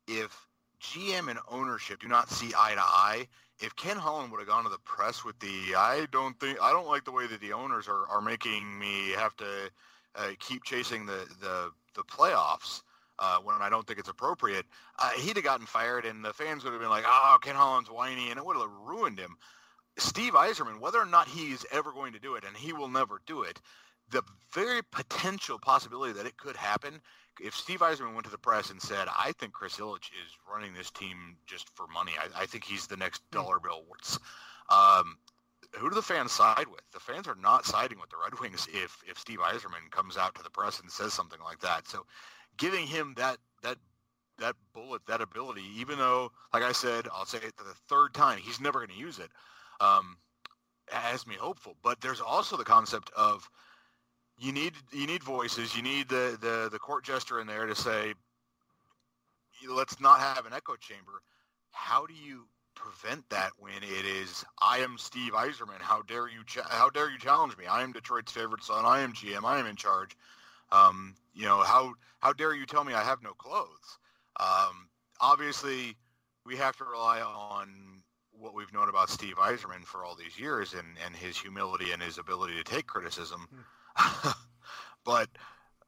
if 0.07 0.47
GM 0.81 1.29
and 1.29 1.39
ownership 1.49 1.99
do 1.99 2.07
not 2.07 2.29
see 2.29 2.53
eye 2.57 2.75
to 2.75 2.81
eye, 2.81 3.27
if 3.59 3.75
Ken 3.75 3.97
Holland 3.97 4.31
would 4.31 4.39
have 4.39 4.47
gone 4.47 4.63
to 4.63 4.69
the 4.69 4.79
press 4.79 5.23
with 5.23 5.39
the 5.39 5.75
I 5.75 6.07
don't 6.11 6.39
think 6.39 6.61
I 6.61 6.71
don't 6.71 6.87
like 6.87 7.05
the 7.05 7.11
way 7.11 7.27
that 7.27 7.41
the 7.41 7.53
owners 7.53 7.87
are, 7.87 8.07
are 8.07 8.21
making 8.21 8.77
me 8.79 9.11
have 9.11 9.35
to 9.37 9.69
uh, 10.15 10.29
keep 10.39 10.63
chasing 10.63 11.05
the, 11.05 11.27
the 11.41 11.71
the 11.95 12.03
playoffs 12.03 12.81
uh, 13.19 13.37
when 13.43 13.57
I 13.61 13.69
don't 13.69 13.85
think 13.85 13.99
it's 13.99 14.09
appropriate, 14.09 14.65
uh, 14.97 15.09
he'd 15.11 15.35
have 15.35 15.43
gotten 15.43 15.65
fired, 15.65 16.05
and 16.05 16.23
the 16.23 16.33
fans 16.33 16.63
would 16.63 16.71
have 16.71 16.81
been 16.81 16.89
like, 16.89 17.03
"Oh, 17.05 17.37
Ken 17.41 17.55
Holland's 17.55 17.89
whiny," 17.89 18.29
and 18.29 18.37
it 18.37 18.45
would 18.45 18.55
have 18.55 18.71
ruined 18.85 19.19
him. 19.19 19.37
Steve 19.97 20.33
Yzerman, 20.33 20.79
whether 20.79 20.99
or 20.99 21.05
not 21.05 21.27
he's 21.27 21.65
ever 21.71 21.91
going 21.91 22.13
to 22.13 22.19
do 22.19 22.35
it, 22.35 22.45
and 22.45 22.55
he 22.55 22.71
will 22.71 22.87
never 22.87 23.21
do 23.25 23.41
it, 23.43 23.59
the 24.09 24.23
very 24.53 24.81
potential 24.81 25.59
possibility 25.59 26.13
that 26.13 26.25
it 26.25 26.37
could 26.37 26.55
happen 26.55 27.01
if 27.41 27.55
Steve 27.55 27.79
Yzerman 27.79 28.13
went 28.13 28.25
to 28.25 28.31
the 28.31 28.37
press 28.37 28.69
and 28.69 28.81
said, 28.81 29.07
"I 29.07 29.33
think 29.33 29.53
Chris 29.53 29.77
Ilitch 29.77 30.11
is 30.25 30.37
running 30.51 30.73
this 30.73 30.91
team 30.91 31.37
just 31.45 31.69
for 31.75 31.87
money. 31.87 32.13
I, 32.19 32.43
I 32.43 32.45
think 32.45 32.63
he's 32.63 32.87
the 32.87 32.97
next 32.97 33.21
hmm. 33.31 33.39
dollar 33.39 33.59
bill 33.59 33.83
Wirtz." 33.89 34.19
Um, 34.69 35.17
who 35.77 35.89
do 35.89 35.95
the 35.95 36.01
fans 36.01 36.31
side 36.31 36.67
with? 36.67 36.81
The 36.93 36.99
fans 36.99 37.27
are 37.27 37.35
not 37.35 37.65
siding 37.65 37.99
with 37.99 38.09
the 38.09 38.17
Red 38.23 38.39
Wings 38.39 38.67
if 38.73 39.01
if 39.07 39.19
Steve 39.19 39.39
Yzerman 39.39 39.91
comes 39.91 40.17
out 40.17 40.35
to 40.35 40.43
the 40.43 40.49
press 40.49 40.79
and 40.79 40.91
says 40.91 41.13
something 41.13 41.39
like 41.43 41.59
that. 41.59 41.87
So 41.87 42.05
giving 42.57 42.87
him 42.87 43.13
that 43.17 43.37
that 43.61 43.77
that 44.39 44.55
bullet, 44.73 45.01
that 45.07 45.21
ability, 45.21 45.63
even 45.77 45.97
though, 45.97 46.31
like 46.53 46.63
I 46.63 46.71
said, 46.71 47.07
I'll 47.13 47.25
say 47.25 47.39
it 47.39 47.53
for 47.55 47.63
the 47.65 47.75
third 47.87 48.13
time, 48.13 48.39
he's 48.39 48.61
never 48.61 48.79
going 48.79 48.89
to 48.89 48.95
use 48.95 49.19
it, 49.19 49.29
um, 49.81 50.17
has 50.89 51.27
me 51.27 51.35
hopeful. 51.35 51.75
But 51.83 52.01
there's 52.01 52.21
also 52.21 52.57
the 52.57 52.63
concept 52.63 53.11
of 53.15 53.49
you 54.39 54.51
need 54.51 54.73
you 54.91 55.07
need 55.07 55.23
voices, 55.23 55.75
you 55.75 55.81
need 55.81 56.09
the 56.09 56.37
the 56.41 56.69
the 56.71 56.79
court 56.79 57.03
jester 57.03 57.39
in 57.39 57.47
there 57.47 57.65
to 57.65 57.75
say, 57.75 58.13
let's 59.69 59.99
not 59.99 60.19
have 60.19 60.45
an 60.45 60.53
echo 60.53 60.75
chamber. 60.75 61.21
How 61.71 62.05
do 62.05 62.13
you 62.13 62.47
prevent 62.75 63.29
that 63.29 63.51
when 63.57 63.83
it 63.83 64.05
is 64.05 64.45
I 64.61 64.79
am 64.79 64.97
Steve 64.97 65.33
Yzerman? 65.33 65.81
How 65.81 66.01
dare 66.03 66.27
you 66.27 66.43
ch- 66.45 66.67
how 66.69 66.89
dare 66.89 67.09
you 67.09 67.19
challenge 67.19 67.57
me? 67.57 67.65
I 67.65 67.83
am 67.83 67.91
Detroit's 67.91 68.31
favorite 68.31 68.63
son. 68.63 68.85
I 68.85 68.99
am 68.99 69.13
GM. 69.13 69.43
I 69.43 69.59
am 69.59 69.65
in 69.65 69.75
charge. 69.75 70.15
Um, 70.71 71.15
you 71.33 71.45
know, 71.45 71.59
how 71.59 71.93
how 72.19 72.33
dare 72.33 72.55
you 72.55 72.65
tell 72.65 72.83
me 72.83 72.93
I 72.93 73.03
have 73.03 73.21
no 73.21 73.33
clothes? 73.33 73.97
Um, 74.39 74.89
obviously, 75.19 75.97
we 76.45 76.55
have 76.55 76.77
to 76.77 76.85
rely 76.85 77.21
on 77.21 78.01
what 78.31 78.53
we've 78.55 78.71
known 78.73 78.87
about 78.87 79.09
Steve 79.09 79.35
Yzerman 79.35 79.83
for 79.83 80.05
all 80.05 80.15
these 80.15 80.39
years 80.39 80.73
and, 80.73 80.87
and 81.05 81.13
his 81.13 81.37
humility 81.37 81.91
and 81.91 82.01
his 82.01 82.17
ability 82.17 82.55
to 82.55 82.63
take 82.63 82.87
criticism. 82.87 83.47
But 85.09 85.29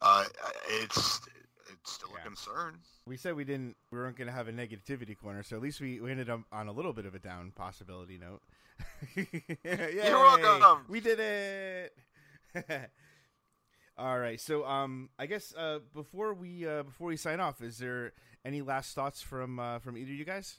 uh, 0.02 0.26
it's 0.68 1.22
it's 1.70 1.92
still 1.92 2.10
yeah. 2.14 2.22
a 2.22 2.24
concern. 2.24 2.80
We 3.06 3.18
said 3.18 3.36
we 3.36 3.44
didn't 3.44 3.76
we 3.92 4.00
weren't 4.00 4.18
going 4.18 4.28
to 4.28 4.34
have 4.34 4.48
a 4.48 4.52
negativity 4.52 5.16
corner, 5.16 5.44
so 5.44 5.56
at 5.56 5.62
least 5.62 5.80
we, 5.80 6.00
we 6.00 6.10
ended 6.10 6.28
up 6.28 6.42
on 6.52 6.68
a 6.68 6.72
little 6.72 6.92
bit 6.92 7.06
of 7.06 7.14
a 7.14 7.20
down 7.20 7.52
possibility 7.52 8.18
note. 8.18 8.42
You're 9.54 10.18
welcome. 10.18 10.86
We 10.90 11.02
did 11.02 11.20
it. 11.20 11.94
All 13.98 14.18
right. 14.18 14.40
So, 14.40 14.66
um, 14.66 15.10
I 15.20 15.28
guess 15.28 15.54
uh, 15.56 15.80
before 15.94 16.34
we 16.34 16.68
uh, 16.68 16.82
before 16.82 17.08
we 17.08 17.18
sign 17.18 17.40
off, 17.40 17.62
is 17.62 17.78
there 17.78 18.14
any 18.44 18.64
last 18.64 18.96
thoughts 18.96 19.22
from 19.22 19.60
uh, 19.60 19.78
from 19.80 19.98
either 19.98 20.12
of 20.12 20.18
you 20.18 20.26
guys? 20.26 20.58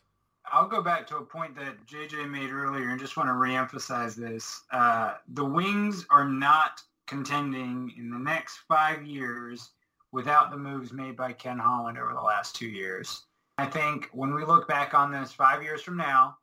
I'll 0.53 0.69
go 0.69 0.83
back 0.83 1.07
to 1.09 1.17
a 1.17 1.25
point 1.25 1.57
that 1.57 1.85
JJ 1.87 2.31
made 2.31 2.51
earlier, 2.51 2.91
and 2.91 3.01
just 3.01 3.17
want 3.17 3.29
to 3.29 3.33
reemphasize 3.33 4.15
this: 4.15 4.63
uh, 4.71 5.15
the 5.27 5.45
Wings 5.45 6.07
are 6.11 6.29
not 6.29 6.81
contending 7.07 7.93
in 7.97 8.11
the 8.11 8.19
next 8.19 8.59
five 8.69 9.05
years 9.05 9.71
without 10.13 10.51
the 10.51 10.57
moves 10.57 10.93
made 10.93 11.17
by 11.17 11.33
Ken 11.33 11.59
Holland 11.59 11.99
over 11.99 12.13
the 12.13 12.21
last 12.21 12.55
two 12.55 12.69
years. 12.69 13.25
I 13.59 13.67
think 13.67 14.09
when 14.13 14.35
we 14.35 14.45
look 14.45 14.69
back 14.69 14.95
on 14.95 15.13
this 15.13 15.33
five 15.33 15.63
years 15.63 15.83
from 15.83 15.97
now, 15.97 16.37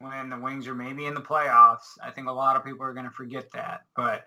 when 0.00 0.30
the 0.30 0.38
Wings 0.38 0.66
are 0.66 0.74
maybe 0.74 1.06
in 1.06 1.14
the 1.14 1.20
playoffs, 1.20 1.98
I 2.02 2.10
think 2.10 2.28
a 2.28 2.32
lot 2.32 2.56
of 2.56 2.64
people 2.64 2.84
are 2.84 2.92
going 2.92 3.06
to 3.06 3.12
forget 3.12 3.50
that, 3.52 3.82
but 3.96 4.26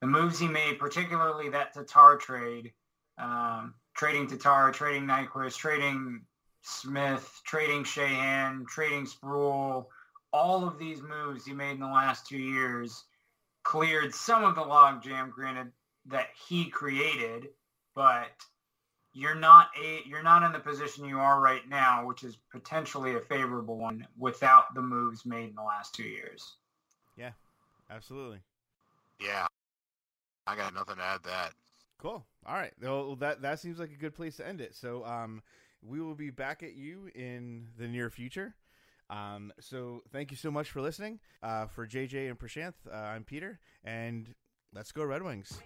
the 0.00 0.06
moves 0.06 0.38
he 0.38 0.48
made, 0.48 0.78
particularly 0.78 1.48
that 1.50 1.74
Tatar 1.74 2.16
trade, 2.16 2.72
um, 3.18 3.74
trading 3.96 4.28
Tatar, 4.28 4.70
trading 4.70 5.06
Nyquist, 5.06 5.56
trading 5.56 6.22
Smith, 6.62 7.40
trading 7.44 7.82
Sheahan, 7.82 8.66
trading 8.66 9.06
Sproul, 9.06 9.90
all 10.32 10.68
of 10.68 10.78
these 10.78 11.02
moves 11.02 11.44
he 11.44 11.52
made 11.52 11.72
in 11.72 11.80
the 11.80 11.86
last 11.86 12.26
two 12.26 12.38
years 12.38 13.04
cleared 13.68 14.14
some 14.14 14.44
of 14.44 14.54
the 14.54 14.62
logjam, 14.62 15.30
granted 15.30 15.70
that 16.06 16.28
he 16.48 16.70
created, 16.70 17.48
but 17.94 18.30
you're 19.12 19.34
not 19.34 19.68
a 19.78 20.00
you're 20.08 20.22
not 20.22 20.42
in 20.42 20.52
the 20.52 20.58
position 20.58 21.04
you 21.04 21.18
are 21.18 21.38
right 21.38 21.68
now, 21.68 22.06
which 22.06 22.24
is 22.24 22.38
potentially 22.50 23.14
a 23.14 23.20
favorable 23.20 23.76
one 23.76 24.06
without 24.16 24.74
the 24.74 24.80
moves 24.80 25.26
made 25.26 25.50
in 25.50 25.54
the 25.54 25.62
last 25.62 25.94
two 25.94 26.04
years. 26.04 26.56
Yeah, 27.14 27.32
absolutely. 27.90 28.40
Yeah, 29.20 29.46
I 30.46 30.56
got 30.56 30.72
nothing 30.72 30.96
to 30.96 31.02
add 31.02 31.22
to 31.24 31.28
that. 31.28 31.52
Cool. 31.98 32.24
All 32.46 32.54
right. 32.54 32.72
Well, 32.80 33.16
that 33.16 33.42
that 33.42 33.60
seems 33.60 33.78
like 33.78 33.92
a 33.92 34.00
good 34.00 34.14
place 34.14 34.36
to 34.36 34.48
end 34.48 34.62
it. 34.62 34.76
So, 34.76 35.04
um, 35.04 35.42
we 35.82 36.00
will 36.00 36.14
be 36.14 36.30
back 36.30 36.62
at 36.62 36.74
you 36.74 37.10
in 37.14 37.66
the 37.78 37.86
near 37.86 38.08
future. 38.08 38.54
Um, 39.10 39.52
so 39.60 40.02
thank 40.12 40.30
you 40.30 40.36
so 40.36 40.50
much 40.50 40.70
for 40.70 40.80
listening. 40.80 41.18
Uh, 41.42 41.66
for 41.66 41.86
JJ 41.86 42.28
and 42.28 42.38
Prashanth, 42.38 42.74
uh, 42.90 42.96
I'm 42.96 43.24
Peter, 43.24 43.58
and 43.84 44.34
let's 44.74 44.92
go 44.92 45.04
Red 45.04 45.22
Wings. 45.22 45.60